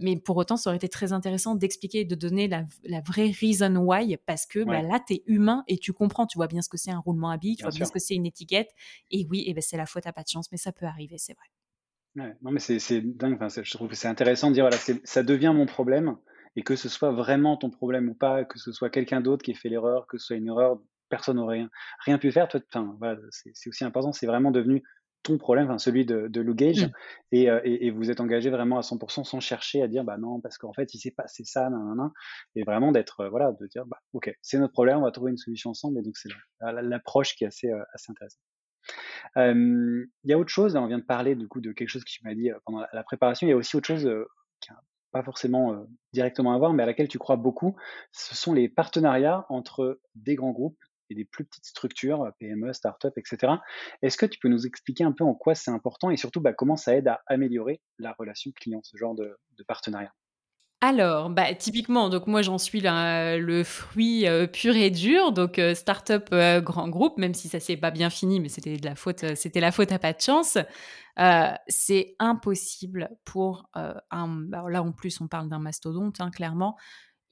mais 0.00 0.16
pour 0.16 0.36
autant, 0.36 0.56
ça 0.56 0.70
aurait 0.70 0.76
été 0.76 0.88
très 0.88 1.12
intéressant 1.12 1.56
d'expliquer 1.56 2.00
et 2.00 2.04
de 2.04 2.14
donner 2.14 2.46
la, 2.46 3.00
vraie 3.00 3.32
reason 3.40 3.74
why, 3.76 4.16
parce 4.26 4.46
que 4.46 4.62
bah, 4.64 4.80
là, 4.80 5.00
tu 5.04 5.14
es 5.14 5.22
humain 5.26 5.64
et 5.66 5.76
tu 5.76 5.92
comprends, 5.92 6.26
tu 6.26 6.38
vois 6.38 6.46
bien 6.46 6.62
ce 6.62 6.68
que 6.68 6.76
c'est 6.76 6.92
un 6.92 7.00
roulement 7.00 7.30
à 7.30 7.36
billes, 7.36 7.56
tu 7.56 7.64
vois 7.64 7.72
bien 7.72 7.84
ce 7.84 7.92
que 7.92 7.98
c'est 7.98 8.14
une 8.14 8.26
étiquette. 8.26 8.70
Et 9.10 9.26
oui, 9.28 9.44
et 9.46 9.54
ben, 9.54 9.60
c'est 9.60 9.76
la 9.76 9.86
faute 9.86 10.06
à 10.06 10.12
pas 10.12 10.22
de 10.22 10.28
chance, 10.28 10.50
mais 10.52 10.58
ça 10.58 10.70
peut 10.70 10.86
arriver, 10.86 11.18
c'est 11.18 11.34
vrai. 11.34 12.26
non, 12.42 12.52
mais 12.52 12.60
c'est 12.60 13.00
dingue. 13.00 13.38
je 13.40 13.70
trouve 13.76 13.88
que 13.88 13.96
c'est 13.96 14.08
intéressant 14.08 14.50
de 14.50 14.54
dire 14.54 14.64
voilà, 14.64 14.78
ça 15.02 15.22
devient 15.24 15.52
mon 15.54 15.66
problème 15.66 16.16
et 16.54 16.62
que 16.62 16.76
ce 16.76 16.88
soit 16.88 17.10
vraiment 17.10 17.56
ton 17.56 17.70
problème 17.70 18.08
ou 18.10 18.14
pas, 18.14 18.44
que 18.44 18.58
ce 18.58 18.72
soit 18.72 18.90
quelqu'un 18.90 19.20
d'autre 19.20 19.42
qui 19.42 19.52
ait 19.52 19.54
fait 19.54 19.68
l'erreur, 19.68 20.06
que 20.06 20.18
ce 20.18 20.26
soit 20.26 20.36
une 20.36 20.48
erreur 20.48 20.78
personne 21.12 21.36
n'aurait 21.36 21.58
rien, 21.58 21.70
rien, 22.06 22.18
pu 22.18 22.32
faire. 22.32 22.48
Voilà, 22.98 23.20
c'est 23.30 23.68
aussi 23.68 23.84
important, 23.84 24.12
c'est 24.12 24.26
vraiment 24.26 24.50
devenu 24.50 24.82
ton 25.22 25.38
problème, 25.38 25.78
celui 25.78 26.04
de, 26.04 26.26
de 26.28 26.40
Lou 26.40 26.54
Gage, 26.54 26.86
mmh. 26.86 27.36
euh, 27.36 27.60
et, 27.64 27.86
et, 27.86 27.90
vous 27.90 28.10
êtes 28.10 28.20
engagé 28.20 28.50
vraiment 28.50 28.78
à 28.78 28.80
100% 28.80 29.24
sans 29.24 29.40
chercher 29.40 29.82
à 29.82 29.88
dire 29.88 30.04
bah 30.04 30.18
non 30.18 30.40
parce 30.40 30.58
qu'en 30.58 30.72
fait 30.72 30.94
il 30.94 30.98
s'est 30.98 31.12
passé 31.12 31.44
ça, 31.44 31.70
nan, 31.70 32.10
et 32.56 32.64
vraiment 32.64 32.92
d'être 32.92 33.20
euh, 33.20 33.28
voilà 33.28 33.52
de 33.52 33.66
dire 33.66 33.86
bah 33.86 33.98
ok 34.14 34.34
c'est 34.42 34.58
notre 34.58 34.72
problème, 34.72 34.98
on 34.98 35.02
va 35.02 35.10
trouver 35.10 35.30
une 35.30 35.36
solution 35.36 35.70
ensemble, 35.70 35.98
et 35.98 36.02
donc 36.02 36.16
c'est 36.16 36.30
l'approche 36.60 37.36
qui 37.36 37.44
est 37.44 37.48
assez 37.48 37.70
euh, 37.70 37.82
assez 37.92 38.10
intéressante. 38.10 38.42
Il 39.36 40.30
y 40.30 40.32
a 40.32 40.38
autre 40.38 40.50
chose, 40.50 40.74
on 40.74 40.86
vient 40.86 40.98
de 40.98 41.04
parler 41.04 41.36
du 41.36 41.46
coup 41.46 41.60
de 41.60 41.72
quelque 41.72 41.88
chose 41.88 42.04
que 42.04 42.10
tu 42.10 42.24
m'as 42.24 42.34
dit 42.34 42.50
pendant 42.64 42.84
la, 42.92 43.04
préparation. 43.04 43.46
Il 43.46 43.50
y 43.50 43.52
a 43.52 43.56
aussi 43.56 43.76
autre 43.76 43.86
chose 43.86 44.10
qui 44.60 44.72
n'a 44.72 44.80
pas 45.12 45.22
forcément 45.22 45.86
directement 46.12 46.52
à 46.52 46.58
voir, 46.58 46.72
mais 46.72 46.82
à 46.82 46.86
laquelle 46.86 47.06
tu 47.06 47.18
crois 47.18 47.36
beaucoup. 47.36 47.76
Ce 48.10 48.34
sont 48.34 48.52
les 48.52 48.68
partenariats 48.68 49.46
entre 49.50 50.00
des 50.16 50.34
grands 50.34 50.50
groupes 50.50 50.82
des 51.14 51.24
plus 51.24 51.44
petites 51.44 51.66
structures, 51.66 52.30
PME, 52.38 52.72
start-up, 52.72 53.14
etc. 53.16 53.54
Est-ce 54.02 54.16
que 54.16 54.26
tu 54.26 54.38
peux 54.38 54.48
nous 54.48 54.66
expliquer 54.66 55.04
un 55.04 55.12
peu 55.12 55.24
en 55.24 55.34
quoi 55.34 55.54
c'est 55.54 55.70
important 55.70 56.10
et 56.10 56.16
surtout 56.16 56.40
bah, 56.40 56.52
comment 56.52 56.76
ça 56.76 56.96
aide 56.96 57.08
à 57.08 57.22
améliorer 57.26 57.80
la 57.98 58.12
relation 58.12 58.50
client, 58.52 58.80
ce 58.82 58.96
genre 58.96 59.14
de, 59.14 59.36
partenariat? 59.66 60.12
Alors, 60.84 61.30
bah, 61.30 61.54
typiquement, 61.54 62.08
donc 62.08 62.26
moi 62.26 62.42
j'en 62.42 62.58
suis 62.58 62.80
le 62.82 63.62
fruit 63.62 64.26
euh, 64.26 64.48
pur 64.48 64.74
et 64.74 64.90
dur, 64.90 65.30
donc 65.30 65.60
euh, 65.60 65.76
start-up 65.76 66.28
euh, 66.32 66.60
grand 66.60 66.88
groupe, 66.88 67.18
même 67.18 67.34
si 67.34 67.48
ça 67.48 67.60
s'est 67.60 67.76
pas 67.76 67.92
bien 67.92 68.10
fini, 68.10 68.40
mais 68.40 68.48
c'était 68.48 68.76
de 68.76 68.84
la 68.84 68.96
faute, 68.96 69.36
c'était 69.36 69.60
la 69.60 69.70
faute 69.70 69.92
à 69.92 70.00
pas 70.00 70.12
de 70.12 70.20
chance. 70.20 70.58
c'est 71.68 72.16
impossible 72.18 73.10
pour 73.24 73.70
un, 73.74 74.26
bah, 74.26 74.64
là 74.68 74.82
en 74.82 74.90
plus 74.90 75.20
on 75.20 75.28
parle 75.28 75.48
d'un 75.48 75.60
mastodonte, 75.60 76.20
hein, 76.20 76.32
clairement, 76.32 76.76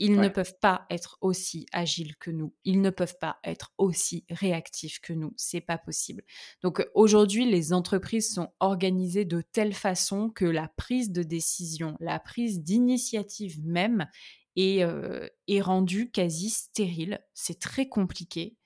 ils 0.00 0.18
ne 0.18 0.28
peuvent 0.28 0.58
pas 0.62 0.86
être 0.88 1.18
aussi 1.20 1.66
agiles 1.72 2.16
que 2.16 2.30
nous. 2.30 2.54
Ils 2.64 2.80
ne 2.80 2.88
peuvent 2.88 3.18
pas 3.20 3.38
être 3.44 3.74
aussi 3.76 4.24
réactifs 4.30 4.98
que 4.98 5.12
nous. 5.12 5.34
C'est 5.36 5.60
pas 5.60 5.76
possible. 5.76 6.22
Donc 6.62 6.82
aujourd'hui, 6.94 7.44
les 7.44 7.74
entreprises 7.74 8.32
sont 8.32 8.48
organisées 8.60 9.26
de 9.26 9.42
telle 9.42 9.74
façon 9.74 10.30
que 10.30 10.46
la 10.46 10.68
prise 10.68 11.12
de 11.12 11.22
décision, 11.22 11.96
la 12.00 12.18
prise 12.18 12.62
d'initiative 12.62 13.60
même 13.62 14.06
est, 14.56 14.82
euh, 14.84 15.28
est 15.48 15.60
rendue 15.60 16.10
quasi 16.10 16.48
stérile. 16.48 17.20
C'est 17.34 17.60
très 17.60 17.86
compliqué. 17.86 18.56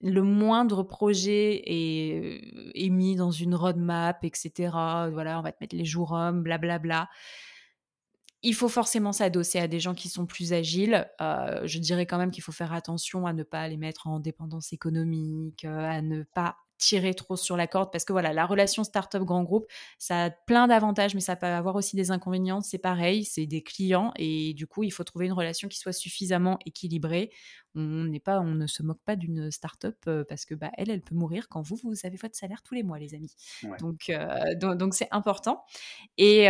le 0.00 0.22
moindre 0.22 0.84
projet 0.84 1.60
est, 1.66 2.40
est, 2.76 2.88
mis 2.88 3.16
dans 3.16 3.32
une 3.32 3.56
roadmap, 3.56 4.24
etc. 4.24 4.70
Voilà, 5.12 5.40
on 5.40 5.42
va 5.42 5.50
te 5.50 5.56
mettre 5.60 5.74
les 5.74 5.84
jours 5.84 6.12
hommes, 6.12 6.44
blablabla 6.44 7.08
il 8.42 8.54
faut 8.54 8.68
forcément 8.68 9.12
s'adosser 9.12 9.58
à 9.58 9.68
des 9.68 9.80
gens 9.80 9.94
qui 9.94 10.08
sont 10.08 10.26
plus 10.26 10.52
agiles. 10.52 11.08
Euh, 11.20 11.60
je 11.66 11.78
dirais 11.78 12.06
quand 12.06 12.18
même 12.18 12.30
qu'il 12.30 12.42
faut 12.42 12.52
faire 12.52 12.72
attention 12.72 13.26
à 13.26 13.32
ne 13.32 13.42
pas 13.42 13.66
les 13.68 13.76
mettre 13.76 14.06
en 14.06 14.20
dépendance 14.20 14.72
économique, 14.72 15.64
euh, 15.64 15.88
à 15.88 16.02
ne 16.02 16.22
pas 16.22 16.56
tirer 16.78 17.12
trop 17.14 17.36
sur 17.36 17.56
la 17.56 17.66
corde 17.66 17.90
parce 17.90 18.04
que 18.04 18.12
voilà, 18.12 18.32
la 18.32 18.46
relation 18.46 18.84
start-up 18.84 19.24
grand 19.24 19.42
groupe, 19.42 19.66
ça 19.98 20.26
a 20.26 20.30
plein 20.30 20.68
d'avantages, 20.68 21.14
mais 21.14 21.20
ça 21.20 21.36
peut 21.36 21.46
avoir 21.46 21.74
aussi 21.74 21.96
des 21.96 22.12
inconvénients. 22.12 22.60
C'est 22.60 22.78
pareil, 22.78 23.24
c'est 23.24 23.46
des 23.46 23.62
clients 23.62 24.12
et 24.16 24.54
du 24.54 24.66
coup, 24.68 24.84
il 24.84 24.90
faut 24.92 25.04
trouver 25.04 25.26
une 25.26 25.32
relation 25.32 25.68
qui 25.68 25.78
soit 25.78 25.92
suffisamment 25.92 26.58
équilibrée 26.64 27.30
on 27.78 28.04
n'est 28.04 28.20
pas, 28.20 28.40
on 28.40 28.54
ne 28.54 28.66
se 28.66 28.82
moque 28.82 29.00
pas 29.04 29.16
d'une 29.16 29.50
start-up 29.50 29.96
parce 30.28 30.44
que 30.44 30.54
bah, 30.54 30.70
elle, 30.76 30.90
elle 30.90 31.00
peut 31.00 31.14
mourir 31.14 31.48
quand 31.48 31.62
vous, 31.62 31.76
vous 31.82 31.94
avez 32.04 32.16
votre 32.16 32.36
salaire 32.36 32.62
tous 32.62 32.74
les 32.74 32.82
mois, 32.82 32.98
les 32.98 33.14
amis. 33.14 33.34
Donc, 33.78 34.12
donc, 34.56 34.94
c'est 34.94 35.08
important. 35.10 35.64
Et 36.16 36.48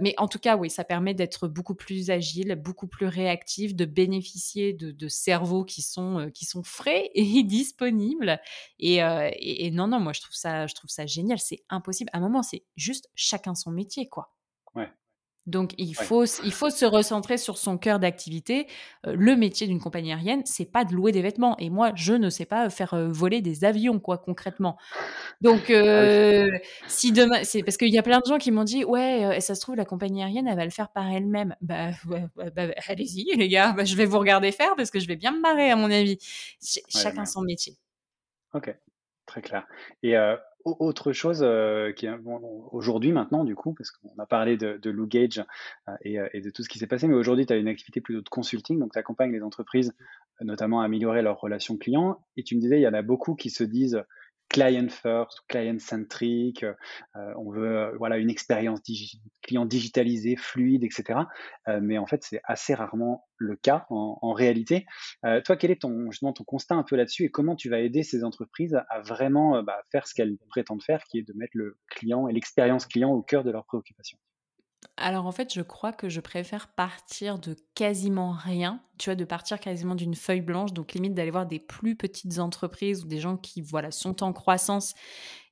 mais 0.00 0.14
en 0.18 0.28
tout 0.28 0.38
cas, 0.38 0.56
oui, 0.56 0.70
ça 0.70 0.84
permet 0.84 1.14
d'être 1.14 1.48
beaucoup 1.48 1.74
plus 1.74 2.10
agile, 2.10 2.54
beaucoup 2.56 2.86
plus 2.86 3.06
réactif, 3.06 3.74
de 3.74 3.84
bénéficier 3.84 4.72
de, 4.72 5.08
cerveaux 5.08 5.64
qui 5.64 5.82
sont 5.82 6.30
qui 6.32 6.44
sont 6.44 6.62
frais 6.62 7.10
et 7.14 7.42
disponibles. 7.42 8.40
Et, 8.78 8.96
et, 8.96 9.70
non, 9.70 9.88
non, 9.88 10.00
moi 10.00 10.12
je 10.12 10.20
trouve 10.20 10.34
ça, 10.34 10.66
je 10.66 10.74
trouve 10.74 10.90
ça 10.90 11.06
génial. 11.06 11.38
C'est 11.38 11.62
impossible. 11.68 12.10
À 12.12 12.18
un 12.18 12.20
moment, 12.20 12.42
c'est 12.42 12.64
juste 12.76 13.10
chacun 13.14 13.54
son 13.54 13.70
métier, 13.70 14.08
quoi. 14.08 14.34
Ouais. 14.74 14.88
Donc 15.50 15.74
il 15.76 15.94
faut, 15.94 16.24
il 16.24 16.52
faut 16.52 16.70
se 16.70 16.84
recentrer 16.84 17.36
sur 17.36 17.58
son 17.58 17.76
cœur 17.76 17.98
d'activité. 17.98 18.66
Euh, 19.06 19.14
le 19.16 19.36
métier 19.36 19.66
d'une 19.66 19.80
compagnie 19.80 20.12
aérienne, 20.12 20.42
c'est 20.44 20.64
pas 20.64 20.84
de 20.84 20.94
louer 20.94 21.12
des 21.12 21.22
vêtements. 21.22 21.56
Et 21.58 21.68
moi, 21.68 21.92
je 21.94 22.14
ne 22.14 22.30
sais 22.30 22.46
pas 22.46 22.70
faire 22.70 22.94
euh, 22.94 23.08
voler 23.08 23.42
des 23.42 23.64
avions, 23.64 23.98
quoi, 23.98 24.18
concrètement. 24.18 24.78
Donc 25.40 25.64
ah 25.68 25.72
euh, 25.72 26.50
si 26.86 27.12
demain, 27.12 27.44
c'est 27.44 27.62
parce 27.62 27.76
qu'il 27.76 27.92
y 27.92 27.98
a 27.98 28.02
plein 28.02 28.20
de 28.20 28.26
gens 28.26 28.38
qui 28.38 28.50
m'ont 28.50 28.64
dit, 28.64 28.84
ouais, 28.84 29.40
ça 29.40 29.54
se 29.54 29.60
trouve 29.60 29.76
la 29.76 29.84
compagnie 29.84 30.22
aérienne, 30.22 30.46
elle 30.46 30.56
va 30.56 30.64
le 30.64 30.70
faire 30.70 30.90
par 30.90 31.10
elle-même. 31.10 31.54
Bah, 31.70 31.90
bah 32.56 32.64
allez-y 32.88 33.36
les 33.36 33.48
gars, 33.48 33.72
bah, 33.72 33.84
je 33.84 33.94
vais 33.94 34.04
vous 34.04 34.18
regarder 34.18 34.50
faire 34.50 34.74
parce 34.76 34.90
que 34.90 34.98
je 34.98 35.06
vais 35.06 35.14
bien 35.14 35.30
me 35.30 35.40
marrer 35.40 35.70
à 35.70 35.76
mon 35.76 35.90
avis. 35.90 36.18
chacun 36.88 37.24
son 37.26 37.42
métier. 37.42 37.76
Ok, 38.54 38.74
très 39.26 39.40
clair. 39.40 39.66
Et 40.02 40.16
autre 40.64 41.12
chose 41.12 41.40
euh, 41.42 41.92
qui 41.92 42.06
aujourd'hui 42.72 43.12
maintenant 43.12 43.44
du 43.44 43.54
coup, 43.54 43.74
parce 43.74 43.90
qu'on 43.90 44.18
a 44.18 44.26
parlé 44.26 44.56
de, 44.56 44.78
de 44.78 44.90
Lou 44.90 45.08
euh, 45.14 45.26
euh, 45.88 46.28
et, 46.32 46.40
de 46.40 46.50
tout 46.50 46.62
ce 46.62 46.68
qui 46.68 46.78
s'est 46.78 46.86
passé, 46.86 47.08
mais 47.08 47.14
aujourd'hui 47.14 47.46
tu 47.46 47.52
as 47.52 47.56
une 47.56 47.68
activité 47.68 48.00
plutôt 48.00 48.20
de 48.20 48.28
consulting, 48.28 48.78
donc 48.78 48.92
tu 48.92 48.98
accompagnes 48.98 49.32
les 49.32 49.42
entreprises 49.42 49.94
notamment 50.40 50.80
à 50.80 50.84
améliorer 50.84 51.22
leurs 51.22 51.38
relations 51.40 51.76
clients, 51.76 52.20
et 52.36 52.42
tu 52.42 52.56
me 52.56 52.60
disais 52.60 52.78
il 52.78 52.82
y 52.82 52.88
en 52.88 52.94
a 52.94 53.02
beaucoup 53.02 53.34
qui 53.34 53.50
se 53.50 53.64
disent 53.64 54.02
client 54.50 54.88
first, 54.88 55.40
client 55.48 55.78
centric, 55.78 56.64
euh, 56.64 56.74
on 57.36 57.50
veut 57.50 57.78
euh, 57.78 57.96
voilà 57.98 58.18
une 58.18 58.28
expérience 58.28 58.80
client 59.42 59.64
digitalisée, 59.64 60.36
fluide, 60.36 60.84
etc. 60.84 61.20
Euh, 61.68 61.78
mais 61.80 61.96
en 61.96 62.06
fait, 62.06 62.22
c'est 62.24 62.40
assez 62.44 62.74
rarement 62.74 63.26
le 63.36 63.56
cas 63.56 63.86
en, 63.88 64.32
réalité. 64.34 64.84
toi, 65.44 65.56
quel 65.56 65.70
est 65.70 65.80
ton 65.80 66.10
justement 66.10 66.34
ton 66.34 66.44
constat 66.44 66.74
un 66.74 66.82
peu 66.82 66.94
là-dessus 66.94 67.24
et 67.24 67.30
comment 67.30 67.56
tu 67.56 67.70
vas 67.70 67.80
aider 67.80 68.02
ces 68.02 68.22
entreprises 68.22 68.78
à 68.90 69.00
vraiment 69.00 69.62
bah, 69.62 69.80
faire 69.90 70.06
ce 70.06 70.14
qu'elles 70.14 70.36
prétendent 70.50 70.82
faire, 70.82 71.04
qui 71.04 71.18
est 71.18 71.22
de 71.22 71.32
mettre 71.34 71.56
le 71.56 71.78
client 71.88 72.28
et 72.28 72.32
l'expérience 72.32 72.84
client 72.86 73.10
au 73.10 73.22
cœur 73.22 73.42
de 73.42 73.50
leurs 73.50 73.64
préoccupations? 73.64 74.18
Alors 75.00 75.26
en 75.26 75.32
fait, 75.32 75.52
je 75.52 75.62
crois 75.62 75.92
que 75.92 76.08
je 76.08 76.20
préfère 76.20 76.68
partir 76.68 77.38
de 77.38 77.56
quasiment 77.74 78.32
rien, 78.32 78.82
tu 78.98 79.10
vois, 79.10 79.14
de 79.14 79.24
partir 79.24 79.58
quasiment 79.58 79.94
d'une 79.94 80.14
feuille 80.14 80.42
blanche, 80.42 80.72
donc 80.72 80.92
limite 80.92 81.14
d'aller 81.14 81.30
voir 81.30 81.46
des 81.46 81.58
plus 81.58 81.96
petites 81.96 82.38
entreprises 82.38 83.04
ou 83.04 83.08
des 83.08 83.18
gens 83.18 83.36
qui 83.36 83.62
voilà 83.62 83.90
sont 83.90 84.22
en 84.22 84.32
croissance 84.32 84.94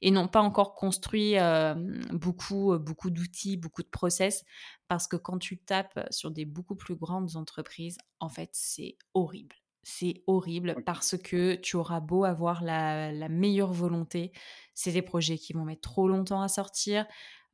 et 0.02 0.10
n'ont 0.10 0.28
pas 0.28 0.42
encore 0.42 0.74
construit 0.74 1.38
euh, 1.38 1.74
beaucoup 2.12 2.72
euh, 2.72 2.78
beaucoup 2.78 3.10
d'outils, 3.10 3.56
beaucoup 3.56 3.82
de 3.82 3.88
process, 3.88 4.44
parce 4.86 5.08
que 5.08 5.16
quand 5.16 5.38
tu 5.38 5.58
tapes 5.58 6.06
sur 6.10 6.30
des 6.30 6.44
beaucoup 6.44 6.76
plus 6.76 6.94
grandes 6.94 7.36
entreprises, 7.36 7.98
en 8.20 8.28
fait, 8.28 8.50
c'est 8.52 8.96
horrible. 9.14 9.56
C'est 9.82 10.22
horrible 10.26 10.82
parce 10.84 11.16
que 11.16 11.54
tu 11.54 11.76
auras 11.76 12.00
beau 12.00 12.24
avoir 12.24 12.62
la, 12.62 13.10
la 13.10 13.28
meilleure 13.30 13.72
volonté, 13.72 14.32
c'est 14.74 14.92
des 14.92 15.02
projets 15.02 15.38
qui 15.38 15.54
vont 15.54 15.64
mettre 15.64 15.80
trop 15.80 16.08
longtemps 16.08 16.42
à 16.42 16.48
sortir 16.48 17.06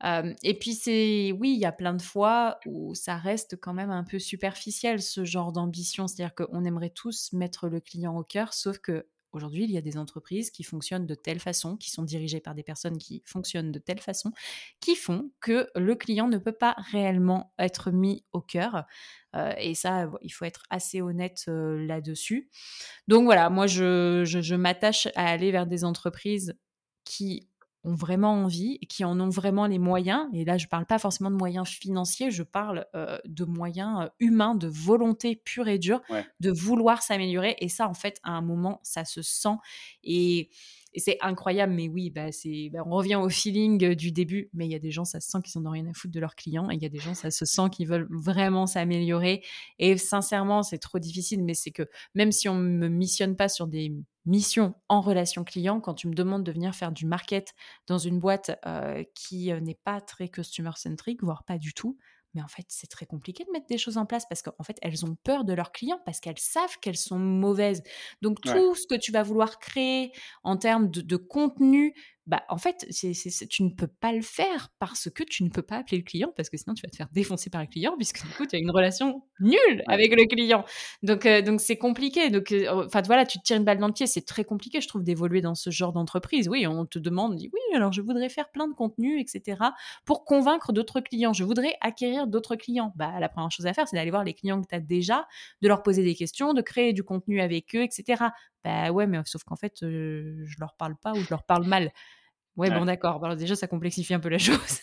et 0.03 0.53
puis 0.59 0.73
c'est, 0.73 1.31
oui, 1.31 1.53
il 1.53 1.59
y 1.59 1.65
a 1.65 1.71
plein 1.71 1.93
de 1.93 2.01
fois 2.01 2.59
où 2.65 2.93
ça 2.95 3.15
reste 3.15 3.57
quand 3.59 3.73
même 3.73 3.91
un 3.91 4.03
peu 4.03 4.19
superficiel 4.19 5.01
ce 5.01 5.23
genre 5.23 5.51
d'ambition, 5.51 6.07
c'est-à-dire 6.07 6.35
qu'on 6.35 6.65
aimerait 6.65 6.89
tous 6.89 7.31
mettre 7.33 7.69
le 7.69 7.79
client 7.79 8.15
au 8.15 8.23
cœur, 8.23 8.53
sauf 8.53 8.77
que 8.79 9.07
Aujourd'hui, 9.35 9.65
il 9.65 9.71
y 9.71 9.77
a 9.77 9.81
des 9.81 9.97
entreprises 9.97 10.49
qui 10.49 10.63
fonctionnent 10.63 11.05
de 11.05 11.13
telle 11.13 11.41
façon, 11.41 11.75
qui 11.75 11.91
sont 11.91 12.03
dirigées 12.03 12.39
par 12.39 12.55
des 12.55 12.63
personnes 12.63 12.97
qui 12.97 13.21
fonctionnent 13.25 13.73
de 13.73 13.79
telle 13.79 13.99
façon, 13.99 14.31
qui 14.79 14.95
font 14.95 15.29
que 15.41 15.67
le 15.75 15.93
client 15.95 16.29
ne 16.29 16.37
peut 16.37 16.53
pas 16.53 16.73
réellement 16.89 17.53
être 17.59 17.91
mis 17.91 18.23
au 18.31 18.39
cœur. 18.39 18.85
et 19.57 19.75
ça, 19.75 20.09
il 20.21 20.29
faut 20.29 20.45
être 20.45 20.63
assez 20.69 21.01
honnête 21.01 21.43
là-dessus. 21.47 22.49
Donc 23.09 23.25
voilà, 23.25 23.49
moi, 23.49 23.67
je 23.67 24.55
m'attache 24.55 25.09
à 25.15 25.27
aller 25.27 25.51
vers 25.51 25.67
des 25.67 25.83
entreprises 25.83 26.57
qui 27.03 27.49
ont 27.85 27.95
vraiment 27.95 28.33
envie, 28.33 28.79
qui 28.89 29.05
en 29.05 29.19
ont 29.19 29.29
vraiment 29.29 29.67
les 29.67 29.79
moyens. 29.79 30.27
Et 30.33 30.43
là, 30.43 30.57
je 30.57 30.65
ne 30.65 30.69
parle 30.69 30.85
pas 30.85 30.99
forcément 30.99 31.31
de 31.31 31.35
moyens 31.35 31.67
financiers, 31.67 32.31
je 32.31 32.43
parle 32.43 32.85
euh, 32.95 33.17
de 33.25 33.45
moyens 33.45 34.01
euh, 34.01 34.09
humains, 34.19 34.55
de 34.55 34.67
volonté 34.67 35.35
pure 35.35 35.67
et 35.67 35.79
dure, 35.79 36.01
de 36.39 36.51
vouloir 36.51 37.01
s'améliorer. 37.01 37.55
Et 37.59 37.69
ça, 37.69 37.87
en 37.87 37.93
fait, 37.93 38.19
à 38.23 38.31
un 38.31 38.41
moment, 38.41 38.79
ça 38.83 39.05
se 39.05 39.21
sent. 39.21 39.55
Et 40.03 40.49
et 40.95 40.99
c'est 41.01 41.17
incroyable, 41.21 41.73
mais 41.73 41.89
oui, 41.89 42.09
bah, 42.09 42.27
bah, 42.71 42.83
on 42.85 42.91
revient 42.91 43.15
au 43.15 43.29
feeling 43.29 43.83
euh, 43.83 43.95
du 43.95 44.13
début, 44.13 44.49
mais 44.53 44.65
il 44.65 44.71
y 44.71 44.75
a 44.75 44.79
des 44.79 44.91
gens, 44.91 45.03
ça 45.03 45.19
se 45.19 45.29
sent 45.29 45.39
qu'ils 45.43 45.61
n'en 45.61 45.69
ont 45.69 45.73
rien 45.73 45.85
à 45.87 45.93
foutre 45.93 46.13
de 46.13 46.19
leurs 46.21 46.35
clients, 46.35 46.71
et 46.71 46.75
il 46.75 46.81
y 46.81 46.85
a 46.85 46.89
des 46.89 46.99
gens, 46.99 47.13
ça 47.13 47.31
se 47.31 47.45
sent 47.45 47.69
qu'ils 47.71 47.87
veulent 47.87 48.07
vraiment 48.09 48.65
s'améliorer. 48.65 49.43
Et 49.77 49.97
sincèrement, 49.97 50.63
c'est 50.63 50.77
trop 50.77 50.97
difficile, 50.97 51.43
mais 51.43 51.53
c'est 51.53 51.71
que 51.71 51.83
même 52.15 52.31
si 52.31 52.47
on 52.47 52.55
ne 52.55 52.69
me 52.69 52.87
missionne 52.87 53.35
pas 53.35 53.49
sur 53.49 53.67
des 53.67 53.93
missions 54.25 54.73
en 54.87 55.01
relation 55.01 55.43
client, 55.43 55.81
quand 55.81 55.93
tu 55.93 56.07
me 56.07 56.15
demandes 56.15 56.43
de 56.43 56.51
venir 56.51 56.73
faire 56.73 56.93
du 56.93 57.05
market 57.05 57.53
dans 57.87 57.97
une 57.97 58.19
boîte 58.19 58.57
euh, 58.65 59.03
qui 59.13 59.51
euh, 59.51 59.59
n'est 59.59 59.79
pas 59.83 59.99
très 59.99 60.29
customer 60.29 60.71
centric, 60.77 61.21
voire 61.21 61.43
pas 61.43 61.57
du 61.57 61.73
tout, 61.73 61.97
mais 62.35 62.41
en 62.41 62.47
fait, 62.47 62.65
c'est 62.67 62.89
très 62.89 63.05
compliqué 63.05 63.45
de 63.45 63.51
mettre 63.51 63.67
des 63.67 63.77
choses 63.77 63.97
en 63.97 64.05
place 64.05 64.25
parce 64.27 64.41
qu'en 64.41 64.63
fait, 64.63 64.77
elles 64.81 65.05
ont 65.05 65.15
peur 65.23 65.45
de 65.45 65.53
leurs 65.53 65.71
clients 65.71 65.99
parce 66.05 66.19
qu'elles 66.19 66.37
savent 66.37 66.77
qu'elles 66.81 66.97
sont 66.97 67.17
mauvaises. 67.17 67.81
Donc, 68.21 68.41
tout 68.41 68.75
ce 68.75 68.85
que 68.85 68.95
tu 68.95 69.11
vas 69.11 69.23
vouloir 69.23 69.57
créer 69.59 70.11
en 70.43 70.57
termes 70.57 70.89
de 70.89 71.15
contenu, 71.15 71.95
bah, 72.27 72.43
en 72.49 72.57
fait, 72.57 72.87
tu 73.49 73.63
ne 73.63 73.69
peux 73.69 73.87
pas 73.87 74.11
le 74.11 74.21
faire 74.21 74.69
parce 74.79 75.09
que 75.09 75.23
tu 75.23 75.43
ne 75.43 75.49
peux 75.49 75.61
pas 75.61 75.77
appeler 75.77 75.97
le 75.97 76.03
client 76.03 76.33
parce 76.35 76.49
que 76.49 76.57
sinon 76.57 76.73
tu 76.73 76.81
vas 76.81 76.89
te 76.89 76.95
faire 76.95 77.09
défoncer 77.11 77.51
par 77.51 77.61
le 77.61 77.67
client 77.67 77.93
puisque 77.97 78.25
du 78.25 78.33
coup 78.33 78.47
tu 78.47 78.55
as 78.55 78.59
une 78.59 78.71
relation 78.71 79.21
nulle 79.39 79.83
avec 79.87 80.15
le 80.15 80.25
client. 80.25 80.65
Donc, 81.03 81.25
euh, 81.25 81.43
donc 81.43 81.61
c'est 81.61 81.77
compliqué. 81.77 82.31
Donc, 82.31 82.51
euh, 82.51 82.85
enfin 82.85 83.03
voilà, 83.03 83.25
tu 83.25 83.37
te 83.37 83.43
tires 83.43 83.57
une 83.57 83.63
balle 83.63 83.77
dans 83.77 83.87
le 83.87 83.93
pied. 83.93 84.07
C'est 84.07 84.25
très 84.25 84.43
compliqué, 84.43 84.81
je 84.81 84.87
trouve, 84.87 85.03
d'évoluer 85.03 85.41
dans 85.41 85.53
ce 85.53 85.69
genre 85.69 85.93
d'entreprise. 85.93 86.49
Oui, 86.49 86.65
on 86.65 86.85
te 86.85 86.97
demande, 86.97 87.33
oui, 87.39 87.75
alors 87.75 87.91
je 87.91 88.01
voudrais 88.01 88.29
faire 88.29 88.49
plein 88.49 88.67
de 88.67 88.73
contenu, 88.73 89.19
etc. 89.19 89.61
pour 90.05 90.25
convaincre 90.25 90.73
d'autres 90.73 91.01
clients. 91.01 91.33
Je 91.33 91.43
voudrais 91.43 91.75
acquérir 91.81 92.25
d'autres 92.25 92.55
clients. 92.55 92.91
Bah, 92.95 93.19
la 93.19 93.29
première 93.29 93.51
chose 93.51 93.67
à 93.67 93.73
faire, 93.73 93.87
c'est 93.87 93.95
d'aller 93.95 94.11
voir 94.11 94.23
les 94.23 94.33
clients 94.33 94.61
que 94.61 94.67
tu 94.67 94.75
as 94.75 94.79
déjà, 94.79 95.27
de 95.61 95.67
leur 95.67 95.83
poser 95.83 96.03
des 96.03 96.15
questions, 96.15 96.53
de 96.53 96.61
créer 96.61 96.93
du 96.93 97.03
contenu 97.03 97.39
avec 97.39 97.75
eux, 97.75 97.83
etc. 97.83 98.25
Bah 98.65 98.91
ouais, 98.91 99.05
mais 99.05 99.19
sauf 99.25 99.43
qu'en 99.43 99.55
fait, 99.55 99.83
euh, 99.83 100.43
je 100.43 100.55
leur 100.59 100.73
parle 100.75 100.95
pas 100.95 101.13
ou 101.13 101.17
je 101.17 101.29
leur 101.29 101.43
parle 101.43 101.67
mal. 101.67 101.91
Ouais, 102.57 102.69
bon, 102.69 102.85
d'accord. 102.85 103.23
Alors 103.23 103.35
déjà, 103.35 103.55
ça 103.55 103.67
complexifie 103.67 104.13
un 104.13 104.19
peu 104.19 104.29
la 104.29 104.37
chose. 104.37 104.79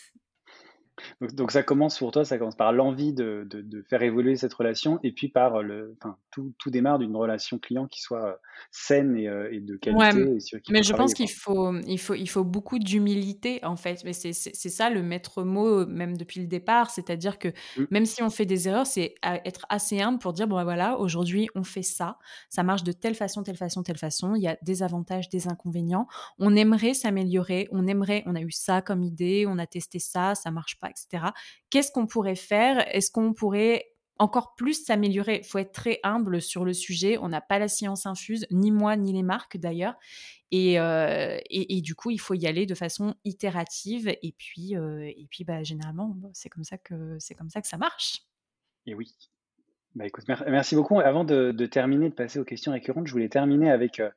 Donc, 1.33 1.51
ça 1.51 1.63
commence 1.63 1.97
pour 1.97 2.11
toi, 2.11 2.25
ça 2.25 2.37
commence 2.37 2.55
par 2.55 2.71
l'envie 2.71 3.13
de, 3.13 3.47
faire 3.89 4.01
évoluer 4.01 4.35
cette 4.35 4.53
relation 4.53 4.99
et 5.03 5.11
puis 5.11 5.27
par 5.27 5.61
le, 5.61 5.95
enfin, 5.99 6.17
tout, 6.31 6.53
tout 6.57 6.69
démarre 6.69 6.99
d'une 6.99 7.15
relation 7.15 7.59
client 7.59 7.87
qui 7.87 8.01
soit 8.01 8.25
euh, 8.25 8.33
saine 8.71 9.15
et, 9.17 9.27
euh, 9.27 9.59
de 9.59 9.75
qualité. 9.77 10.61
mais 10.69 10.83
je 10.83 10.93
pense 10.93 11.13
qu'il 11.13 11.29
faut, 11.29 11.75
il 11.87 11.99
faut, 11.99 12.13
il 12.13 12.27
faut 12.27 12.43
beaucoup 12.43 12.79
d'humilité 12.79 13.63
en 13.63 13.75
fait. 13.75 14.03
Mais 14.03 14.13
c'est 14.13 14.33
ça 14.33 14.89
le 14.89 15.03
maître 15.03 15.43
mot 15.43 15.85
même 15.85 16.17
depuis 16.17 16.39
le 16.39 16.47
départ, 16.47 16.89
c'est-à-dire 16.89 17.39
que 17.39 17.49
mmh. 17.49 17.83
même 17.91 18.05
si 18.05 18.23
on 18.23 18.29
fait 18.29 18.45
des 18.45 18.67
erreurs, 18.67 18.87
c'est 18.87 19.15
être 19.23 19.65
assez 19.69 20.01
humble 20.01 20.19
pour 20.19 20.33
dire 20.33 20.47
bon 20.47 20.55
bah, 20.55 20.63
voilà, 20.63 20.97
aujourd'hui 20.99 21.49
on 21.55 21.63
fait 21.63 21.83
ça, 21.83 22.17
ça 22.49 22.63
marche 22.63 22.83
de 22.83 22.91
telle 22.91 23.15
façon, 23.15 23.43
telle 23.43 23.57
façon, 23.57 23.83
telle 23.83 23.97
façon. 23.97 24.35
Il 24.35 24.41
y 24.41 24.47
a 24.47 24.57
des 24.61 24.83
avantages, 24.83 25.29
des 25.29 25.47
inconvénients. 25.47 26.07
On 26.39 26.55
aimerait 26.55 26.93
s'améliorer, 26.93 27.67
on 27.71 27.87
aimerait, 27.87 28.23
on 28.25 28.35
a 28.35 28.41
eu 28.41 28.51
ça 28.51 28.81
comme 28.81 29.03
idée, 29.03 29.45
on 29.47 29.57
a 29.57 29.67
testé 29.67 29.99
ça, 29.99 30.35
ça 30.35 30.51
marche 30.51 30.79
pas 30.79 30.89
etc. 30.93 31.31
Qu'est-ce 31.69 31.91
qu'on 31.91 32.07
pourrait 32.07 32.35
faire? 32.35 32.85
Est-ce 32.95 33.11
qu'on 33.11 33.33
pourrait 33.33 33.85
encore 34.19 34.55
plus 34.55 34.85
s'améliorer? 34.85 35.39
Il 35.43 35.45
faut 35.45 35.57
être 35.57 35.71
très 35.71 35.99
humble 36.03 36.41
sur 36.41 36.65
le 36.65 36.73
sujet. 36.73 37.17
On 37.17 37.29
n'a 37.29 37.41
pas 37.41 37.59
la 37.59 37.67
science 37.67 38.05
infuse, 38.05 38.45
ni 38.51 38.71
moi, 38.71 38.95
ni 38.95 39.13
les 39.13 39.23
marques 39.23 39.57
d'ailleurs. 39.57 39.95
Et, 40.51 40.79
euh, 40.79 41.39
et, 41.49 41.81
du 41.81 41.95
coup, 41.95 42.11
il 42.11 42.19
faut 42.19 42.35
y 42.35 42.45
aller 42.45 42.67
de 42.67 42.75
façon 42.75 43.15
itérative. 43.25 44.15
Et 44.21 44.35
puis, 44.37 44.77
euh, 44.77 45.03
et 45.03 45.25
puis 45.31 45.43
bah, 45.43 45.63
généralement, 45.63 46.15
c'est 46.33 46.49
comme, 46.49 46.63
ça 46.63 46.77
que, 46.77 47.17
comme 47.35 47.49
ça 47.49 47.59
que 47.59 47.67
ça 47.67 47.77
marche. 47.77 48.21
Et 48.85 48.93
oui. 48.93 49.15
Bah, 49.95 50.05
écoute, 50.05 50.25
merci 50.47 50.75
beaucoup. 50.75 50.99
Avant 50.99 51.23
de, 51.23 51.51
terminer, 51.65 52.09
de 52.09 52.13
passer 52.13 52.37
aux 52.37 52.43
questions 52.43 52.71
récurrentes, 52.71 53.07
je 53.07 53.11
voulais 53.13 53.29
terminer 53.29 53.71
avec 53.71 53.99
euh, 53.99 54.09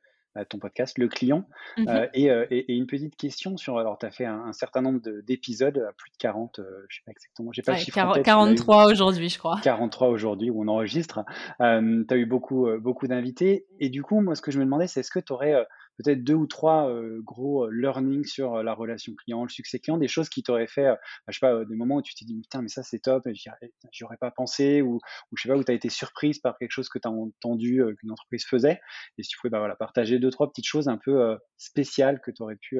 ton 0.45 0.59
podcast, 0.59 0.97
le 0.97 1.07
client. 1.07 1.45
Mmh 1.77 1.85
et, 2.13 2.25
et, 2.25 2.73
une 2.73 2.87
petite 2.87 3.15
question 3.15 3.57
sur, 3.57 3.77
alors 3.77 3.97
tu 3.97 4.05
as 4.05 4.11
fait 4.11 4.25
un, 4.25 4.53
certain 4.53 4.81
nombre 4.81 5.01
d'épisodes, 5.25 5.89
plus 5.97 6.11
de 6.11 6.17
40, 6.17 6.61
je 6.89 6.95
sais 6.95 7.01
pas 7.05 7.11
exactement, 7.11 7.51
j'ai 7.51 7.61
pas 7.61 7.73
le 7.73 7.77
chiffre 7.79 8.21
43 8.21 8.91
aujourd'hui, 8.91 9.29
je 9.29 9.37
crois. 9.37 9.59
43 9.63 10.09
aujourd'hui 10.09 10.49
où 10.49 10.63
on 10.63 10.67
enregistre. 10.67 11.23
tu 11.59 11.63
as 11.63 12.17
eu 12.17 12.25
beaucoup, 12.25 12.67
beaucoup 12.79 13.07
d'invités. 13.07 13.65
Et 13.79 13.89
du 13.89 14.03
coup, 14.03 14.21
moi, 14.21 14.35
ce 14.35 14.41
que 14.41 14.51
je 14.51 14.59
me 14.59 14.65
demandais, 14.65 14.87
c'est 14.87 15.01
est-ce 15.01 15.11
que 15.11 15.19
tu 15.19 15.33
aurais 15.33 15.65
peut-être 15.97 16.23
deux 16.23 16.33
ou 16.33 16.47
trois 16.47 16.91
gros 17.23 17.69
learnings 17.69 18.25
sur 18.25 18.63
la 18.63 18.73
relation 18.73 19.13
client, 19.15 19.43
le 19.43 19.49
succès 19.49 19.79
client, 19.79 19.97
des 19.97 20.07
choses 20.07 20.29
qui 20.29 20.43
t'auraient 20.43 20.67
fait, 20.67 20.85
bah, 20.85 20.97
je 21.29 21.39
sais 21.39 21.39
pas, 21.39 21.65
des 21.65 21.75
moments 21.75 21.97
où 21.97 22.01
tu 22.01 22.15
t'es 22.15 22.25
dit, 22.25 22.39
putain, 22.39 22.61
mais 22.61 22.69
ça 22.69 22.83
c'est 22.83 22.99
top, 22.99 23.23
j'y 23.33 24.03
aurais 24.03 24.17
pas 24.17 24.31
pensé, 24.31 24.81
ou, 24.81 24.95
ou 24.95 25.37
je 25.37 25.43
sais 25.43 25.49
pas, 25.49 25.55
où 25.55 25.63
tu 25.63 25.71
as 25.71 25.75
été 25.75 25.89
surprise 25.89 26.39
par 26.39 26.57
quelque 26.57 26.71
chose 26.71 26.89
que 26.89 26.99
tu 26.99 27.07
as 27.07 27.11
entendu 27.11 27.83
qu'une 27.99 28.11
entreprise 28.11 28.45
faisait. 28.45 28.79
Et 29.17 29.23
si 29.23 29.29
tu 29.29 29.37
pouvais 29.39 29.51
bah, 29.51 29.59
voilà, 29.59 29.75
partager 29.75 30.19
deux, 30.19 30.29
trois 30.29 30.49
petites 30.49 30.67
choses 30.67 30.87
un 30.87 30.97
peu 30.97 31.37
spéciales 31.57 32.21
que 32.21 32.31
tu 32.31 32.41
aurais 32.43 32.57
pu 32.57 32.79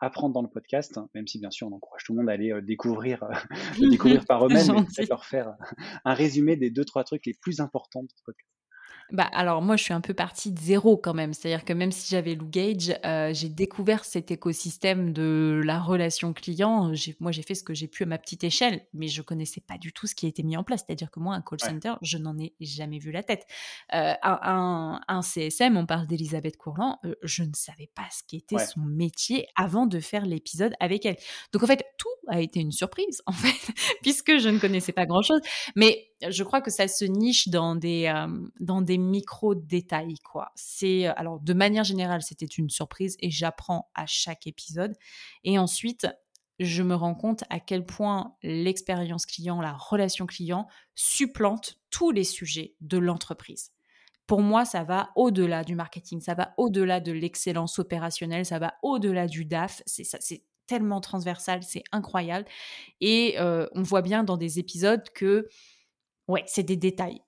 apprendre 0.00 0.34
dans 0.34 0.42
le 0.42 0.48
podcast, 0.48 0.98
hein, 0.98 1.08
même 1.14 1.26
si 1.26 1.38
bien 1.38 1.50
sûr 1.50 1.68
on 1.68 1.76
encourage 1.76 2.02
tout 2.04 2.12
le 2.12 2.18
monde 2.18 2.28
à 2.28 2.32
aller 2.32 2.52
découvrir, 2.62 3.24
découvrir 3.80 4.24
par 4.26 4.44
eux-mêmes 4.44 4.84
et 4.98 5.06
leur 5.06 5.24
faire 5.24 5.54
un 6.04 6.14
résumé 6.14 6.56
des 6.56 6.70
deux, 6.70 6.84
trois 6.84 7.04
trucs 7.04 7.24
les 7.26 7.34
plus 7.34 7.60
importants 7.60 8.02
de 8.02 8.08
ce 8.14 8.22
podcast. 8.24 8.48
Bah, 9.12 9.28
alors 9.34 9.60
moi, 9.60 9.76
je 9.76 9.84
suis 9.84 9.92
un 9.92 10.00
peu 10.00 10.14
partie 10.14 10.50
de 10.52 10.58
zéro 10.58 10.96
quand 10.96 11.12
même. 11.12 11.34
C'est-à-dire 11.34 11.66
que 11.66 11.74
même 11.74 11.92
si 11.92 12.08
j'avais 12.08 12.34
Lou 12.34 12.48
Gage, 12.48 12.98
euh, 13.04 13.34
j'ai 13.34 13.50
découvert 13.50 14.06
cet 14.06 14.30
écosystème 14.30 15.12
de 15.12 15.60
la 15.64 15.78
relation 15.78 16.32
client. 16.32 16.90
Moi, 17.20 17.30
j'ai 17.30 17.42
fait 17.42 17.54
ce 17.54 17.62
que 17.62 17.74
j'ai 17.74 17.88
pu 17.88 18.04
à 18.04 18.06
ma 18.06 18.16
petite 18.16 18.42
échelle, 18.42 18.80
mais 18.94 19.08
je 19.08 19.20
connaissais 19.20 19.60
pas 19.60 19.76
du 19.76 19.92
tout 19.92 20.06
ce 20.06 20.14
qui 20.14 20.24
a 20.24 20.30
été 20.30 20.42
mis 20.42 20.56
en 20.56 20.64
place. 20.64 20.84
C'est-à-dire 20.86 21.10
que 21.10 21.20
moi, 21.20 21.34
un 21.34 21.42
call 21.42 21.60
center, 21.60 21.94
je 22.00 22.16
n'en 22.16 22.38
ai 22.38 22.54
jamais 22.60 22.98
vu 22.98 23.12
la 23.12 23.22
tête. 23.22 23.46
Euh, 23.92 24.14
un, 24.22 24.98
un, 25.06 25.20
CSM, 25.20 25.76
on 25.76 25.84
parle 25.84 26.06
d'Elisabeth 26.06 26.56
Courland, 26.56 26.98
euh, 27.04 27.14
je 27.22 27.42
ne 27.42 27.52
savais 27.54 27.90
pas 27.94 28.06
ce 28.10 28.22
qui 28.26 28.36
était 28.36 28.58
son 28.58 28.80
métier 28.80 29.46
avant 29.56 29.86
de 29.86 30.00
faire 30.00 30.24
l'épisode 30.24 30.72
avec 30.80 31.04
elle. 31.04 31.16
Donc 31.52 31.62
en 31.62 31.66
fait, 31.66 31.84
tout 31.98 32.08
a 32.28 32.40
été 32.40 32.60
une 32.60 32.72
surprise, 32.72 33.20
en 33.26 33.32
fait, 33.32 33.74
puisque 34.00 34.38
je 34.38 34.48
ne 34.48 34.58
connaissais 34.58 34.92
pas 34.92 35.04
grand-chose. 35.04 35.40
Mais 35.76 36.08
je 36.26 36.42
crois 36.44 36.60
que 36.60 36.70
ça 36.70 36.88
se 36.88 37.04
niche 37.04 37.48
dans 37.48 37.74
des, 37.74 38.12
dans 38.60 38.80
des 38.80 39.01
micro-détails, 39.10 40.18
quoi. 40.18 40.52
C'est, 40.54 41.06
euh, 41.06 41.12
alors, 41.16 41.40
de 41.40 41.52
manière 41.52 41.84
générale, 41.84 42.22
c'était 42.22 42.46
une 42.46 42.70
surprise 42.70 43.16
et 43.20 43.30
j'apprends 43.30 43.90
à 43.94 44.06
chaque 44.06 44.46
épisode. 44.46 44.94
Et 45.44 45.58
ensuite, 45.58 46.06
je 46.58 46.82
me 46.82 46.94
rends 46.94 47.14
compte 47.14 47.44
à 47.50 47.60
quel 47.60 47.84
point 47.84 48.36
l'expérience 48.42 49.26
client, 49.26 49.60
la 49.60 49.72
relation 49.72 50.26
client 50.26 50.68
supplante 50.94 51.78
tous 51.90 52.10
les 52.10 52.24
sujets 52.24 52.74
de 52.80 52.98
l'entreprise. 52.98 53.72
Pour 54.26 54.40
moi, 54.40 54.64
ça 54.64 54.84
va 54.84 55.10
au-delà 55.16 55.64
du 55.64 55.74
marketing, 55.74 56.20
ça 56.20 56.34
va 56.34 56.54
au-delà 56.56 57.00
de 57.00 57.12
l'excellence 57.12 57.78
opérationnelle, 57.78 58.46
ça 58.46 58.58
va 58.58 58.74
au-delà 58.82 59.26
du 59.26 59.44
DAF. 59.44 59.82
C'est 59.84 60.04
ça, 60.04 60.18
c'est 60.20 60.44
tellement 60.66 61.00
transversal, 61.00 61.62
c'est 61.62 61.82
incroyable. 61.90 62.46
Et 63.00 63.34
euh, 63.38 63.66
on 63.74 63.82
voit 63.82 64.02
bien 64.02 64.24
dans 64.24 64.36
des 64.36 64.58
épisodes 64.58 65.02
que 65.14 65.48
Ouais, 66.28 66.44
c'est 66.46 66.62
des 66.62 66.76
détails. 66.76 67.20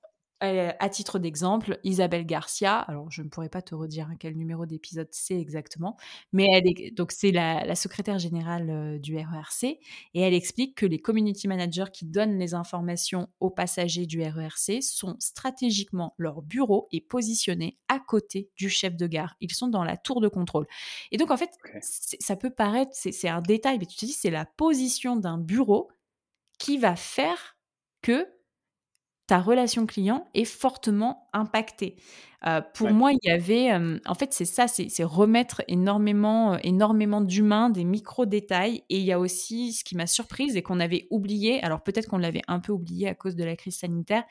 Euh, 0.42 0.72
à 0.80 0.88
titre 0.88 1.20
d'exemple, 1.20 1.78
Isabelle 1.84 2.26
Garcia, 2.26 2.78
alors 2.78 3.10
je 3.10 3.22
ne 3.22 3.28
pourrais 3.28 3.48
pas 3.48 3.62
te 3.62 3.74
redire 3.74 4.10
quel 4.18 4.36
numéro 4.36 4.66
d'épisode 4.66 5.08
c'est 5.12 5.38
exactement, 5.38 5.96
mais 6.32 6.48
elle 6.52 6.66
est, 6.66 6.90
donc 6.90 7.12
c'est 7.12 7.30
la, 7.30 7.74
secrétaire 7.76 8.18
générale 8.18 8.68
euh, 8.68 8.98
du 8.98 9.16
RERC 9.16 9.62
et 9.62 10.20
elle 10.20 10.34
explique 10.34 10.76
que 10.76 10.86
les 10.86 10.98
community 10.98 11.46
managers 11.46 11.90
qui 11.92 12.04
donnent 12.04 12.36
les 12.38 12.52
informations 12.52 13.28
aux 13.38 13.50
passagers 13.50 14.06
du 14.06 14.22
RERC 14.22 14.82
sont 14.82 15.16
stratégiquement 15.20 16.14
leur 16.18 16.42
bureau 16.42 16.88
est 16.92 17.00
positionné 17.00 17.78
à 17.88 18.00
côté 18.00 18.50
du 18.56 18.68
chef 18.68 18.96
de 18.96 19.06
gare. 19.06 19.36
Ils 19.40 19.52
sont 19.52 19.68
dans 19.68 19.84
la 19.84 19.96
tour 19.96 20.20
de 20.20 20.28
contrôle. 20.28 20.66
Et 21.12 21.16
donc 21.16 21.30
en 21.30 21.36
fait, 21.36 21.50
ça 21.80 22.34
peut 22.36 22.50
paraître, 22.50 22.90
c'est 22.92 23.28
un 23.28 23.40
détail, 23.40 23.78
mais 23.78 23.86
tu 23.86 23.96
te 23.96 24.04
dis 24.04 24.12
c'est 24.12 24.30
la 24.30 24.44
position 24.44 25.16
d'un 25.16 25.38
bureau 25.38 25.90
qui 26.58 26.76
va 26.76 26.96
faire 26.96 27.56
que 28.02 28.33
ta 29.26 29.40
relation 29.40 29.86
client 29.86 30.28
est 30.34 30.44
fortement 30.44 31.28
impactée. 31.32 31.96
Euh, 32.46 32.60
pour 32.74 32.90
moi, 32.90 33.10
il 33.12 33.18
y 33.22 33.30
avait, 33.30 33.72
en 34.04 34.14
fait, 34.14 34.34
c'est 34.34 34.44
ça, 34.44 34.66
c'est 34.68 35.04
remettre 35.04 35.62
énormément, 35.66 36.58
énormément 36.58 37.22
d'humains, 37.22 37.70
des 37.70 37.84
micro-détails. 37.84 38.82
Et 38.90 38.98
il 38.98 39.04
y 39.04 39.12
a 39.12 39.18
aussi 39.18 39.72
ce 39.72 39.82
qui 39.82 39.96
m'a 39.96 40.06
surprise 40.06 40.54
et 40.56 40.62
qu'on 40.62 40.78
avait 40.78 41.06
oublié, 41.10 41.62
alors 41.62 41.82
peut-être 41.82 42.06
qu'on 42.06 42.18
l'avait 42.18 42.42
un 42.46 42.60
peu 42.60 42.72
oublié 42.72 43.08
à 43.08 43.14
cause 43.14 43.34
de 43.34 43.44
la 43.44 43.56
crise 43.56 43.78
sanitaire, 43.78 44.24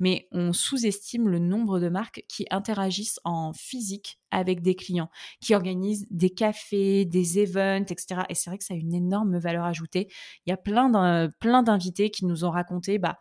mais 0.00 0.26
on 0.32 0.52
sous-estime 0.52 1.28
le 1.28 1.38
nombre 1.38 1.78
de 1.78 1.88
marques 1.88 2.24
qui 2.28 2.44
interagissent 2.50 3.20
en 3.24 3.52
physique 3.52 4.18
avec 4.32 4.62
des 4.62 4.74
clients, 4.74 5.10
qui 5.40 5.54
organisent 5.54 6.06
des 6.10 6.30
cafés, 6.30 7.04
des 7.04 7.38
events, 7.38 7.86
etc. 7.88 8.22
Et 8.28 8.34
c'est 8.34 8.50
vrai 8.50 8.58
que 8.58 8.64
ça 8.64 8.74
a 8.74 8.76
une 8.76 8.94
énorme 8.94 9.38
valeur 9.38 9.64
ajoutée. 9.64 10.08
Il 10.46 10.50
y 10.50 10.52
a 10.52 10.56
plein 10.56 11.62
d'invités 11.62 12.10
qui 12.10 12.24
nous 12.26 12.44
ont 12.44 12.50
raconté, 12.50 12.98
bah, 12.98 13.18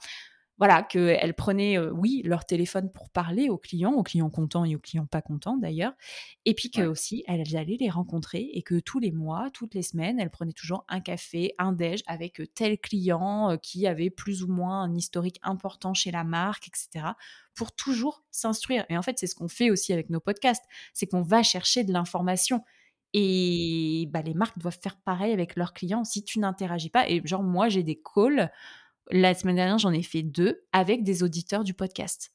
voilà, 0.60 0.84
qu'elles 0.84 1.34
prenaient, 1.34 1.80
euh, 1.80 1.90
oui, 1.92 2.22
leur 2.26 2.46
téléphone 2.46 2.92
pour 2.92 3.10
parler 3.10 3.50
aux 3.50 3.58
clients, 3.58 3.94
aux 3.94 4.04
clients 4.04 4.30
contents 4.30 4.66
et 4.66 4.76
aux 4.76 4.80
clients 4.80 5.06
pas 5.06 5.22
contents 5.22 5.58
d'ailleurs, 5.58 5.94
et 6.46 6.54
puis 6.54 6.70
que 6.70 6.82
aussi 6.82 7.24
elles 7.28 7.56
allaient 7.56 7.78
les 7.80 7.90
rencontrer 7.90 8.50
et 8.54 8.62
que 8.62 8.80
tous 8.80 9.00
les 9.00 9.12
mois, 9.12 9.50
toutes 9.54 9.74
les 9.74 9.82
semaines, 9.82 10.20
elles 10.20 10.30
prenaient 10.30 10.52
toujours 10.52 10.84
un 10.90 11.00
café, 11.00 11.56
un 11.58 11.72
déj 11.72 12.04
avec 12.08 12.42
euh, 12.42 12.46
tel 12.46 12.78
client 12.78 13.52
euh, 13.52 13.58
qui 13.58 13.88
avait 13.88 14.10
plus 14.10 14.44
ou 14.44 14.48
moins 14.48 14.84
un 14.84 14.94
historique 14.94 15.40
important 15.44 15.94
chez 15.94 16.12
la 16.12 16.26
marque, 16.26 16.68
etc., 16.68 17.06
pour 17.56 17.74
toujours 17.74 18.24
s'instruire. 18.30 18.86
Et 18.90 18.98
en 18.98 19.02
fait, 19.02 19.18
c'est 19.18 19.28
ce 19.28 19.36
qu'on 19.36 19.48
fait 19.48 19.72
aussi 19.72 19.94
avec 19.94 20.10
nos 20.10 20.20
podcasts, 20.20 20.66
c'est 20.94 21.08
qu'on 21.08 21.22
va 21.22 21.42
chercher 21.42 21.86
de 21.86 21.94
l'information. 21.94 22.64
Et 23.14 24.08
bah, 24.12 24.22
les 24.22 24.34
marques 24.34 24.60
doivent 24.60 24.78
faire 24.82 24.98
pareil 24.98 25.34
avec 25.34 25.56
leurs 25.56 25.74
clients. 25.74 26.04
Si 26.04 26.24
tu 26.24 26.40
n'interagis 26.40 26.90
pas, 26.90 27.10
et 27.10 27.22
genre 27.26 27.44
moi 27.44 27.70
j'ai 27.70 27.82
des 27.82 28.00
calls 28.00 28.52
la 29.10 29.34
semaine 29.34 29.56
dernière, 29.56 29.78
j'en 29.78 29.92
ai 29.92 30.04
fait 30.04 30.24
deux 30.24 30.66
avec 30.72 31.04
des 31.04 31.24
auditeurs 31.24 31.64
du 31.64 31.74
podcast. 31.74 32.32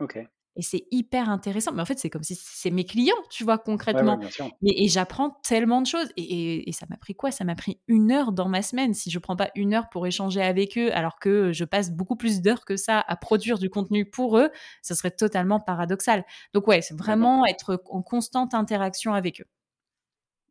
Ok. 0.00 0.18
Et 0.58 0.62
c'est 0.62 0.86
hyper 0.90 1.30
intéressant. 1.30 1.72
Mais 1.72 1.82
en 1.82 1.84
fait, 1.84 2.00
c'est 2.00 2.10
comme 2.10 2.24
si 2.24 2.34
c'est 2.34 2.72
mes 2.72 2.84
clients, 2.84 3.14
tu 3.30 3.44
vois, 3.44 3.58
concrètement. 3.58 4.18
et 4.66 4.88
j'apprends 4.88 5.38
tellement 5.44 5.80
de 5.80 5.86
choses. 5.86 6.08
Et, 6.16 6.68
ça 6.72 6.84
m'a 6.90 6.96
pris 6.96 7.14
quoi? 7.14 7.30
Ça 7.30 7.44
m'a 7.44 7.54
pris 7.54 7.80
une 7.86 8.10
heure 8.10 8.32
dans 8.32 8.48
ma 8.48 8.62
semaine. 8.62 8.92
Si 8.92 9.08
je 9.10 9.18
prends 9.20 9.36
pas 9.36 9.50
une 9.54 9.72
heure 9.72 9.88
pour 9.88 10.04
échanger 10.06 10.42
avec 10.42 10.76
eux, 10.76 10.92
alors 10.92 11.20
que 11.20 11.52
je 11.52 11.64
passe 11.64 11.92
beaucoup 11.92 12.16
plus 12.16 12.42
d'heures 12.42 12.64
que 12.64 12.76
ça 12.76 12.98
à 13.06 13.16
produire 13.16 13.58
du 13.58 13.70
contenu 13.70 14.04
pour 14.04 14.36
eux, 14.36 14.50
ce 14.82 14.94
serait 14.96 15.12
totalement 15.12 15.60
paradoxal. 15.60 16.24
Donc 16.52 16.66
ouais, 16.66 16.82
c'est 16.82 16.98
vraiment 16.98 17.46
être 17.46 17.80
en 17.90 18.02
constante 18.02 18.52
interaction 18.52 19.14
avec 19.14 19.40
eux. 19.40 19.46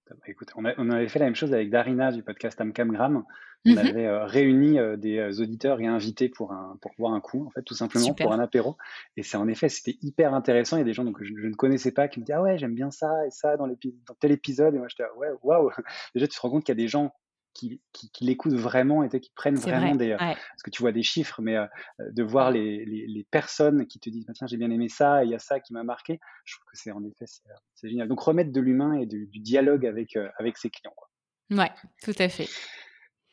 Bah, 0.10 0.16
écoute, 0.28 0.50
on, 0.56 0.66
avait 0.66 1.08
fait 1.08 1.20
la 1.20 1.26
même 1.26 1.36
chose 1.36 1.54
avec 1.54 1.70
Darina 1.70 2.12
du 2.12 2.24
podcast 2.24 2.60
Amcamgram. 2.62 3.24
On 3.66 3.74
mmh 3.74 3.78
avait 3.78 4.06
euh, 4.06 4.26
réuni 4.26 4.80
euh, 4.80 4.96
des 4.96 5.18
euh, 5.18 5.42
auditeurs 5.42 5.82
et 5.82 5.88
invités 5.88 6.30
pour, 6.30 6.54
un, 6.54 6.78
pour 6.82 6.92
boire 6.98 7.14
un 7.14 7.20
coup, 7.20 7.46
en 7.46 7.50
fait, 7.50 7.64
tout 7.64 7.74
simplement 7.74 8.14
pour 8.14 8.32
un 8.32 8.40
apéro. 8.40 8.78
Et 9.18 9.24
c'est 9.24 9.36
en 9.38 9.48
effet, 9.48 9.68
c'était 9.68 9.98
hyper 10.02 10.34
intéressant. 10.34 10.78
Il 10.78 10.80
y 10.80 10.84
a 10.84 10.86
des 10.86 10.94
gens 10.94 11.04
donc, 11.04 11.20
que 11.20 11.26
je, 11.26 11.34
ne 11.34 11.54
connaissais 11.54 11.92
pas 11.92 12.08
qui 12.08 12.20
me 12.20 12.26
disaient 12.26 12.38
Ah 12.38 12.42
ouais, 12.42 12.58
j'aime 12.58 12.76
bien 12.76 12.92
ça 12.92 13.26
et 13.26 13.32
ça 13.32 13.58
dans, 13.58 13.68
dans 13.68 14.16
tel 14.20 14.32
épisode. 14.32 14.76
Et 14.76 14.78
moi, 14.78 14.88
j'étais 14.88 15.04
ah 15.04 15.18
Ouais, 15.18 15.30
waouh 15.44 15.72
Déjà, 16.16 16.28
tu 16.28 16.36
te 16.36 16.42
rends 16.42 16.50
compte 16.50 16.64
qu'il 16.64 16.74
y 16.74 16.78
a 16.80 16.82
des 16.82 16.88
gens 16.88 17.14
qui, 17.54 17.82
qui, 17.92 18.26
l'écoutent 18.26 18.54
vraiment 18.54 19.04
et 19.04 19.20
qui 19.20 19.32
prennent 19.36 19.56
vraiment 19.56 19.96
des. 19.96 20.16
Parce 20.18 20.64
que 20.64 20.70
tu 20.70 20.82
vois 20.82 20.92
des 20.92 21.04
chiffres, 21.04 21.42
mais 21.42 21.58
de 22.00 22.24
voir 22.24 22.52
les, 22.52 22.86
les, 22.86 23.28
personnes 23.32 23.88
qui 23.88 24.00
te 24.00 24.10
disent 24.10 24.26
bah, 24.26 24.34
Tiens, 24.36 24.48
j'ai 24.48 24.58
bien 24.58 24.70
aimé 24.70 24.90
ça, 24.90 25.24
il 25.24 25.32
y 25.32 25.36
a 25.36 25.40
ça 25.40 25.60
qui 25.60 25.74
m'a 25.74 25.84
marqué, 25.84 26.20
je 26.46 26.56
trouve 26.56 26.66
que 26.72 26.78
c'est 26.78 26.92
en 26.92 27.04
effet 27.04 27.26
c'est 27.26 27.90
génial. 27.90 28.08
Donc 28.08 28.20
remettre 28.20 28.52
de 28.52 28.62
l'humain 28.62 28.94
et 28.94 29.06
du, 29.06 29.28
dialogue 29.40 29.86
avec, 29.86 30.18
avec 30.38 30.58
ses 30.58 30.70
clients. 30.70 30.94
Quoi. 30.96 31.08
Ouais, 31.52 31.72
tout 32.04 32.16
à 32.20 32.30
fait. 32.30 32.48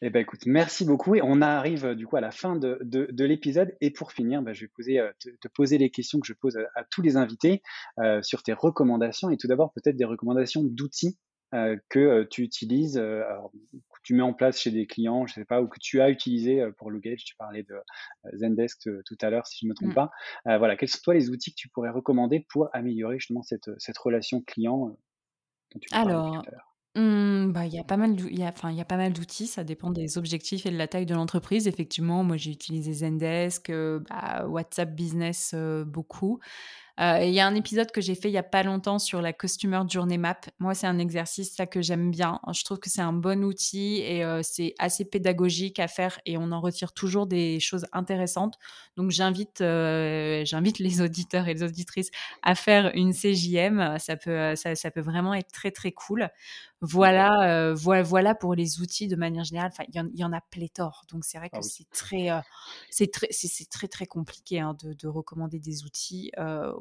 Eh 0.07 0.11
ben 0.11 0.21
écoute, 0.21 0.43
merci 0.47 0.85
beaucoup. 0.85 1.15
Et 1.15 1.23
on 1.23 1.41
arrive 1.41 1.95
du 1.95 2.07
coup 2.07 2.17
à 2.17 2.21
la 2.21 2.31
fin 2.31 2.57
de, 2.57 2.79
de, 2.83 3.25
l'épisode. 3.25 3.75
Et 3.81 3.91
pour 3.91 4.13
finir, 4.13 4.43
bah, 4.43 4.53
je 4.53 4.63
vais 4.63 4.71
poser, 4.75 5.01
te, 5.19 5.49
poser 5.49 5.79
les 5.79 5.91
questions 5.91 6.21
que 6.21 6.27
je 6.27 6.35
pose 6.35 6.59
à, 6.75 6.85
tous 6.91 7.01
les 7.01 7.17
invités 7.17 7.63
sur 8.23 8.43
tes 8.43 8.53
recommandations. 8.53 9.31
Et 9.31 9.37
tout 9.37 9.47
d'abord, 9.47 9.73
peut-être 9.73 9.97
des 9.97 10.05
recommandations 10.05 10.63
d'outils 10.63 11.19
que 11.89 12.25
tu 12.25 12.43
utilises, 12.43 13.03
tu 14.05 14.15
mets 14.15 14.23
en 14.23 14.35
place 14.35 14.61
chez 14.61 14.71
des 14.71 14.87
clients, 14.87 15.27
je 15.27 15.35
sais 15.35 15.45
pas, 15.45 15.61
ou 15.61 15.67
que 15.67 15.79
tu 15.81 16.01
as 16.01 16.11
utilisé 16.11 16.65
pour 16.79 16.91
Lugage. 16.91 17.25
Tu 17.25 17.35
parlais 17.37 17.65
de 17.65 17.75
Zendesk 18.35 18.89
tout 19.05 19.19
à 19.21 19.31
l'heure, 19.31 19.47
si 19.47 19.59
je 19.61 19.67
ne 19.67 19.71
me 19.71 19.75
trompe 19.75 19.91
mmh. 19.91 19.95
pas. 19.95 20.11
voilà, 20.59 20.77
quels 20.77 20.89
sont 20.89 21.01
toi 21.03 21.15
les 21.15 21.31
outils 21.31 21.51
que 21.51 21.59
tu 21.59 21.69
pourrais 21.69 21.91
recommander 21.91 22.47
pour 22.49 22.69
améliorer 22.73 23.19
justement 23.19 23.43
cette, 23.43 23.71
cette 23.79 23.99
relation 23.99 24.43
client 24.43 24.97
dont 25.73 25.81
tu 25.81 25.89
Alors, 25.93 26.43
tout 26.43 26.49
à 26.49 26.53
l'heure? 26.53 26.75
Mmh, 26.97 27.53
bah, 27.53 27.67
il 27.67 27.75
y 27.75 27.81
a 27.81 27.85
pas 27.85 27.97
mal 27.97 28.15
il 28.21 28.39
y 28.39 28.45
a 28.45 28.49
enfin, 28.49 28.71
il 28.71 28.77
y 28.77 28.81
a 28.81 28.85
pas 28.85 28.97
mal 28.97 29.13
d'outils, 29.13 29.49
ça 29.49 29.65
dépend 29.65 29.91
des 29.91 30.17
objectifs 30.17 30.65
et 30.65 30.71
de 30.71 30.77
la 30.77 30.87
taille 30.87 31.07
de 31.07 31.15
l'entreprise. 31.15 31.67
Effectivement, 31.67 32.23
moi, 32.23 32.37
j'ai 32.37 32.53
utilisé 32.53 32.93
Zendesk, 32.93 33.73
bah, 34.09 34.47
WhatsApp 34.47 34.95
Business, 34.95 35.57
beaucoup. 35.87 36.39
Euh, 37.01 37.19
il 37.25 37.35
y 37.35 37.41
a 37.41 37.47
un 37.47 37.55
épisode 37.57 37.91
que 37.91 38.01
j'ai 38.01 38.15
fait 38.15 38.29
il 38.29 38.33
y 38.35 38.39
a 38.39 38.45
pas 38.45 38.63
longtemps 38.63 39.01
sur 39.01 39.21
la 39.21 39.33
Customer 39.33 39.81
Journey 39.89 40.17
Map. 40.17 40.41
Moi, 40.61 40.75
c'est 40.75 40.87
un 40.87 40.99
exercice 40.99 41.53
ça 41.55 41.67
que 41.67 41.83
j'aime 41.83 42.11
bien. 42.13 42.41
Je 42.53 42.63
trouve 42.63 42.79
que 42.79 42.89
c'est 42.89 43.01
un 43.03 43.13
bon 43.13 43.43
outil 43.45 43.99
et 44.01 44.25
euh, 44.25 44.41
c'est 44.45 44.75
assez 44.79 45.05
pédagogique 45.05 45.81
à 45.81 45.89
faire 45.89 46.21
et 46.25 46.39
on 46.39 46.53
en 46.53 46.61
retire 46.61 46.93
toujours 46.93 47.27
des 47.27 47.59
choses 47.59 47.87
intéressantes. 47.93 48.55
Donc, 48.97 49.11
j'invite, 49.11 49.61
euh, 49.61 50.45
j'invite 50.45 50.79
les 50.79 51.01
auditeurs 51.01 51.49
et 51.49 51.55
les 51.55 51.63
auditrices 51.65 52.11
à 52.43 52.55
faire 52.55 52.93
une 52.95 53.13
CJM. 53.13 53.99
Ça 53.99 54.17
peut, 54.17 54.55
ça, 54.55 54.77
ça 54.77 54.91
peut 54.93 55.01
vraiment 55.01 55.35
être 55.35 55.51
très 55.51 55.73
très 55.73 55.91
cool. 55.91 56.29
Voilà, 56.85 57.73
voilà, 57.75 58.03
voilà 58.03 58.35
pour 58.35 58.55
les 58.55 58.81
outils 58.81 59.09
de 59.09 59.17
manière 59.17 59.45
générale. 59.45 59.71
Enfin, 59.73 59.85
il 59.89 60.19
y, 60.19 60.25
en 60.25 60.33
a 60.33 60.41
pléthore. 60.41 61.05
Donc, 61.11 61.25
c'est 61.25 61.39
vrai 61.39 61.49
que 61.49 61.57
ah 61.57 61.63
c'est 61.63 61.89
très, 61.91 62.29
c'est 62.91 63.11
très, 63.11 63.29
c'est 63.31 63.69
très 63.69 63.89
très 63.89 64.07
compliqué 64.07 64.61
hein, 64.61 64.77
de, 64.83 64.93
de, 64.93 65.09
recommander 65.09 65.59
des 65.59 65.85
outils. 65.85 66.31
Euh, 66.39 66.73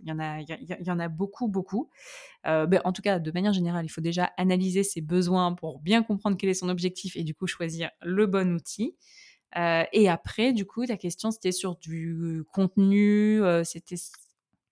il 0.00 0.08
y 0.08 0.12
en 0.12 0.18
a, 0.18 0.40
il 0.40 0.76
y, 0.80 0.90
en 0.90 0.98
a 0.98 1.08
beaucoup, 1.08 1.48
beaucoup. 1.48 1.90
Ben, 2.44 2.80
en 2.84 2.92
tout 2.92 3.02
cas, 3.02 3.18
de 3.18 3.30
manière 3.30 3.52
générale, 3.52 3.84
il 3.84 3.90
faut 3.90 4.00
déjà 4.00 4.30
analyser 4.36 4.82
ses 4.82 5.00
besoins 5.00 5.54
pour 5.54 5.80
bien 5.80 6.02
comprendre 6.02 6.36
quel 6.36 6.50
est 6.50 6.54
son 6.54 6.68
objectif 6.68 7.16
et 7.16 7.24
du 7.24 7.34
coup 7.34 7.46
choisir 7.46 7.90
le 8.02 8.26
bon 8.26 8.54
outil. 8.54 8.96
et 9.56 10.08
après, 10.08 10.52
du 10.52 10.66
coup, 10.66 10.86
ta 10.86 10.96
question, 10.96 11.30
c'était 11.30 11.52
sur 11.52 11.76
du 11.76 12.44
contenu, 12.52 13.40
c'était 13.64 13.96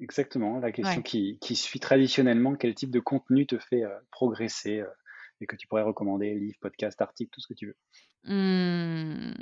Exactement, 0.01 0.59
la 0.59 0.73
question 0.73 1.03
qui, 1.03 1.39
qui, 1.41 1.57
suit 1.57 1.81
traditionnellement, 1.81 2.55
quel 2.55 2.75
type 2.75 2.91
de 2.91 3.01
contenu 3.01 3.47
te 3.47 3.59
fait 3.59 3.83
progresser 4.11 4.83
et 5.41 5.47
que 5.47 5.57
tu 5.57 5.67
pourrais 5.67 5.83
recommander, 5.83 6.35
livres, 6.35 6.59
podcasts, 6.61 7.01
articles, 7.01 7.31
tout 7.33 7.41
ce 7.41 7.49
que 7.49 7.55
tu 7.55 7.67
veux. 7.67 7.77
Mmh, 8.25 9.33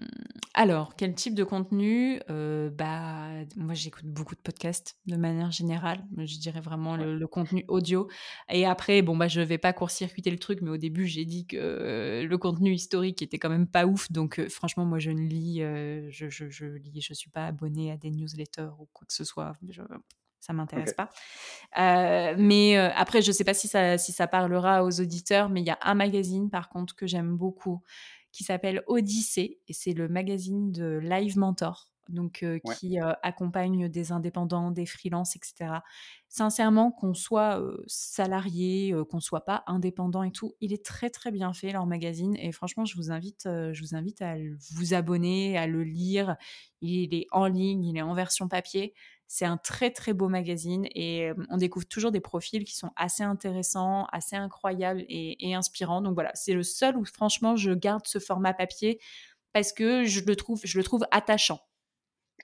alors, 0.55 0.95
quel 0.95 1.13
type 1.15 1.35
de 1.35 1.43
contenu 1.43 2.21
euh, 2.31 2.71
Bah, 2.71 3.29
moi, 3.57 3.75
j'écoute 3.75 4.05
beaucoup 4.05 4.37
de 4.37 4.41
podcasts 4.41 4.97
de 5.07 5.17
manière 5.17 5.51
générale. 5.51 6.05
Je 6.17 6.39
dirais 6.39 6.61
vraiment 6.61 6.97
le, 6.97 7.27
contenu 7.27 7.65
audio. 7.67 8.09
Et 8.49 8.67
après, 8.67 9.03
bon, 9.03 9.17
bah, 9.17 9.27
je 9.27 9.41
vais 9.41 9.59
pas 9.59 9.73
court-circuiter 9.73 10.31
le 10.31 10.39
truc, 10.39 10.61
mais 10.63 10.71
au 10.71 10.77
début, 10.77 11.07
j'ai 11.07 11.25
dit 11.25 11.47
que 11.47 11.57
euh, 11.57 12.25
le 12.25 12.39
contenu 12.39 12.73
historique 12.73 13.21
était 13.21 13.39
quand 13.39 13.51
même 13.51 13.67
pas 13.67 13.85
ouf. 13.87 14.13
Donc, 14.13 14.39
euh, 14.39 14.49
franchement, 14.49 14.85
moi, 14.85 15.01
je 15.01 15.11
ne 15.11 15.23
lis, 15.23 15.59
je, 15.59 16.29
je, 16.29 16.49
je, 16.49 16.67
lis, 16.67 17.01
je 17.01 17.15
suis 17.15 17.31
pas 17.31 17.47
abonnée 17.47 17.91
à 17.91 17.97
des 17.97 18.11
newsletters 18.11 18.71
ou 18.79 18.89
quoi 18.93 19.07
que 19.07 19.15
ce 19.15 19.25
soit. 19.25 19.55
Je, 19.69 19.83
ça 20.41 20.53
m'intéresse 20.53 20.95
pas. 20.95 21.11
mais 22.37 22.77
après, 22.77 23.23
je 23.23 23.33
sais 23.33 23.45
pas 23.45 23.55
si 23.55 23.69
ça, 23.69 23.99
si 23.99 24.13
ça 24.13 24.27
parlera 24.27 24.85
aux 24.85 25.01
auditeurs, 25.01 25.49
mais 25.49 25.61
il 25.61 25.67
y 25.67 25.71
a 25.71 25.79
un 25.83 25.95
magazine, 25.95 26.51
par 26.51 26.69
contre, 26.69 26.95
que 26.95 27.07
j'aime 27.07 27.37
beaucoup 27.37 27.83
qui 28.33 28.45
s'appelle 28.45 28.83
Odyssée 28.87 29.59
et 29.69 29.73
c'est 29.73 29.93
le 29.93 30.09
magazine 30.09 30.71
de 30.71 30.99
Live 31.03 31.39
Mentor, 31.39 31.91
donc 32.09 32.43
euh, 32.43 32.59
qui 32.77 33.01
euh, 33.01 33.13
accompagne 33.23 33.89
des 33.89 34.13
indépendants, 34.13 34.71
des 34.71 34.87
freelances, 34.87 35.37
etc. 35.37 35.81
Sincèrement, 36.29 36.91
qu'on 36.91 37.15
soit 37.15 37.61
euh, 37.61 37.83
salarié, 37.87 38.95
qu'on 39.11 39.21
soit 39.21 39.45
pas 39.45 39.65
indépendant 39.67 40.23
et 40.23 40.31
tout, 40.31 40.55
il 40.61 40.73
est 40.73 40.85
très 40.85 41.11
très 41.11 41.31
bien 41.31 41.53
fait 41.53 41.73
leur 41.73 41.87
magazine 41.87 42.37
et 42.37 42.53
franchement, 42.53 42.85
je 42.85 42.97
vous 42.97 43.11
invite, 43.11 43.43
je 43.45 43.81
vous 43.81 43.95
invite 43.95 44.23
à 44.23 44.37
vous 44.75 44.95
abonner, 44.95 45.57
à 45.59 45.67
le 45.67 45.83
lire. 45.83 46.37
Il 46.81 47.15
est 47.15 47.27
en 47.33 47.47
ligne, 47.47 47.85
il 47.85 47.97
est 47.97 48.03
en 48.03 48.15
version 48.15 48.47
papier. 48.49 48.95
C'est 49.31 49.45
un 49.45 49.59
très 49.59 49.91
très 49.91 50.15
beau 50.15 50.29
magazine 50.29 50.87
et 50.95 51.33
on 51.51 51.59
découvre 51.59 51.87
toujours 51.87 52.11
des 52.11 52.21
profils 52.21 52.65
qui 52.65 52.75
sont 52.75 52.91
assez 52.97 53.23
intéressants, 53.23 54.07
assez 54.07 54.37
incroyables 54.37 55.05
et, 55.07 55.55
inspirants. 55.55 56.01
Donc 56.01 56.15
voilà, 56.15 56.31
c'est 56.35 56.55
le 56.55 56.63
seul 56.63 56.97
où 56.97 57.05
franchement 57.05 57.55
je 57.55 57.73
garde 57.73 58.07
ce 58.07 58.19
format 58.19 58.55
papier 58.55 58.99
parce 59.53 59.75
que 59.75 60.05
je 60.05 60.21
le 60.25 60.35
trouve, 60.35 60.63
je 60.65 60.79
le 60.79 60.83
trouve 60.83 61.07
attachant. 61.11 61.61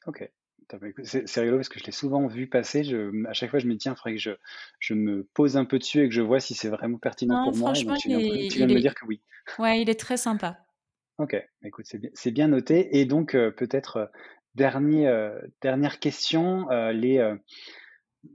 Ok. 0.06 0.30
C'est 1.04 1.40
rigolo 1.40 1.58
parce 1.58 1.68
que 1.68 1.78
je 1.78 1.84
l'ai 1.84 1.92
souvent 1.92 2.26
vu 2.26 2.48
passer. 2.48 2.84
Je, 2.84 3.26
à 3.28 3.32
chaque 3.32 3.50
fois, 3.50 3.58
je 3.58 3.66
me 3.66 3.72
dis, 3.72 3.78
tiens, 3.78 3.92
il 3.92 3.96
faudrait 3.96 4.14
que 4.14 4.20
je, 4.20 4.30
je, 4.78 4.94
me 4.94 5.24
pose 5.34 5.56
un 5.56 5.64
peu 5.64 5.78
dessus 5.78 6.02
et 6.02 6.08
que 6.08 6.14
je 6.14 6.22
vois 6.22 6.40
si 6.40 6.54
c'est 6.54 6.70
vraiment 6.70 6.98
pertinent 6.98 7.44
pour 7.44 7.56
moi. 7.56 7.72
Et 7.76 7.84
donc, 7.84 7.98
tu 7.98 8.08
viens, 8.08 8.66
de 8.66 8.74
me 8.74 8.80
dire 8.80 8.94
que 8.94 9.04
oui. 9.06 9.22
Ouais, 9.58 9.82
il 9.82 9.90
est 9.90 10.00
très 10.00 10.16
sympa. 10.16 10.58
Ok, 11.18 11.36
écoute, 11.62 11.86
c'est 11.86 11.98
bien, 11.98 12.10
bien, 12.32 12.48
noté. 12.48 12.98
Et 12.98 13.04
donc, 13.04 13.32
peut-être 13.32 14.10
Dernier, 14.54 15.08
euh, 15.08 15.40
dernière 15.62 15.98
question, 15.98 16.70
euh, 16.70 16.92
les, 16.92 17.18
euh, 17.18 17.36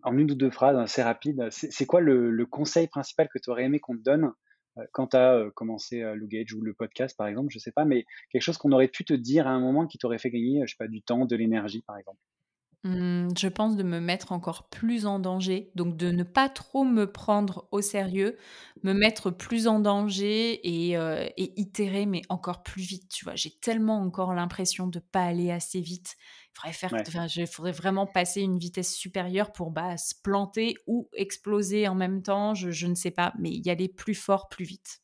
en 0.03 0.17
une 0.17 0.31
ou 0.31 0.35
deux 0.35 0.51
phrases 0.51 0.77
assez 0.77 1.01
rapides, 1.01 1.47
c'est 1.49 1.85
quoi 1.85 2.01
le, 2.01 2.45
conseil 2.45 2.87
principal 2.87 3.29
que 3.33 3.39
tu 3.39 3.49
aurais 3.49 3.63
aimé 3.63 3.79
qu'on 3.79 3.97
te 3.97 4.03
donne 4.03 4.33
quand 4.91 5.07
tu 5.07 5.17
as 5.17 5.49
commencé 5.55 6.03
Lugage 6.15 6.53
ou 6.53 6.61
le 6.61 6.73
podcast, 6.73 7.17
par 7.17 7.27
exemple, 7.27 7.49
je 7.51 7.59
sais 7.59 7.71
pas, 7.71 7.85
mais 7.85 8.05
quelque 8.31 8.43
chose 8.43 8.57
qu'on 8.57 8.71
aurait 8.71 8.87
pu 8.87 9.03
te 9.03 9.13
dire 9.13 9.47
à 9.47 9.49
un 9.49 9.59
moment 9.59 9.87
qui 9.87 9.97
t'aurait 9.97 10.19
fait 10.19 10.29
gagner, 10.29 10.61
je 10.65 10.71
sais 10.71 10.77
pas, 10.77 10.87
du 10.87 11.01
temps, 11.01 11.25
de 11.25 11.35
l'énergie, 11.35 11.81
par 11.81 11.97
exemple? 11.97 12.19
Mmh, 12.85 13.29
je 13.37 13.47
pense 13.49 13.75
de 13.75 13.83
me 13.83 13.99
mettre 13.99 14.31
encore 14.31 14.69
plus 14.69 15.05
en 15.05 15.19
danger, 15.19 15.69
donc 15.75 15.97
de 15.97 16.11
ne 16.11 16.23
pas 16.23 16.47
trop 16.47 16.85
me 16.85 17.11
prendre 17.11 17.67
au 17.71 17.81
sérieux, 17.81 18.37
me 18.83 18.93
mettre 18.93 19.31
plus 19.31 19.67
en 19.67 19.79
danger 19.81 20.61
et, 20.65 20.95
euh, 20.97 21.27
itérer, 21.37 22.05
mais 22.05 22.21
encore 22.29 22.63
plus 22.63 22.81
vite, 22.83 23.09
tu 23.11 23.25
vois? 23.25 23.35
J'ai 23.35 23.51
tellement 23.59 23.99
encore 24.01 24.33
l'impression 24.33 24.87
de 24.87 24.99
pas 24.99 25.23
aller 25.25 25.51
assez 25.51 25.81
vite. 25.81 26.15
Il 26.55 26.57
faudrait 26.61 26.71
faire 26.73 27.47
faudrait 27.51 27.71
vraiment 27.73 28.07
passer 28.07 28.41
une 28.41 28.57
vitesse 28.57 28.95
supérieure 28.95 29.51
pour, 29.51 29.71
bah, 29.71 29.97
se 29.97 30.13
planter 30.23 30.75
ou 30.87 31.09
exploser 31.13 31.89
en 31.89 31.95
même 31.95 32.21
temps, 32.23 32.53
je 32.53 32.71
je 32.71 32.87
ne 32.87 32.95
sais 32.95 33.11
pas, 33.11 33.33
mais 33.39 33.49
y 33.51 33.69
aller 33.69 33.89
plus 33.89 34.15
fort, 34.15 34.47
plus 34.47 34.63
vite. 34.65 35.01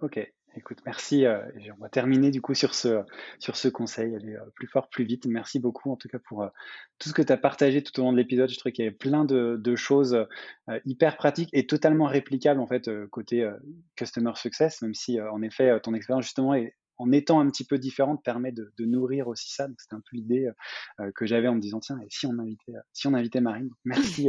OK. 0.00 0.32
Écoute, 0.56 0.78
merci. 0.86 1.26
Euh, 1.26 1.40
on 1.76 1.82
va 1.82 1.88
terminer 1.88 2.30
du 2.30 2.40
coup 2.40 2.54
sur 2.54 2.74
ce, 2.74 3.02
sur 3.38 3.56
ce 3.56 3.68
conseil. 3.68 4.14
Aller 4.14 4.34
euh, 4.34 4.44
plus 4.54 4.68
fort, 4.68 4.88
plus 4.88 5.04
vite. 5.04 5.26
Merci 5.26 5.58
beaucoup 5.58 5.90
en 5.90 5.96
tout 5.96 6.08
cas 6.08 6.18
pour 6.18 6.42
euh, 6.42 6.48
tout 6.98 7.08
ce 7.08 7.14
que 7.14 7.22
tu 7.22 7.32
as 7.32 7.36
partagé 7.36 7.82
tout 7.82 7.98
au 8.00 8.04
long 8.04 8.12
de 8.12 8.16
l'épisode. 8.16 8.48
Je 8.48 8.58
trouve 8.58 8.70
qu'il 8.70 8.84
y 8.84 8.88
avait 8.88 8.96
plein 8.96 9.24
de, 9.24 9.60
de 9.60 9.76
choses 9.76 10.14
euh, 10.14 10.78
hyper 10.84 11.16
pratiques 11.16 11.50
et 11.52 11.66
totalement 11.66 12.06
réplicables 12.06 12.60
en 12.60 12.66
fait 12.66 12.88
côté 13.10 13.48
customer 13.96 14.32
success, 14.36 14.80
même 14.82 14.94
si 14.94 15.20
en 15.20 15.42
effet 15.42 15.78
ton 15.80 15.94
expérience 15.94 16.24
justement 16.24 16.54
est 16.54 16.74
en 16.96 17.10
étant 17.10 17.40
un 17.40 17.50
petit 17.50 17.64
peu 17.64 17.78
différente 17.78 18.22
permet 18.22 18.52
de, 18.52 18.72
de 18.78 18.84
nourrir 18.84 19.26
aussi 19.26 19.52
ça. 19.52 19.66
Donc 19.66 19.80
c'était 19.80 19.96
un 19.96 20.00
peu 20.00 20.16
l'idée 20.16 20.48
que 21.14 21.26
j'avais 21.26 21.48
en 21.48 21.54
me 21.54 21.60
disant 21.60 21.80
tiens 21.80 21.98
et 22.00 22.06
si 22.10 22.26
on 22.26 22.38
invitait 22.38 22.72
si 22.92 23.06
on 23.06 23.14
invitait 23.14 23.40
Marine? 23.40 23.70
Merci 23.84 24.28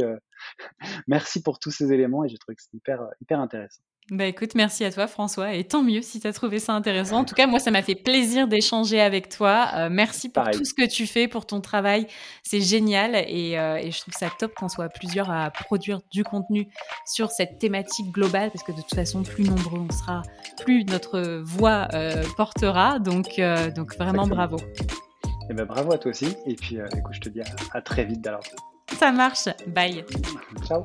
merci 1.06 1.42
pour 1.42 1.58
tous 1.58 1.70
ces 1.70 1.92
éléments 1.92 2.24
et 2.24 2.28
j'ai 2.28 2.38
trouvé 2.38 2.56
que 2.56 2.62
c'était 2.62 2.78
hyper 2.78 3.06
hyper 3.20 3.40
intéressant. 3.40 3.82
Bah 4.12 4.26
écoute, 4.26 4.54
merci 4.54 4.84
à 4.84 4.92
toi 4.92 5.08
François 5.08 5.54
et 5.54 5.64
tant 5.64 5.82
mieux 5.82 6.00
si 6.00 6.20
tu 6.20 6.28
as 6.28 6.32
trouvé 6.32 6.60
ça 6.60 6.72
intéressant. 6.74 7.18
En 7.18 7.24
tout 7.24 7.34
cas, 7.34 7.48
moi, 7.48 7.58
ça 7.58 7.72
m'a 7.72 7.82
fait 7.82 7.96
plaisir 7.96 8.46
d'échanger 8.46 9.00
avec 9.00 9.28
toi. 9.28 9.68
Euh, 9.74 9.88
merci 9.90 10.28
pour 10.28 10.48
tout 10.50 10.64
ce 10.64 10.74
que 10.74 10.86
tu 10.86 11.08
fais, 11.08 11.26
pour 11.26 11.44
ton 11.44 11.60
travail. 11.60 12.06
C'est 12.44 12.60
génial 12.60 13.16
et, 13.16 13.58
euh, 13.58 13.78
et, 13.78 13.90
je 13.90 14.00
trouve 14.00 14.14
ça 14.14 14.30
top 14.38 14.54
qu'on 14.54 14.68
soit 14.68 14.88
plusieurs 14.90 15.28
à 15.28 15.50
produire 15.50 15.98
du 16.12 16.22
contenu 16.22 16.68
sur 17.04 17.32
cette 17.32 17.58
thématique 17.58 18.12
globale 18.12 18.52
parce 18.52 18.62
que 18.62 18.70
de 18.70 18.80
toute 18.80 18.94
façon, 18.94 19.24
plus 19.24 19.42
nombreux 19.42 19.80
on 19.80 19.92
sera, 19.92 20.22
plus 20.64 20.84
notre 20.84 21.42
voix 21.42 21.88
euh, 21.94 22.22
portera. 22.36 23.00
Donc, 23.00 23.40
donc 23.74 23.96
vraiment 23.96 24.28
bravo. 24.28 24.58
Et 24.58 25.50
eh 25.50 25.54
ben, 25.54 25.64
bravo 25.64 25.92
à 25.92 25.98
toi 25.98 26.12
aussi. 26.12 26.28
Et 26.46 26.54
puis, 26.54 26.78
écoute, 26.96 27.14
je 27.14 27.20
te 27.20 27.28
dis 27.28 27.40
à, 27.40 27.46
à 27.72 27.80
très 27.80 28.04
vite 28.04 28.24
alors. 28.24 28.42
Ça 28.98 29.10
marche. 29.10 29.48
Bye. 29.66 30.04
Ciao. 30.64 30.84